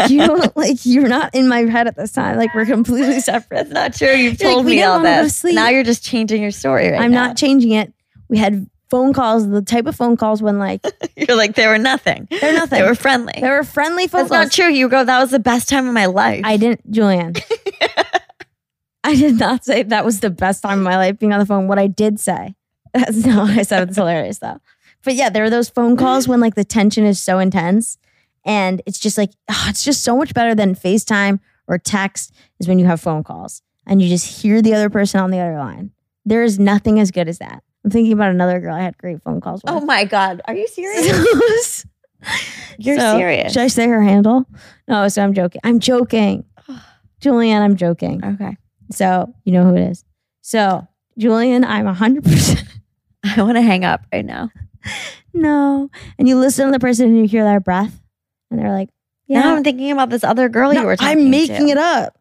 you 0.09 0.25
don't 0.25 0.55
like 0.55 0.77
you're 0.85 1.07
not 1.07 1.35
in 1.35 1.47
my 1.47 1.59
head 1.63 1.87
at 1.87 1.95
this 1.95 2.11
time. 2.13 2.37
Like 2.37 2.53
we're 2.55 2.65
completely 2.65 3.19
separate. 3.19 3.69
That's 3.69 3.71
not 3.71 3.93
true. 3.95 4.15
You've 4.15 4.39
You're 4.39 4.49
like, 4.49 4.55
told 4.55 4.65
we 4.65 4.77
me 4.77 4.83
all 4.83 4.99
to 4.99 5.03
this. 5.03 5.43
Now 5.43 5.69
you're 5.69 5.83
just 5.83 6.03
changing 6.03 6.41
your 6.41 6.51
story 6.51 6.89
right 6.91 7.01
I'm 7.01 7.11
now. 7.11 7.27
not 7.27 7.37
changing 7.37 7.71
it. 7.71 7.93
We 8.29 8.37
had 8.37 8.69
phone 8.89 9.13
calls, 9.13 9.47
the 9.49 9.61
type 9.61 9.87
of 9.87 9.95
phone 9.95 10.15
calls 10.15 10.41
when 10.41 10.57
like 10.59 10.81
You're 11.17 11.35
like, 11.37 11.55
they 11.55 11.67
were 11.67 11.77
nothing. 11.77 12.27
they're 12.29 12.53
nothing. 12.53 12.79
They 12.79 12.87
were 12.87 12.95
friendly. 12.95 13.33
They 13.41 13.49
were 13.49 13.63
friendly 13.63 14.07
phone 14.07 14.21
That's 14.21 14.31
calls. 14.31 14.45
not 14.45 14.51
true. 14.51 14.73
You 14.73 14.87
go, 14.89 15.03
that 15.03 15.19
was 15.19 15.31
the 15.31 15.39
best 15.39 15.67
time 15.69 15.87
of 15.87 15.93
my 15.93 16.05
life. 16.05 16.41
I 16.45 16.57
didn't, 16.57 16.89
Julien. 16.91 17.33
I 19.03 19.15
did 19.15 19.37
not 19.37 19.63
say 19.63 19.83
that 19.83 20.03
was 20.03 20.19
the 20.21 20.29
best 20.31 20.63
time 20.63 20.79
of 20.79 20.83
my 20.83 20.95
life 20.97 21.19
being 21.19 21.31
on 21.33 21.39
the 21.39 21.45
phone. 21.45 21.67
What 21.67 21.77
I 21.77 21.85
did 21.87 22.19
say, 22.19 22.55
that's 22.93 23.25
not 23.25 23.49
what 23.49 23.57
I 23.59 23.61
said. 23.61 23.87
It's 23.89 23.97
hilarious 23.97 24.39
though. 24.39 24.59
But 25.05 25.15
yeah, 25.15 25.29
there 25.29 25.43
are 25.45 25.49
those 25.49 25.69
phone 25.69 25.95
calls 25.95 26.27
when 26.27 26.39
like 26.41 26.55
the 26.55 26.63
tension 26.65 27.05
is 27.05 27.21
so 27.21 27.39
intense, 27.39 27.97
and 28.43 28.81
it's 28.85 28.99
just 28.99 29.17
like 29.17 29.29
ah, 29.49 29.69
it's 29.69 29.83
just 29.83 30.03
so 30.03 30.17
much 30.17 30.33
better 30.33 30.53
than 30.55 30.75
FaceTime 30.75 31.39
or 31.67 31.77
text 31.77 32.33
is 32.59 32.67
when 32.67 32.79
you 32.79 32.85
have 32.85 32.99
phone 32.99 33.23
calls 33.23 33.61
and 33.87 34.01
you 34.01 34.09
just 34.09 34.41
hear 34.41 34.61
the 34.61 34.73
other 34.73 34.89
person 34.89 35.19
on 35.21 35.31
the 35.31 35.39
other 35.39 35.57
line. 35.57 35.91
There 36.25 36.43
is 36.43 36.59
nothing 36.59 36.99
as 36.99 37.11
good 37.11 37.27
as 37.29 37.37
that. 37.39 37.63
I'm 37.83 37.91
thinking 37.91 38.13
about 38.13 38.31
another 38.31 38.59
girl 38.59 38.73
I 38.75 38.81
had 38.81 38.97
great 38.97 39.21
phone 39.21 39.39
calls 39.41 39.61
with. 39.63 39.71
oh 39.71 39.79
my 39.81 40.05
God. 40.05 40.41
Are 40.45 40.55
you 40.55 40.67
serious? 40.67 41.85
You're 42.79 42.97
So, 42.99 43.17
serious. 43.17 43.53
Should 43.53 43.61
I 43.61 43.67
say 43.67 43.87
her 43.87 44.01
handle? 44.01 44.45
No, 44.87 45.07
so 45.07 45.23
I'm 45.23 45.33
joking. 45.35 45.61
I'm 45.63 45.79
joking. 45.79 46.45
Julianne, 47.21 47.61
I'm 47.61 47.75
joking. 47.75 48.23
okay. 48.25 48.57
So 48.91 49.33
you 49.43 49.51
know 49.53 49.63
who 49.63 49.75
it 49.75 49.89
is. 49.91 50.03
So 50.41 50.87
Julien, 51.17 51.63
I'm 51.63 51.85
100% 51.85 52.67
I 53.23 53.41
want 53.43 53.55
to 53.57 53.61
hang 53.61 53.83
up 53.85 54.01
right 54.11 54.25
now. 54.25 54.49
No. 55.33 55.89
And 56.17 56.27
you 56.27 56.37
listen 56.37 56.65
to 56.67 56.71
the 56.71 56.79
person 56.79 57.07
and 57.07 57.17
you 57.17 57.25
hear 57.27 57.43
their 57.43 57.59
breath 57.59 57.99
and 58.49 58.59
they're 58.59 58.71
like, 58.71 58.89
yeah. 59.27 59.39
Now 59.41 59.55
I'm 59.55 59.63
thinking 59.63 59.91
about 59.91 60.09
this 60.09 60.23
other 60.23 60.47
girl 60.49 60.71
No, 60.73 60.81
you 60.81 60.85
were 60.87 60.95
talking 60.95 61.17
I'm 61.25 61.29
making 61.29 61.65
to. 61.67 61.71
it 61.71 61.77
up. 61.77 62.17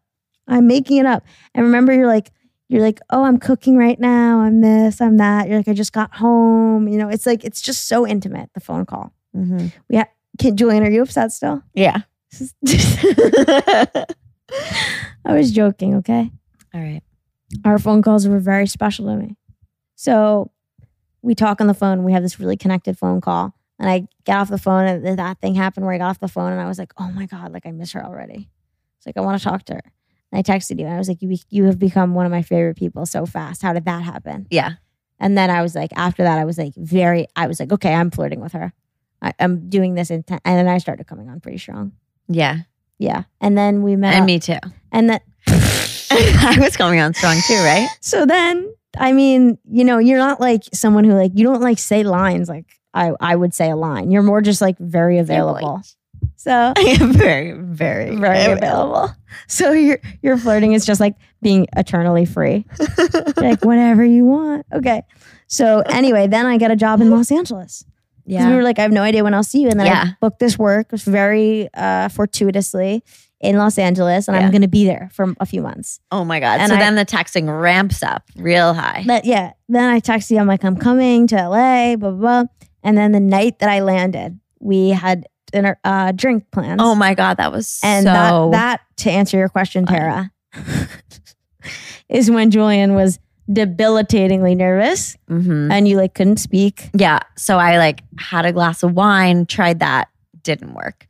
I'm 0.47 0.67
making 0.67 0.97
it 0.97 1.05
up. 1.05 1.23
And 1.53 1.65
remember, 1.65 1.93
you're 1.93 2.07
like, 2.07 2.31
you're 2.67 2.81
like, 2.81 2.99
oh, 3.11 3.23
I'm 3.23 3.37
cooking 3.37 3.77
right 3.77 3.99
now. 3.99 4.39
I'm 4.41 4.59
this, 4.61 4.99
I'm 4.99 5.17
that. 5.17 5.47
You're 5.47 5.57
like, 5.57 5.67
I 5.67 5.73
just 5.73 5.93
got 5.93 6.15
home. 6.15 6.87
You 6.87 6.97
know, 6.97 7.09
it's 7.09 7.25
like, 7.27 7.43
it's 7.43 7.61
just 7.61 7.87
so 7.87 8.07
intimate, 8.07 8.49
the 8.53 8.59
phone 8.59 8.85
call. 8.85 9.13
Mhm. 9.35 9.71
Kid 10.37 10.57
Julien, 10.57 10.83
are 10.83 10.89
you 10.91 11.01
upset 11.03 11.31
still? 11.31 11.61
Yeah. 11.73 11.99
I 15.25 15.33
was 15.33 15.51
joking, 15.51 15.95
okay? 15.95 16.29
All 16.73 16.81
right. 16.81 17.01
Our 17.63 17.79
phone 17.79 18.01
calls 18.01 18.27
were 18.27 18.39
very 18.39 18.67
special 18.67 19.05
to 19.07 19.15
me. 19.15 19.37
So 19.95 20.51
we 21.25 21.33
talk 21.35 21.59
on 21.59 21.67
the 21.67 21.73
phone. 21.73 22.03
We 22.03 22.13
have 22.13 22.23
this 22.23 22.39
really 22.39 22.55
connected 22.55 22.97
phone 22.97 23.19
call. 23.19 23.55
And 23.79 23.89
I 23.89 24.07
get 24.23 24.37
off 24.37 24.49
the 24.49 24.57
phone 24.57 24.85
and 24.85 25.19
that 25.19 25.41
thing 25.41 25.55
happened 25.55 25.85
where 25.85 25.95
I 25.95 25.97
got 25.97 26.09
off 26.09 26.19
the 26.19 26.27
phone 26.29 26.51
and 26.51 26.61
I 26.61 26.67
was 26.67 26.79
like, 26.79 26.93
oh 26.97 27.09
my 27.11 27.25
God, 27.25 27.51
like 27.51 27.65
I 27.65 27.71
miss 27.71 27.91
her 27.91 28.05
already. 28.05 28.49
It's 28.97 29.05
like, 29.05 29.17
I 29.17 29.21
want 29.21 29.37
to 29.41 29.43
talk 29.43 29.65
to 29.65 29.73
her. 29.73 29.81
And 30.31 30.39
I 30.39 30.41
texted 30.41 30.79
you 30.79 30.85
and 30.85 30.95
I 30.95 30.97
was 30.97 31.09
like, 31.09 31.21
you, 31.21 31.35
you 31.49 31.65
have 31.65 31.77
become 31.77 32.13
one 32.13 32.25
of 32.25 32.31
my 32.31 32.41
favorite 32.41 32.77
people 32.77 33.05
so 33.05 33.25
fast. 33.25 33.63
How 33.63 33.73
did 33.73 33.85
that 33.85 34.03
happen? 34.03 34.47
Yeah. 34.49 34.73
And 35.19 35.37
then 35.37 35.49
I 35.49 35.61
was 35.61 35.75
like, 35.75 35.91
after 35.95 36.23
that, 36.23 36.37
I 36.37 36.45
was 36.45 36.57
like, 36.57 36.73
very, 36.75 37.27
I 37.35 37.47
was 37.47 37.59
like, 37.59 37.73
okay, 37.73 37.93
I'm 37.93 38.11
flirting 38.11 38.39
with 38.39 38.53
her. 38.53 38.71
I, 39.21 39.33
I'm 39.39 39.67
doing 39.69 39.95
this 39.95 40.11
intent. 40.11 40.41
And 40.45 40.57
then 40.57 40.67
I 40.67 40.77
started 40.77 41.07
coming 41.07 41.29
on 41.29 41.39
pretty 41.41 41.57
strong. 41.57 41.93
Yeah. 42.27 42.59
Yeah. 42.97 43.23
And 43.41 43.57
then 43.57 43.81
we 43.81 43.95
met. 43.95 44.13
And 44.13 44.23
up- 44.23 44.27
me 44.27 44.39
too. 44.39 44.59
And 44.91 45.09
then, 45.09 45.19
I 45.47 46.57
was 46.59 46.77
coming 46.77 47.01
on 47.01 47.13
strong 47.13 47.37
too, 47.45 47.55
right? 47.55 47.89
so 47.99 48.25
then, 48.25 48.73
I 48.97 49.11
mean, 49.13 49.57
you 49.69 49.83
know, 49.83 49.97
you're 49.97 50.17
not 50.17 50.39
like 50.39 50.63
someone 50.73 51.03
who 51.03 51.13
like, 51.13 51.31
you 51.35 51.43
don't 51.43 51.61
like 51.61 51.79
say 51.79 52.03
lines 52.03 52.49
like 52.49 52.65
I, 52.93 53.11
I 53.19 53.35
would 53.35 53.53
say 53.53 53.69
a 53.69 53.75
line. 53.75 54.11
You're 54.11 54.23
more 54.23 54.41
just 54.41 54.61
like 54.61 54.77
very 54.79 55.17
available. 55.17 55.81
So 56.37 56.73
I 56.75 56.81
am 57.01 57.11
very, 57.13 57.51
very, 57.51 58.15
very 58.15 58.51
available. 58.53 59.09
So 59.47 59.71
your 59.71 59.99
your 60.21 60.37
flirting 60.37 60.73
is 60.73 60.85
just 60.85 60.99
like 61.01 61.15
being 61.41 61.67
eternally 61.75 62.25
free. 62.25 62.65
Like 63.37 63.63
whatever 63.65 64.03
you 64.03 64.25
want. 64.25 64.65
Okay. 64.73 65.03
So 65.47 65.81
anyway, 65.81 66.27
then 66.27 66.45
I 66.45 66.57
get 66.57 66.71
a 66.71 66.75
job 66.75 67.01
in 67.01 67.11
Los 67.11 67.31
Angeles. 67.31 67.85
Yeah. 68.25 68.49
we 68.49 68.55
were 68.55 68.63
like, 68.63 68.79
I 68.79 68.81
have 68.81 68.91
no 68.91 69.03
idea 69.03 69.23
when 69.23 69.33
I'll 69.35 69.43
see 69.43 69.61
you. 69.61 69.69
And 69.69 69.79
then 69.79 69.87
Yeah. 69.87 70.03
I 70.07 70.15
booked 70.19 70.39
this 70.39 70.57
work, 70.57 70.87
it 70.87 70.91
was 70.93 71.03
very 71.03 71.69
uh, 71.75 72.07
fortuitously 72.09 73.03
in 73.45 73.57
Los 73.57 73.77
Angeles, 73.77 74.27
and 74.27 74.35
Yeah. 74.35 74.43
I'm 74.43 74.51
going 74.51 74.61
to 74.63 74.67
be 74.67 74.85
there 74.85 75.09
for 75.13 75.33
a 75.39 75.45
few 75.45 75.61
months. 75.61 75.99
oh 76.11 76.25
my 76.25 76.39
God. 76.39 76.59
And 76.59 76.69
so 76.69 76.75
I- 76.75 76.79
then 76.79 76.95
the 76.95 77.05
texting 77.05 77.47
ramps 77.61 78.03
up 78.03 78.23
real 78.35 78.73
high. 78.73 79.03
But 79.05 79.25
yeah, 79.25 79.51
then 79.69 79.89
I 79.89 79.99
text 79.99 80.29
you. 80.31 80.37
I'm 80.39 80.47
like, 80.47 80.63
I'm 80.63 80.77
coming 80.77 81.27
to 81.27 81.35
LA, 81.35 81.95
blah 81.95 82.11
blah. 82.11 82.43
blah. 82.43 82.43
And 82.83 82.97
then 82.97 83.11
the 83.13 83.19
night 83.19 83.59
that 83.59 83.69
I 83.69 83.79
landed, 83.81 84.39
we 84.59 84.89
had 84.89 85.25
dinner, 85.51 85.79
uh, 85.83 86.11
drink 86.11 86.45
plans. 86.51 86.81
oh 86.83 86.95
my 86.95 87.13
God. 87.13 87.37
That 87.37 87.51
was 87.51 87.79
and 87.83 88.03
so. 88.05 88.11
that 88.11 88.51
that 88.51 88.81
to 88.97 89.11
answer 89.11 89.37
your 89.37 89.49
question. 89.49 89.85
Tara, 89.85 90.31
is 92.09 92.29
when 92.29 92.51
Julien 92.51 92.93
was 92.95 93.19
debilitatingly 93.51 94.55
nervous 94.55 95.15
Mhm. 95.29 95.71
and 95.71 95.87
you 95.87 95.97
like 95.97 96.13
couldn't 96.15 96.37
speak. 96.37 96.89
Yeah. 96.93 97.19
So 97.37 97.57
I 97.59 97.77
like 97.77 98.01
had 98.19 98.45
a 98.45 98.51
glass 98.51 98.81
of 98.83 98.93
wine, 98.93 99.45
tried 99.45 99.79
that, 99.79 100.09
didn't 100.43 100.73
work. 100.73 101.07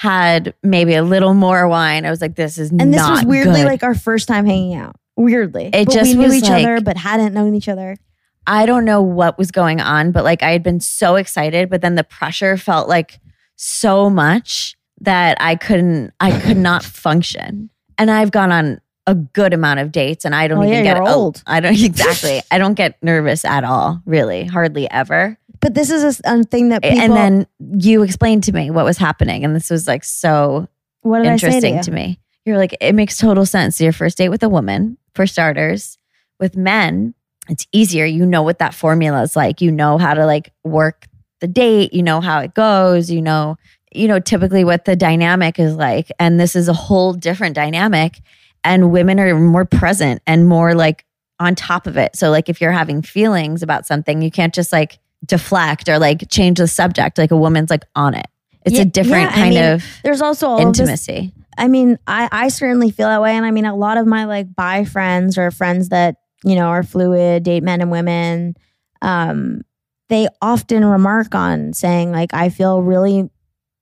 Had 0.00 0.54
maybe 0.62 0.94
a 0.94 1.02
little 1.02 1.34
more 1.34 1.66
wine. 1.66 2.06
I 2.06 2.10
was 2.10 2.20
like, 2.20 2.36
this 2.36 2.56
is 2.56 2.70
And 2.70 2.94
this 2.94 3.02
was 3.02 3.24
weirdly 3.24 3.62
good. 3.62 3.66
like 3.66 3.82
our 3.82 3.96
first 3.96 4.28
time 4.28 4.46
hanging 4.46 4.74
out. 4.76 4.94
Weirdly, 5.16 5.70
It 5.72 5.86
But 5.86 5.92
just 5.92 6.16
we 6.16 6.24
knew 6.26 6.32
each 6.32 6.44
like- 6.44 6.64
other, 6.64 6.80
but 6.80 6.96
hadn't 6.96 7.34
known 7.34 7.54
each 7.56 7.68
other. 7.68 7.96
I 8.46 8.64
don't 8.64 8.84
know 8.84 9.02
what 9.02 9.36
was 9.36 9.50
going 9.50 9.80
on, 9.80 10.12
but 10.12 10.22
like 10.22 10.44
I 10.44 10.52
had 10.52 10.62
been 10.62 10.78
so 10.78 11.16
excited, 11.16 11.68
but 11.68 11.80
then 11.82 11.96
the 11.96 12.04
pressure 12.04 12.56
felt 12.56 12.88
like 12.88 13.18
so 13.56 14.08
much 14.08 14.76
that 15.00 15.36
I 15.40 15.56
couldn't, 15.56 16.12
I 16.20 16.38
could 16.40 16.56
not 16.56 16.84
function. 16.84 17.68
And 17.98 18.08
I've 18.10 18.30
gone 18.30 18.52
on 18.52 18.80
a 19.08 19.16
good 19.16 19.52
amount 19.52 19.80
of 19.80 19.90
dates 19.90 20.24
and 20.24 20.32
I 20.34 20.46
don't 20.46 20.58
Oh, 20.58 20.62
even 20.68 20.84
yeah, 20.84 20.94
get 20.94 21.02
old. 21.08 21.42
I 21.46 21.58
don't 21.58 21.76
exactly. 21.82 22.40
I 22.52 22.58
don't 22.58 22.74
get 22.74 23.02
nervous 23.02 23.44
at 23.44 23.64
all, 23.64 24.00
really, 24.06 24.44
hardly 24.44 24.88
ever. 24.90 25.36
But 25.60 25.74
this 25.74 25.90
is 25.90 26.20
a 26.24 26.44
thing 26.44 26.68
that 26.70 26.82
people. 26.82 26.98
and 26.98 27.12
then 27.12 27.46
you 27.80 28.02
explained 28.02 28.44
to 28.44 28.52
me 28.52 28.70
what 28.70 28.84
was 28.84 28.98
happening. 28.98 29.44
And 29.44 29.54
this 29.54 29.70
was 29.70 29.86
like 29.88 30.04
so 30.04 30.68
what 31.02 31.24
interesting 31.24 31.76
to, 31.76 31.82
to, 31.82 31.90
me. 31.90 32.20
You're 32.44 32.58
like, 32.58 32.76
it 32.80 32.94
makes 32.94 33.18
total 33.18 33.44
sense. 33.44 33.80
Your 33.80 33.92
first 33.92 34.18
date 34.18 34.28
with 34.28 34.42
a 34.42 34.48
woman, 34.48 34.98
for 35.14 35.26
starters. 35.26 35.98
With 36.38 36.56
men, 36.56 37.14
it's 37.48 37.66
easier. 37.72 38.04
You 38.04 38.24
know 38.24 38.42
what 38.42 38.60
that 38.60 38.74
formula 38.74 39.22
is 39.22 39.34
like. 39.34 39.60
You 39.60 39.72
know 39.72 39.98
how 39.98 40.14
to 40.14 40.24
like 40.24 40.52
work 40.64 41.06
the 41.40 41.48
date. 41.48 41.92
You 41.92 42.02
know 42.02 42.20
how 42.20 42.40
it 42.40 42.54
goes. 42.54 43.10
You 43.10 43.20
know, 43.20 43.56
you 43.92 44.06
know, 44.06 44.20
typically 44.20 44.64
what 44.64 44.84
the 44.84 44.96
dynamic 44.96 45.58
is 45.58 45.74
like. 45.74 46.10
And 46.20 46.38
this 46.38 46.54
is 46.54 46.68
a 46.68 46.72
whole 46.72 47.12
different 47.12 47.56
dynamic. 47.56 48.20
And 48.62 48.92
women 48.92 49.18
are 49.18 49.38
more 49.38 49.64
present 49.64 50.22
and 50.26 50.46
more 50.46 50.74
like 50.74 51.04
on 51.40 51.54
top 51.54 51.86
of 51.86 51.96
it. 51.96 52.16
So 52.16 52.30
like 52.30 52.48
if 52.48 52.60
you're 52.60 52.72
having 52.72 53.02
feelings 53.02 53.62
about 53.62 53.86
something, 53.86 54.22
you 54.22 54.30
can't 54.30 54.54
just 54.54 54.72
like 54.72 54.98
deflect 55.24 55.88
or 55.88 55.98
like 55.98 56.28
change 56.30 56.58
the 56.58 56.68
subject. 56.68 57.18
Like 57.18 57.30
a 57.30 57.36
woman's 57.36 57.70
like 57.70 57.84
on 57.94 58.14
it. 58.14 58.26
It's 58.64 58.76
Yeah, 58.76 58.82
a 58.82 58.86
different 58.86 59.30
yeah, 59.30 59.32
kind 59.32 59.54
mean, 59.54 59.64
of 59.64 59.84
There's 60.02 60.20
also 60.20 60.52
of 60.52 60.58
this 60.58 60.66
intimacy. 60.80 61.32
I 61.56 61.68
mean, 61.68 61.98
I, 62.06 62.28
I 62.30 62.48
certainly 62.48 62.90
feel 62.90 63.08
that 63.08 63.20
way. 63.22 63.32
And 63.34 63.44
I 63.44 63.50
mean, 63.50 63.64
a 63.64 63.74
lot 63.74 63.96
of 63.98 64.06
my 64.06 64.24
like 64.26 64.54
bi 64.54 64.84
friends 64.84 65.36
or 65.38 65.50
friends 65.50 65.88
that, 65.88 66.16
you 66.44 66.54
know, 66.54 66.66
are 66.68 66.82
fluid, 66.82 67.42
date 67.42 67.62
men 67.62 67.80
and 67.80 67.90
women, 67.90 68.54
um, 69.02 69.62
they 70.08 70.28
often 70.40 70.84
remark 70.84 71.34
on 71.34 71.72
saying, 71.72 72.12
like, 72.12 72.32
I 72.32 72.48
feel 72.48 72.80
really 72.82 73.28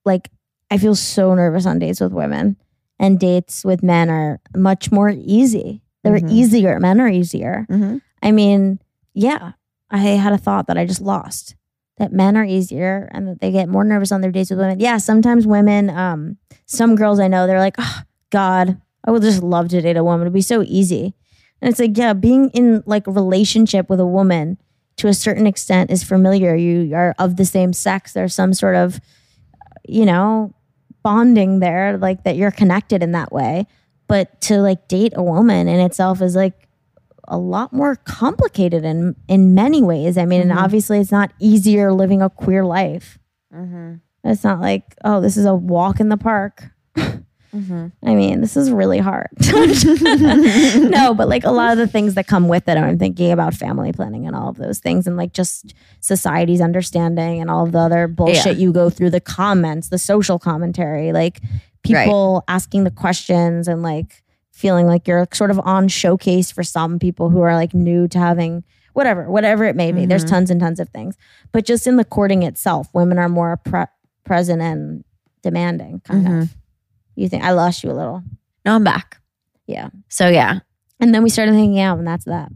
like 0.05 0.29
I 0.71 0.77
feel 0.77 0.95
so 0.95 1.33
nervous 1.33 1.65
on 1.65 1.79
dates 1.79 2.01
with 2.01 2.11
women 2.11 2.57
and 2.99 3.19
dates 3.19 3.63
with 3.63 3.83
men 3.83 4.09
are 4.09 4.39
much 4.55 4.91
more 4.91 5.09
easy. 5.15 5.81
They're 6.03 6.19
Mhm. 6.19 6.31
easier. 6.31 6.79
Men 6.79 6.99
are 6.99 7.07
easier. 7.07 7.65
Mhm. 7.69 8.01
I 8.23 8.31
mean, 8.31 8.79
yeah, 9.13 9.51
I 9.89 9.97
had 9.99 10.33
a 10.33 10.37
thought 10.37 10.67
that 10.67 10.77
I 10.77 10.85
just 10.85 11.01
lost 11.01 11.55
that 11.97 12.13
men 12.13 12.37
are 12.37 12.45
easier 12.45 13.09
and 13.11 13.27
that 13.27 13.41
they 13.41 13.51
get 13.51 13.69
more 13.69 13.83
nervous 13.83 14.11
on 14.11 14.21
their 14.21 14.31
dates 14.31 14.49
with 14.49 14.59
women. 14.59 14.79
Yeah, 14.79 14.97
sometimes 14.97 15.47
women, 15.47 15.89
um, 15.89 16.37
some 16.65 16.95
girls 16.95 17.19
I 17.19 17.27
know, 17.27 17.47
they're 17.47 17.59
like, 17.59 17.75
oh, 17.79 18.01
God, 18.29 18.79
I 19.03 19.11
would 19.11 19.23
just 19.23 19.41
love 19.41 19.69
to 19.69 19.81
date 19.81 19.97
a 19.97 20.03
woman. 20.03 20.21
It'd 20.21 20.33
be 20.33 20.41
so 20.41 20.63
easy. 20.63 21.15
And 21.61 21.69
it's 21.69 21.79
like, 21.79 21.97
yeah, 21.97 22.13
being 22.13 22.49
in 22.51 22.83
like 22.85 23.07
a 23.07 23.11
relationship 23.11 23.89
with 23.89 23.99
a 23.99 24.05
woman 24.05 24.57
to 24.97 25.07
a 25.07 25.13
certain 25.13 25.47
extent 25.47 25.91
is 25.91 26.03
familiar. 26.03 26.55
You 26.55 26.93
are 26.95 27.15
of 27.17 27.37
the 27.37 27.45
same 27.45 27.73
sex. 27.73 28.13
There's 28.13 28.35
some 28.35 28.53
sort 28.53 28.75
of, 28.75 28.99
you 29.87 30.05
know, 30.05 30.53
bonding 31.03 31.59
there, 31.59 31.97
like 31.97 32.23
that 32.23 32.35
you're 32.35 32.51
connected 32.51 33.01
in 33.01 33.13
that 33.13 33.31
way. 33.31 33.65
But 34.07 34.39
to 34.41 34.59
like 34.59 34.87
date 34.87 35.13
a 35.15 35.23
woman 35.23 35.67
in 35.67 35.79
itself 35.79 36.21
is 36.21 36.35
like 36.35 36.66
a 37.27 37.37
lot 37.37 37.73
more 37.73 37.95
complicated 37.95 38.85
in 38.85 39.15
in 39.27 39.53
many 39.53 39.83
ways. 39.83 40.17
I 40.17 40.25
mean, 40.25 40.39
Mhm. 40.41 40.49
and 40.51 40.59
obviously 40.59 40.99
it's 40.99 41.11
not 41.11 41.31
easier 41.39 41.91
living 41.93 42.21
a 42.21 42.29
queer 42.29 42.65
life. 42.65 43.19
Mm-hmm. 43.53 43.95
It's 44.23 44.43
not 44.43 44.59
like, 44.61 44.83
oh, 45.03 45.21
this 45.21 45.37
is 45.37 45.45
a 45.45 45.55
walk 45.55 45.99
in 45.99 46.09
the 46.09 46.17
park. 46.17 46.69
Mm-hmm. 47.55 47.87
I 48.05 48.13
mean, 48.13 48.41
this 48.41 48.57
is 48.57 48.69
really 48.71 48.99
hard. 48.99 49.29
no, 50.91 51.13
but 51.13 51.27
like 51.29 51.43
a 51.45 51.51
lot 51.51 51.71
of 51.71 51.77
the 51.77 51.87
things 51.87 52.13
that 52.15 52.27
come 52.27 52.47
with 52.49 52.67
it, 52.67 52.77
I'm 52.77 52.99
thinking 52.99 53.31
about 53.31 53.53
family 53.53 53.91
planning 53.93 54.27
and 54.27 54.35
all 54.35 54.49
of 54.49 54.57
those 54.57 54.79
things, 54.79 55.07
and 55.07 55.15
like 55.17 55.33
just 55.33 55.73
society's 56.01 56.61
understanding 56.61 57.39
and 57.41 57.49
all 57.49 57.65
of 57.65 57.71
the 57.71 57.79
other 57.79 58.07
bullshit 58.07 58.57
you 58.57 58.73
go 58.73 58.89
through, 58.89 59.11
the 59.11 59.21
comments, 59.21 59.89
the 59.89 59.97
social 59.97 60.37
commentary, 60.39 61.13
like 61.13 61.41
people 61.83 62.43
asking 62.47 62.83
the 62.83 62.91
questions 62.91 63.67
and 63.67 63.81
like 63.81 64.23
feeling 64.57 64.87
like 64.87 65.07
you're 65.07 65.27
sort 65.33 65.51
of 65.51 65.59
on 65.59 65.87
showcase 65.87 66.51
for 66.51 66.63
some 66.63 66.97
people 66.99 67.29
who 67.29 67.41
are 67.41 67.53
like 67.55 67.73
new 67.73 68.07
to 68.07 68.17
having 68.17 68.63
whatever, 68.93 69.29
whatever 69.29 69.63
it 69.65 69.75
may 69.75 69.91
be. 69.91 70.05
There's 70.07 70.25
Mhm. 70.25 70.29
tons 70.29 70.49
and 70.51 70.59
tons 70.59 70.79
of 70.79 70.89
things, 70.89 71.15
but 71.51 71.63
just 71.65 71.85
in 71.85 71.97
the 71.97 72.03
courting 72.03 72.41
itself, 72.41 72.89
women 72.93 73.19
are 73.19 73.29
more 73.29 73.57
pre- 73.57 73.85
present 74.23 74.61
and 74.61 75.03
demanding, 75.43 76.01
kind 76.03 76.25
Mhm. 76.27 76.41
of. 76.41 76.55
You 77.15 77.29
think 77.29 77.43
I 77.43 77.51
lost 77.51 77.83
you 77.83 77.91
a 77.91 77.93
little. 77.93 78.23
No, 78.65 78.73
I'm 78.75 78.83
back. 78.83 79.21
Yeah. 79.67 79.89
So 80.09 80.27
yeah, 80.27 80.59
And 80.99 81.13
then 81.13 81.21
we 81.21 81.29
started 81.29 81.53
hanging 81.53 81.79
out, 81.79 81.99
and 81.99 82.07
that's 82.07 82.25
that. 82.25 82.51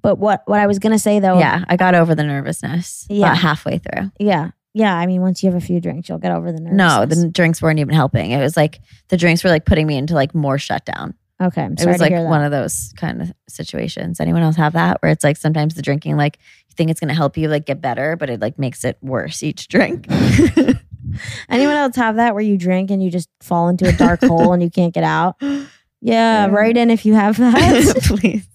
But 0.00 0.18
what 0.18 0.42
what 0.46 0.60
I 0.60 0.66
was 0.66 0.78
gonna 0.78 0.98
say 0.98 1.20
though, 1.20 1.38
yeah, 1.38 1.64
I 1.68 1.76
got 1.76 1.94
over 1.94 2.14
the 2.14 2.24
nervousness. 2.24 3.04
Yeah. 3.10 3.26
about 3.26 3.36
halfway 3.38 3.76
through. 3.78 4.10
yeah, 4.18 4.52
yeah. 4.72 4.96
I 4.96 5.04
mean, 5.06 5.20
once 5.20 5.42
you 5.42 5.50
have 5.50 5.62
a 5.62 5.64
few 5.66 5.78
drinks, 5.80 6.08
you'll 6.08 6.16
get 6.18 6.32
over 6.32 6.50
the 6.52 6.60
nerves. 6.60 6.74
No, 6.76 7.04
the 7.04 7.28
drinks 7.28 7.60
weren't 7.60 7.78
even 7.80 7.94
helping. 7.94 8.30
It 8.30 8.40
was 8.40 8.56
like 8.56 8.80
the 9.08 9.18
drinks 9.18 9.44
were 9.44 9.50
like 9.50 9.66
putting 9.66 9.86
me 9.86 9.98
into 9.98 10.14
like 10.14 10.34
more 10.34 10.56
shutdown. 10.56 11.12
Okay, 11.40 11.62
I'm 11.62 11.72
It 11.78 11.86
was 11.86 12.00
like 12.00 12.12
one 12.12 12.42
of 12.42 12.50
those 12.50 12.92
kind 12.96 13.22
of 13.22 13.32
situations. 13.48 14.20
Anyone 14.20 14.42
else 14.42 14.56
have 14.56 14.72
that 14.74 15.02
where 15.02 15.10
it's 15.12 15.24
like 15.24 15.36
sometimes 15.36 15.74
the 15.74 15.82
drinking 15.82 16.16
like 16.16 16.38
you 16.68 16.74
think 16.74 16.90
it's 16.90 17.00
going 17.00 17.08
to 17.08 17.14
help 17.14 17.36
you 17.36 17.48
like 17.48 17.66
get 17.66 17.80
better, 17.80 18.16
but 18.16 18.30
it 18.30 18.40
like 18.40 18.58
makes 18.58 18.84
it 18.84 18.98
worse 19.02 19.42
each 19.42 19.68
drink. 19.68 20.06
Anyone 21.48 21.76
else 21.76 21.96
have 21.96 22.16
that 22.16 22.34
where 22.34 22.42
you 22.42 22.56
drink 22.58 22.90
and 22.90 23.02
you 23.02 23.10
just 23.10 23.28
fall 23.40 23.68
into 23.68 23.86
a 23.88 23.92
dark 23.92 24.20
hole 24.20 24.52
and 24.52 24.62
you 24.62 24.70
can't 24.70 24.94
get 24.94 25.04
out? 25.04 25.36
Yeah, 26.02 26.44
Yeah. 26.46 26.52
write 26.52 26.76
in 26.76 26.90
if 26.90 27.06
you 27.06 27.14
have 27.14 27.38
that. 27.38 28.02
Please. 28.20 28.46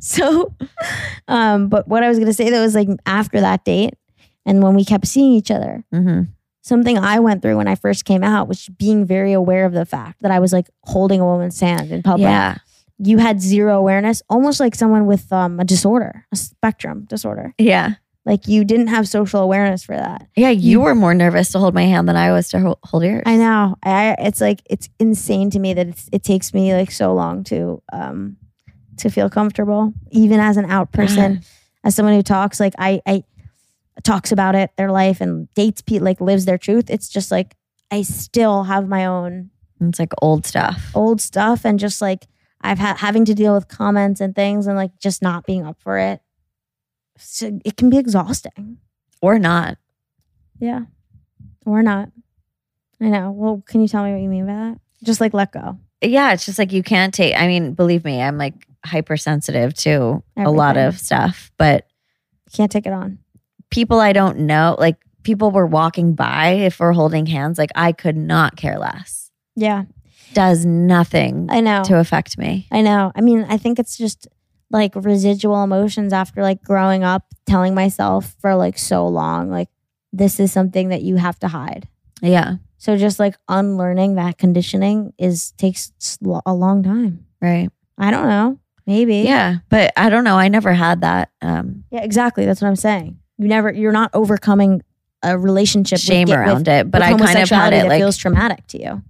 so, 0.00 0.54
um, 1.26 1.68
but 1.68 1.88
what 1.88 2.04
I 2.04 2.08
was 2.08 2.20
gonna 2.20 2.32
say 2.32 2.50
though 2.50 2.62
is 2.62 2.74
like 2.76 2.88
after 3.04 3.40
that 3.40 3.64
date, 3.64 3.94
and 4.46 4.62
when 4.62 4.74
we 4.74 4.84
kept 4.84 5.06
seeing 5.08 5.32
each 5.32 5.50
other, 5.50 5.84
hmm 5.92 6.22
something 6.64 6.96
I 6.96 7.20
went 7.20 7.42
through 7.42 7.58
when 7.58 7.68
I 7.68 7.74
first 7.74 8.06
came 8.06 8.24
out 8.24 8.48
was 8.48 8.68
being 8.70 9.04
very 9.04 9.32
aware 9.32 9.66
of 9.66 9.72
the 9.72 9.84
fact 9.84 10.22
that 10.22 10.30
I 10.30 10.38
was 10.40 10.52
like 10.52 10.68
holding 10.82 11.20
a 11.20 11.24
woman's 11.24 11.60
hand 11.60 11.92
in 11.92 12.02
public. 12.02 12.22
Yeah. 12.22 12.56
You 12.98 13.18
had 13.18 13.40
zero 13.40 13.76
awareness, 13.76 14.22
almost 14.30 14.60
like 14.60 14.74
someone 14.74 15.04
with 15.04 15.30
um, 15.32 15.60
a 15.60 15.64
disorder, 15.64 16.24
a 16.32 16.36
spectrum 16.36 17.04
disorder. 17.04 17.52
Yeah. 17.58 17.96
Like 18.24 18.48
you 18.48 18.64
didn't 18.64 18.86
have 18.86 19.06
social 19.06 19.40
awareness 19.40 19.84
for 19.84 19.94
that. 19.94 20.26
Yeah, 20.34 20.48
you 20.48 20.80
were 20.80 20.94
more 20.94 21.12
nervous 21.12 21.52
to 21.52 21.58
hold 21.58 21.74
my 21.74 21.82
hand 21.82 22.08
than 22.08 22.16
I 22.16 22.32
was 22.32 22.48
to 22.50 22.60
ho- 22.60 22.78
hold 22.82 23.04
yours. 23.04 23.24
I 23.26 23.36
know. 23.36 23.76
I 23.82 24.16
it's 24.18 24.40
like 24.40 24.62
it's 24.70 24.88
insane 24.98 25.50
to 25.50 25.58
me 25.58 25.74
that 25.74 25.88
it's, 25.88 26.08
it 26.10 26.22
takes 26.22 26.54
me 26.54 26.72
like 26.72 26.90
so 26.90 27.12
long 27.12 27.44
to 27.44 27.82
um 27.92 28.38
to 28.98 29.10
feel 29.10 29.28
comfortable, 29.28 29.92
even 30.10 30.40
as 30.40 30.56
an 30.56 30.64
out 30.70 30.90
person, 30.92 31.42
as 31.84 31.94
someone 31.94 32.14
who 32.14 32.22
talks 32.22 32.58
like 32.58 32.72
I 32.78 33.02
I 33.04 33.24
talks 34.02 34.32
about 34.32 34.54
it, 34.54 34.70
their 34.76 34.90
life 34.90 35.20
and 35.20 35.52
dates 35.54 35.80
pe 35.82 35.98
like 35.98 36.20
lives 36.20 36.44
their 36.44 36.58
truth. 36.58 36.90
It's 36.90 37.08
just 37.08 37.30
like 37.30 37.56
I 37.90 38.02
still 38.02 38.64
have 38.64 38.88
my 38.88 39.06
own 39.06 39.50
It's 39.80 39.98
like 39.98 40.12
old 40.20 40.46
stuff. 40.46 40.90
old 40.94 41.20
stuff 41.20 41.64
and 41.64 41.78
just 41.78 42.00
like 42.00 42.26
I've 42.60 42.78
had 42.78 42.96
having 42.98 43.24
to 43.26 43.34
deal 43.34 43.54
with 43.54 43.68
comments 43.68 44.20
and 44.20 44.34
things 44.34 44.66
and 44.66 44.76
like 44.76 44.98
just 44.98 45.22
not 45.22 45.46
being 45.46 45.64
up 45.66 45.80
for 45.80 45.98
it. 45.98 46.20
So 47.18 47.60
it 47.64 47.76
can 47.76 47.90
be 47.90 47.98
exhausting. 47.98 48.78
Or 49.20 49.38
not. 49.38 49.78
Yeah. 50.58 50.82
Or 51.64 51.82
not. 51.82 52.10
I 53.00 53.06
know. 53.08 53.30
Well, 53.30 53.62
can 53.66 53.80
you 53.82 53.88
tell 53.88 54.02
me 54.04 54.12
what 54.12 54.20
you 54.22 54.28
mean 54.28 54.46
by 54.46 54.52
that? 54.54 54.78
Just 55.02 55.20
like 55.20 55.34
let 55.34 55.52
go. 55.52 55.78
Yeah, 56.00 56.32
it's 56.32 56.44
just 56.46 56.58
like 56.58 56.72
you 56.72 56.82
can't 56.82 57.14
take 57.14 57.34
I 57.36 57.46
mean, 57.46 57.74
believe 57.74 58.04
me, 58.04 58.20
I'm 58.20 58.38
like 58.38 58.66
hypersensitive 58.84 59.74
to 59.74 60.22
a 60.36 60.50
lot 60.50 60.76
of 60.76 60.98
stuff, 60.98 61.50
but 61.56 61.86
You 62.46 62.56
can't 62.56 62.70
take 62.72 62.86
it 62.86 62.92
on. 62.92 63.18
People 63.74 64.00
I 64.00 64.12
don't 64.12 64.38
know, 64.40 64.76
like 64.78 64.96
people 65.24 65.50
were 65.50 65.66
walking 65.66 66.14
by 66.14 66.50
if 66.50 66.78
we're 66.78 66.92
holding 66.92 67.26
hands, 67.26 67.58
like 67.58 67.70
I 67.74 67.90
could 67.92 68.16
not 68.16 68.56
care 68.56 68.78
less. 68.78 69.32
Yeah. 69.56 69.84
Does 70.32 70.64
nothing 70.64 71.48
I 71.50 71.60
know. 71.60 71.82
to 71.84 71.98
affect 71.98 72.38
me. 72.38 72.68
I 72.70 72.82
know. 72.82 73.10
I 73.14 73.20
mean, 73.20 73.44
I 73.48 73.56
think 73.56 73.78
it's 73.78 73.96
just 73.96 74.28
like 74.70 74.92
residual 74.94 75.62
emotions 75.62 76.12
after 76.12 76.42
like 76.42 76.62
growing 76.62 77.02
up, 77.02 77.24
telling 77.46 77.74
myself 77.74 78.34
for 78.40 78.54
like 78.54 78.78
so 78.78 79.06
long, 79.06 79.50
like, 79.50 79.68
this 80.12 80.38
is 80.38 80.52
something 80.52 80.90
that 80.90 81.02
you 81.02 81.16
have 81.16 81.38
to 81.40 81.48
hide. 81.48 81.88
Yeah. 82.22 82.56
So 82.78 82.96
just 82.96 83.18
like 83.18 83.36
unlearning 83.48 84.14
that 84.14 84.38
conditioning 84.38 85.12
is 85.18 85.50
takes 85.52 85.92
a 86.46 86.54
long 86.54 86.84
time. 86.84 87.26
Right. 87.40 87.68
I 87.98 88.10
don't 88.12 88.28
know. 88.28 88.60
Maybe. 88.86 89.18
Yeah. 89.18 89.56
But 89.68 89.92
I 89.96 90.10
don't 90.10 90.24
know. 90.24 90.36
I 90.36 90.48
never 90.48 90.72
had 90.72 91.00
that 91.00 91.30
um 91.42 91.84
Yeah, 91.90 92.02
exactly. 92.02 92.44
That's 92.44 92.60
what 92.60 92.68
I'm 92.68 92.76
saying. 92.76 93.18
You 93.38 93.48
never 93.48 93.72
you're 93.72 93.92
not 93.92 94.10
overcoming 94.14 94.82
a 95.22 95.38
relationship 95.38 95.98
shame 95.98 96.28
with, 96.28 96.36
around 96.36 96.58
with, 96.58 96.68
it. 96.68 96.90
But 96.90 97.02
I 97.02 97.16
kind 97.16 97.38
of 97.38 97.48
had 97.48 97.72
it 97.72 97.86
like 97.86 98.00
feels 98.00 98.16
traumatic 98.16 98.66
to 98.68 98.82
you. 98.82 99.02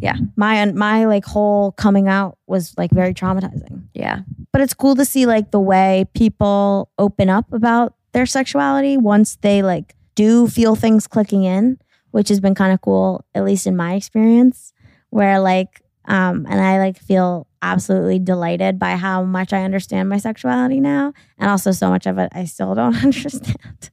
Yeah. 0.00 0.16
My 0.36 0.64
my 0.66 1.06
like 1.06 1.24
whole 1.24 1.72
coming 1.72 2.08
out 2.08 2.38
was 2.46 2.74
like 2.76 2.90
very 2.90 3.14
traumatizing. 3.14 3.84
yeah. 3.94 4.20
But 4.52 4.60
it's 4.60 4.74
cool 4.74 4.94
to 4.96 5.04
see 5.04 5.26
like 5.26 5.50
the 5.50 5.60
way 5.60 6.06
people 6.14 6.90
open 6.98 7.28
up 7.28 7.52
about 7.52 7.94
their 8.12 8.26
sexuality 8.26 8.96
once 8.96 9.36
they 9.36 9.62
like 9.62 9.94
do 10.14 10.48
feel 10.48 10.74
things 10.76 11.06
clicking 11.06 11.44
in, 11.44 11.78
which 12.10 12.28
has 12.28 12.40
been 12.40 12.54
kind 12.54 12.72
of 12.72 12.80
cool, 12.80 13.24
at 13.34 13.44
least 13.44 13.66
in 13.66 13.76
my 13.76 13.94
experience, 13.94 14.72
where 15.10 15.40
like 15.40 15.82
um 16.08 16.46
and 16.48 16.60
I 16.60 16.78
like 16.78 16.98
feel 16.98 17.46
absolutely 17.62 18.18
delighted 18.18 18.78
by 18.78 18.96
how 18.96 19.22
much 19.22 19.52
I 19.52 19.64
understand 19.64 20.08
my 20.08 20.18
sexuality 20.18 20.80
now 20.80 21.12
and 21.38 21.50
also 21.50 21.72
so 21.72 21.88
much 21.90 22.06
of 22.06 22.18
it 22.18 22.30
I 22.32 22.44
still 22.44 22.74
don't 22.74 22.96
understand. 23.04 23.90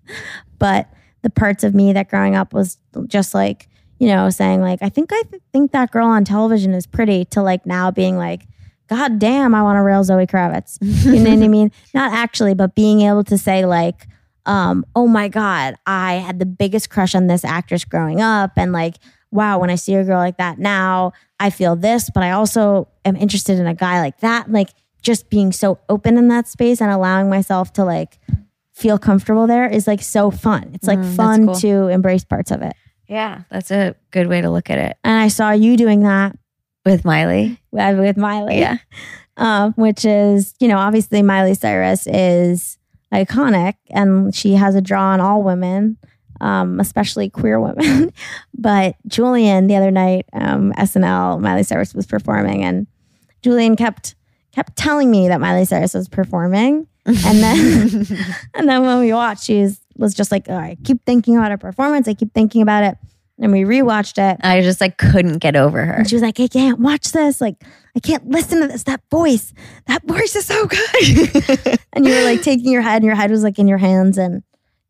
but 0.59 0.89
the 1.21 1.29
parts 1.29 1.63
of 1.63 1.73
me 1.73 1.93
that 1.93 2.09
growing 2.09 2.35
up 2.35 2.53
was 2.53 2.77
just 3.07 3.33
like, 3.33 3.69
you 3.97 4.07
know, 4.07 4.29
saying 4.29 4.61
like 4.61 4.79
I 4.81 4.89
think 4.89 5.11
I 5.11 5.21
th- 5.31 5.41
think 5.51 5.71
that 5.71 5.91
girl 5.91 6.07
on 6.07 6.25
television 6.25 6.73
is 6.73 6.85
pretty 6.85 7.25
to 7.25 7.41
like 7.41 7.65
now 7.65 7.91
being 7.91 8.17
like 8.17 8.47
God 8.87 9.17
damn, 9.17 9.55
I 9.55 9.63
want 9.63 9.77
to 9.77 9.81
rail 9.81 10.03
Zoe 10.03 10.27
Kravitz. 10.27 10.77
You 11.05 11.23
know 11.23 11.31
what 11.31 11.43
I 11.43 11.47
mean? 11.47 11.71
Not 11.93 12.13
actually, 12.13 12.53
but 12.53 12.75
being 12.75 13.01
able 13.01 13.23
to 13.25 13.37
say 13.37 13.65
like, 13.65 14.07
um, 14.45 14.85
oh 14.95 15.07
my 15.07 15.29
God, 15.29 15.75
I 15.85 16.15
had 16.15 16.39
the 16.39 16.45
biggest 16.45 16.89
crush 16.89 17.15
on 17.15 17.27
this 17.27 17.45
actress 17.45 17.85
growing 17.85 18.21
up. 18.21 18.51
And 18.57 18.73
like, 18.73 18.95
wow, 19.33 19.59
when 19.59 19.69
I 19.69 19.75
see 19.75 19.95
a 19.95 20.03
girl 20.03 20.17
like 20.19 20.37
that 20.37 20.59
now, 20.59 21.11
I 21.39 21.49
feel 21.49 21.75
this, 21.75 22.09
but 22.13 22.23
I 22.23 22.31
also 22.31 22.87
am 23.03 23.15
interested 23.15 23.59
in 23.59 23.67
a 23.67 23.73
guy 23.73 23.99
like 23.99 24.19
that. 24.19 24.51
Like 24.51 24.69
just 25.01 25.29
being 25.29 25.51
so 25.51 25.79
open 25.89 26.17
in 26.17 26.27
that 26.29 26.47
space 26.47 26.81
and 26.81 26.89
allowing 26.91 27.29
myself 27.29 27.73
to 27.73 27.83
like 27.83 28.19
feel 28.73 28.97
comfortable 28.97 29.45
there 29.47 29.67
is 29.67 29.85
like 29.87 30.01
so 30.01 30.31
fun. 30.31 30.71
It's 30.73 30.87
like 30.87 30.99
Mm, 30.99 31.15
fun 31.15 31.45
cool. 31.47 31.55
to 31.55 31.87
embrace 31.89 32.23
parts 32.23 32.51
of 32.51 32.61
it. 32.61 32.73
Yeah. 33.07 33.41
That's 33.51 33.69
a 33.71 33.95
good 34.11 34.27
way 34.27 34.41
to 34.41 34.49
look 34.49 34.69
at 34.69 34.77
it. 34.77 34.97
And 35.03 35.13
I 35.19 35.27
saw 35.27 35.51
you 35.51 35.75
doing 35.77 36.01
that 36.01 36.35
With 36.85 37.03
Miley. 37.05 37.59
with 37.71 37.99
with 37.99 38.17
Miley. 38.17 38.59
Yeah. 38.59 38.77
um, 39.37 39.73
which 39.73 40.05
is, 40.05 40.53
you 40.59 40.67
know, 40.67 40.77
obviously 40.77 41.21
Miley 41.21 41.53
Cyrus 41.55 42.07
is 42.07 42.77
iconic 43.13 43.75
and 43.91 44.33
she 44.33 44.53
has 44.53 44.73
a 44.75 44.81
draw 44.81 45.11
on 45.11 45.19
all 45.21 45.43
women, 45.43 45.97
um, 46.41 46.79
especially 46.79 47.29
queer 47.29 47.59
women. 47.59 48.11
but 48.57 48.95
Julien, 49.07 49.67
the 49.67 49.75
other 49.75 49.91
night, 49.91 50.25
um, 50.33 50.73
SNL, 50.73 51.39
Miley 51.39 51.63
Cyrus 51.63 51.93
was 51.93 52.05
performing, 52.05 52.63
and 52.63 52.87
Julien 53.41 53.75
kept 53.75 54.15
kept 54.53 54.75
telling 54.75 55.09
me 55.09 55.27
that 55.27 55.41
Miley 55.41 55.65
Cyrus 55.65 55.93
was 55.93 56.07
performing, 56.07 56.87
and 57.05 57.37
then 57.37 58.07
and 58.53 58.69
then 58.69 58.85
when 58.85 58.99
we 58.99 59.13
watched, 59.13 59.43
she 59.45 59.61
was, 59.61 59.79
was 59.97 60.13
just 60.13 60.31
like, 60.31 60.49
all 60.49 60.57
right, 60.57 60.77
keep 60.83 61.03
thinking 61.05 61.37
about 61.37 61.51
her 61.51 61.57
performance. 61.57 62.07
I 62.07 62.13
keep 62.13 62.33
thinking 62.33 62.61
about 62.61 62.83
it. 62.83 62.97
And 63.39 63.51
we 63.51 63.61
rewatched 63.61 64.19
it. 64.19 64.39
I 64.43 64.61
just 64.61 64.79
like 64.79 64.97
couldn't 64.99 65.39
get 65.39 65.55
over 65.55 65.83
her. 65.83 65.93
And 65.93 66.09
she 66.09 66.15
was 66.15 66.21
like, 66.21 66.39
I 66.39 66.47
can't 66.47 66.79
watch 66.79 67.11
this. 67.11 67.41
Like, 67.41 67.55
I 67.95 67.99
can't 67.99 68.29
listen 68.29 68.61
to 68.61 68.67
this. 68.67 68.83
That 68.83 69.01
voice, 69.09 69.53
that 69.87 70.03
voice 70.05 70.35
is 70.35 70.45
so 70.45 70.67
good. 70.67 71.79
and 71.93 72.05
you 72.05 72.13
were 72.13 72.23
like 72.23 72.43
taking 72.43 72.71
your 72.71 72.83
head, 72.83 72.97
and 72.97 73.05
your 73.05 73.15
head 73.15 73.31
was 73.31 73.43
like 73.43 73.57
in 73.57 73.67
your 73.67 73.79
hands. 73.79 74.19
And 74.19 74.43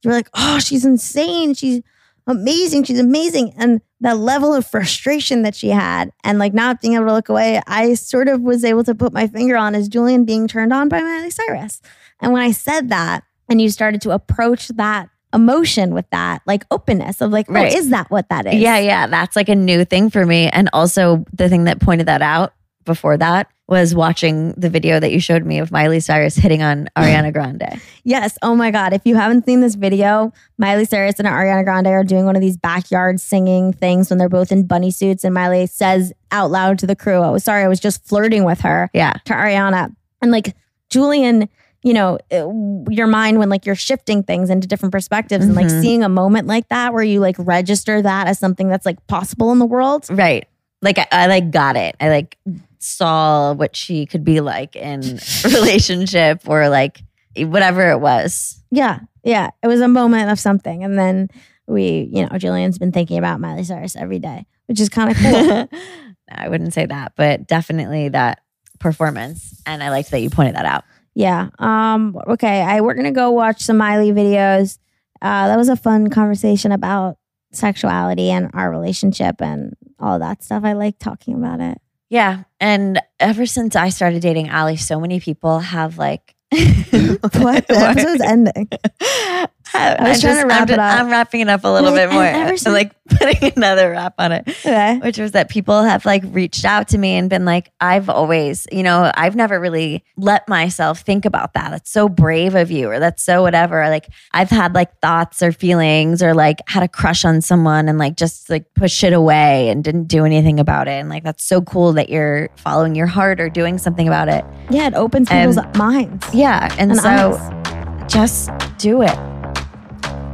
you 0.04 0.10
were 0.10 0.16
like, 0.16 0.30
oh, 0.34 0.60
she's 0.60 0.86
insane. 0.86 1.54
She's 1.54 1.82
amazing. 2.28 2.84
She's 2.84 3.00
amazing. 3.00 3.54
And 3.58 3.82
that 4.02 4.18
level 4.18 4.54
of 4.54 4.66
frustration 4.66 5.44
that 5.44 5.56
she 5.56 5.70
had, 5.70 6.12
and 6.24 6.40
like 6.40 6.54
not 6.54 6.82
being 6.82 6.94
able 6.96 7.06
to 7.08 7.14
look 7.14 7.30
away, 7.30 7.62
I 7.68 7.94
sort 7.96 8.28
of 8.28 8.42
was 8.42 8.64
able 8.64 8.84
to 8.86 8.96
put 8.96 9.14
my 9.14 9.28
finger 9.28 9.56
on 9.56 9.76
as 9.76 9.88
Julien 9.88 10.26
being 10.26 10.48
turned 10.48 10.74
on 10.74 10.90
by 10.90 11.00
Miley 11.02 11.30
Cyrus. 11.30 11.82
And 12.22 12.34
when 12.34 12.42
I 12.42 12.52
said 12.52 12.90
that, 12.90 13.24
and 13.50 13.62
you 13.62 13.70
started 13.70 14.02
to 14.02 14.12
approach 14.12 14.70
that 14.70 15.10
emotion 15.34 15.94
with 15.94 16.10
that 16.12 16.42
like 16.46 16.64
openness 16.72 17.20
of 17.20 17.32
like, 17.32 17.48
oh, 17.50 17.54
Right. 17.54 17.74
oh, 17.74 17.78
is 17.78 17.90
that 17.90 18.10
what 18.12 18.30
that 18.30 18.46
is? 18.46 18.56
Yeah, 18.56 18.78
yeah. 18.78 19.08
That's 19.08 19.36
like 19.36 19.50
a 19.50 19.56
new 19.56 19.84
thing 19.84 20.10
for 20.10 20.26
me. 20.26 20.48
And 20.50 20.70
also, 20.74 21.26
the 21.34 21.50
thing 21.50 21.66
that 21.66 21.80
pointed 21.82 22.08
that 22.08 22.22
out 22.22 22.54
before 22.86 23.18
that 23.18 23.48
was 23.68 23.96
watching 23.96 24.52
the 24.58 24.70
video 24.70 25.00
that 25.00 25.12
you 25.12 25.20
showed 25.22 25.46
me 25.46 25.58
of 25.60 25.72
Miley 25.72 26.02
Cyrus 26.02 26.36
hitting 26.36 26.62
on 26.62 26.90
Ariana 26.98 27.32
Grande. 27.32 27.80
Yes. 28.04 28.38
Oh 28.42 28.56
my 28.56 28.72
God. 28.72 28.92
If 28.92 29.04
you 29.06 29.16
haven't 29.16 29.46
seen 29.46 29.62
this 29.62 29.76
video, 29.76 30.34
Miley 30.58 30.84
Cyrus 30.86 31.18
and 31.18 31.28
Ariana 31.28 31.64
Grande 31.64 31.88
are 31.88 32.04
doing 32.04 32.26
one 32.26 32.36
of 32.36 32.42
these 32.42 32.58
backyard 32.58 33.22
singing 33.22 33.72
things 33.72 34.10
when 34.10 34.20
they're 34.20 34.28
both 34.28 34.52
in 34.52 34.66
bunny 34.66 34.92
suits. 34.92 35.24
And 35.24 35.34
Miley 35.34 35.66
says 35.68 36.12
out 36.30 36.52
loud 36.52 36.78
to 36.80 36.88
the 36.88 36.96
crew, 36.96 37.22
I 37.22 37.30
was 37.30 37.44
sorry, 37.46 37.64
I 37.64 37.70
was 37.70 37.80
just 37.80 38.06
flirting 38.06 38.44
with 38.44 38.60
her 38.62 38.90
Yeah. 38.94 39.14
to 39.26 39.34
Ariana. 39.34 39.96
And 40.22 40.30
like 40.32 40.56
Julien, 40.90 41.48
you 41.84 41.94
know, 41.94 42.18
it- 42.30 42.94
your 42.94 43.08
mind 43.08 43.40
when 43.40 43.48
like 43.50 43.66
you're 43.66 43.76
shifting 43.76 44.24
things 44.24 44.50
into 44.50 44.68
different 44.68 44.92
perspectives 44.92 45.46
and 45.46 45.56
like 45.56 45.68
Mhm. 45.68 45.82
seeing 45.82 46.04
a 46.04 46.10
moment 46.10 46.48
like 46.48 46.68
that 46.68 46.94
where 46.94 47.04
you 47.04 47.22
like 47.22 47.36
register 47.40 48.02
that 48.02 48.28
as 48.28 48.40
something 48.40 48.68
that's 48.68 48.86
like 48.86 49.06
possible 49.08 49.54
in 49.54 49.60
the 49.60 49.66
world. 49.66 50.06
Right. 50.10 50.48
Like 50.82 51.00
I, 51.00 51.08
I 51.12 51.28
like 51.28 51.50
got 51.50 51.78
it. 51.78 51.96
I 52.02 52.10
like 52.10 52.38
saw 52.84 53.54
what 53.54 53.76
she 53.76 54.06
could 54.06 54.24
be 54.24 54.42
like 54.42 54.76
in 54.76 55.02
relationship 55.44 56.42
or 56.48 56.70
like 56.70 57.02
whatever 57.38 57.90
it 57.92 58.00
was. 58.00 58.62
Yeah. 58.72 59.00
Yeah. 59.24 59.50
It 59.62 59.68
was 59.68 59.82
a 59.82 59.88
moment 59.88 60.32
of 60.32 60.40
something. 60.40 60.84
And 60.84 60.98
then 60.98 61.30
we, 61.68 62.10
you 62.12 62.26
know, 62.26 62.38
Julien's 62.38 62.78
been 62.78 62.92
thinking 62.92 63.18
about 63.18 63.40
Miley 63.40 63.64
Cyrus 63.64 63.96
every 63.96 64.20
day, 64.20 64.46
which 64.68 64.80
is 64.80 64.90
kind 64.90 65.12
of 65.12 65.18
cool. 65.18 65.80
I 66.32 66.50
wouldn't 66.50 66.74
say 66.74 66.86
that, 66.86 67.14
but 67.16 67.48
definitely 67.48 68.10
that 68.10 68.42
performance. 68.80 69.62
And 69.66 69.82
I 69.82 69.90
liked 69.90 70.12
that 70.12 70.22
you 70.22 70.30
pointed 70.30 70.56
that 70.56 70.66
out. 70.66 70.84
Yeah. 71.16 71.50
Um. 71.60 72.18
Okay. 72.28 72.62
I 72.62 72.82
we're 72.82 72.96
gonna 72.96 73.12
go 73.12 73.32
watch 73.32 73.62
some 73.62 73.78
Miley 73.78 74.12
videos. 74.12 74.80
Uh, 75.22 75.48
that 75.48 75.58
was 75.58 75.70
a 75.70 75.76
fun 75.76 76.10
conversation 76.10 76.72
about 76.72 77.18
sexuality 77.52 78.30
and 78.30 78.50
our 78.54 78.70
relationship 78.70 79.42
and 79.42 79.76
all 80.00 80.20
that 80.20 80.44
stuff. 80.44 80.64
I 80.64 80.74
like 80.74 80.98
talking 81.00 81.36
about 81.36 81.60
it. 81.62 81.78
Yeah. 82.14 82.44
And 82.60 83.02
ever 83.20 83.48
since 83.48 83.76
I 83.76 83.90
started 83.90 84.22
dating 84.22 84.52
Ali, 84.52 84.78
so 84.78 85.00
many 85.00 85.20
people 85.20 85.58
have 85.58 85.98
like 85.98 86.36
What? 86.54 87.66
The 87.68 87.90
episode's 87.90 88.22
ending. 88.22 88.70
I 89.76 90.10
was 90.10 90.22
trying 90.22 90.42
to 90.42 90.48
wrap 90.48 90.62
I'm, 90.70 90.74
it 90.74 90.80
up. 90.80 91.00
I'm 91.00 91.10
wrapping 91.10 91.42
it 91.42 91.50
up 91.50 91.64
a 91.64 91.68
little 91.68 91.92
Like, 91.92 92.10
bit 92.10 92.14
more. 92.14 92.24
I'm 92.24 92.58
since- 92.58 92.74
like 92.74 92.92
putting 93.10 93.52
another 93.58 93.90
wrap 93.92 94.14
on 94.18 94.32
it, 94.32 94.48
Okay. 94.48 94.98
which 95.04 95.18
was 95.18 95.34
that 95.34 95.50
people 95.50 95.84
have 95.84 96.06
like 96.06 96.24
reached 96.28 96.64
out 96.64 96.88
to 96.90 96.98
me 96.98 97.18
and 97.18 97.30
been 97.30 97.44
like, 97.44 97.70
I've 97.82 98.10
always, 98.10 98.66
you 98.72 98.82
know, 98.84 99.12
I've 99.16 99.36
never 99.36 99.60
really 99.60 100.04
let 100.16 100.48
myself 100.48 101.02
think 101.02 101.26
about 101.26 101.54
that. 101.54 101.72
That's 101.72 101.92
so 101.92 102.08
brave 102.08 102.56
of 102.56 102.72
you, 102.72 102.90
or 102.90 103.00
that's 103.00 103.22
so 103.22 103.42
whatever. 103.42 103.90
Like 103.90 104.08
I've 104.34 104.50
had 104.50 104.74
like 104.74 105.00
thoughts 105.02 105.44
or 105.44 105.52
feelings, 105.52 106.24
or 106.24 106.34
like 106.34 106.60
had 106.68 106.84
a 106.84 106.88
crush 106.88 107.26
on 107.26 107.42
someone 107.42 107.90
and 107.90 107.98
like 107.98 108.16
just 108.16 108.50
like 108.50 108.74
push 108.76 109.04
it 109.04 109.12
away 109.14 109.68
and 109.70 109.84
didn't 109.84 110.06
do 110.06 110.24
anything 110.24 110.60
about 110.60 110.88
it. 110.88 110.92
And 110.92 111.10
like 111.10 111.24
that's 111.24 111.44
so 111.44 111.62
cool 111.62 111.94
that 111.94 112.10
you're 112.10 112.50
following 112.56 112.96
your 112.96 113.08
heart 113.08 113.42
or 113.42 113.50
doing 113.50 113.78
something 113.78 114.08
about 114.08 114.30
it. 114.30 114.46
Yeah, 114.70 114.88
it 114.88 114.94
opens 114.94 115.30
And- 115.30 115.54
people's 115.54 115.76
minds. 115.78 116.34
Yeah. 116.34 116.74
And, 116.80 116.92
And 116.92 117.00
so 117.02 117.38
eyes. 117.38 118.12
just 118.12 118.50
do 118.78 119.02
it. 119.02 119.18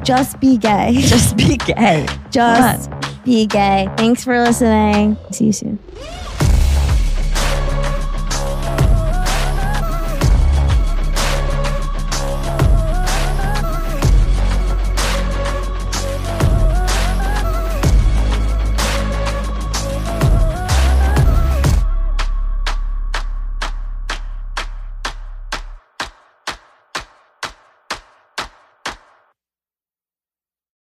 Just 0.09 0.39
be 0.39 0.57
gay. 0.57 0.93
Just 1.01 1.37
be 1.37 1.55
gay. 1.55 2.07
Just 2.31 2.89
be 3.23 3.45
gay. 3.45 3.87
Thanks 3.95 4.23
for 4.23 4.41
listening. 4.41 5.15
See 5.31 5.45
you 5.45 5.53
soon. 5.53 5.77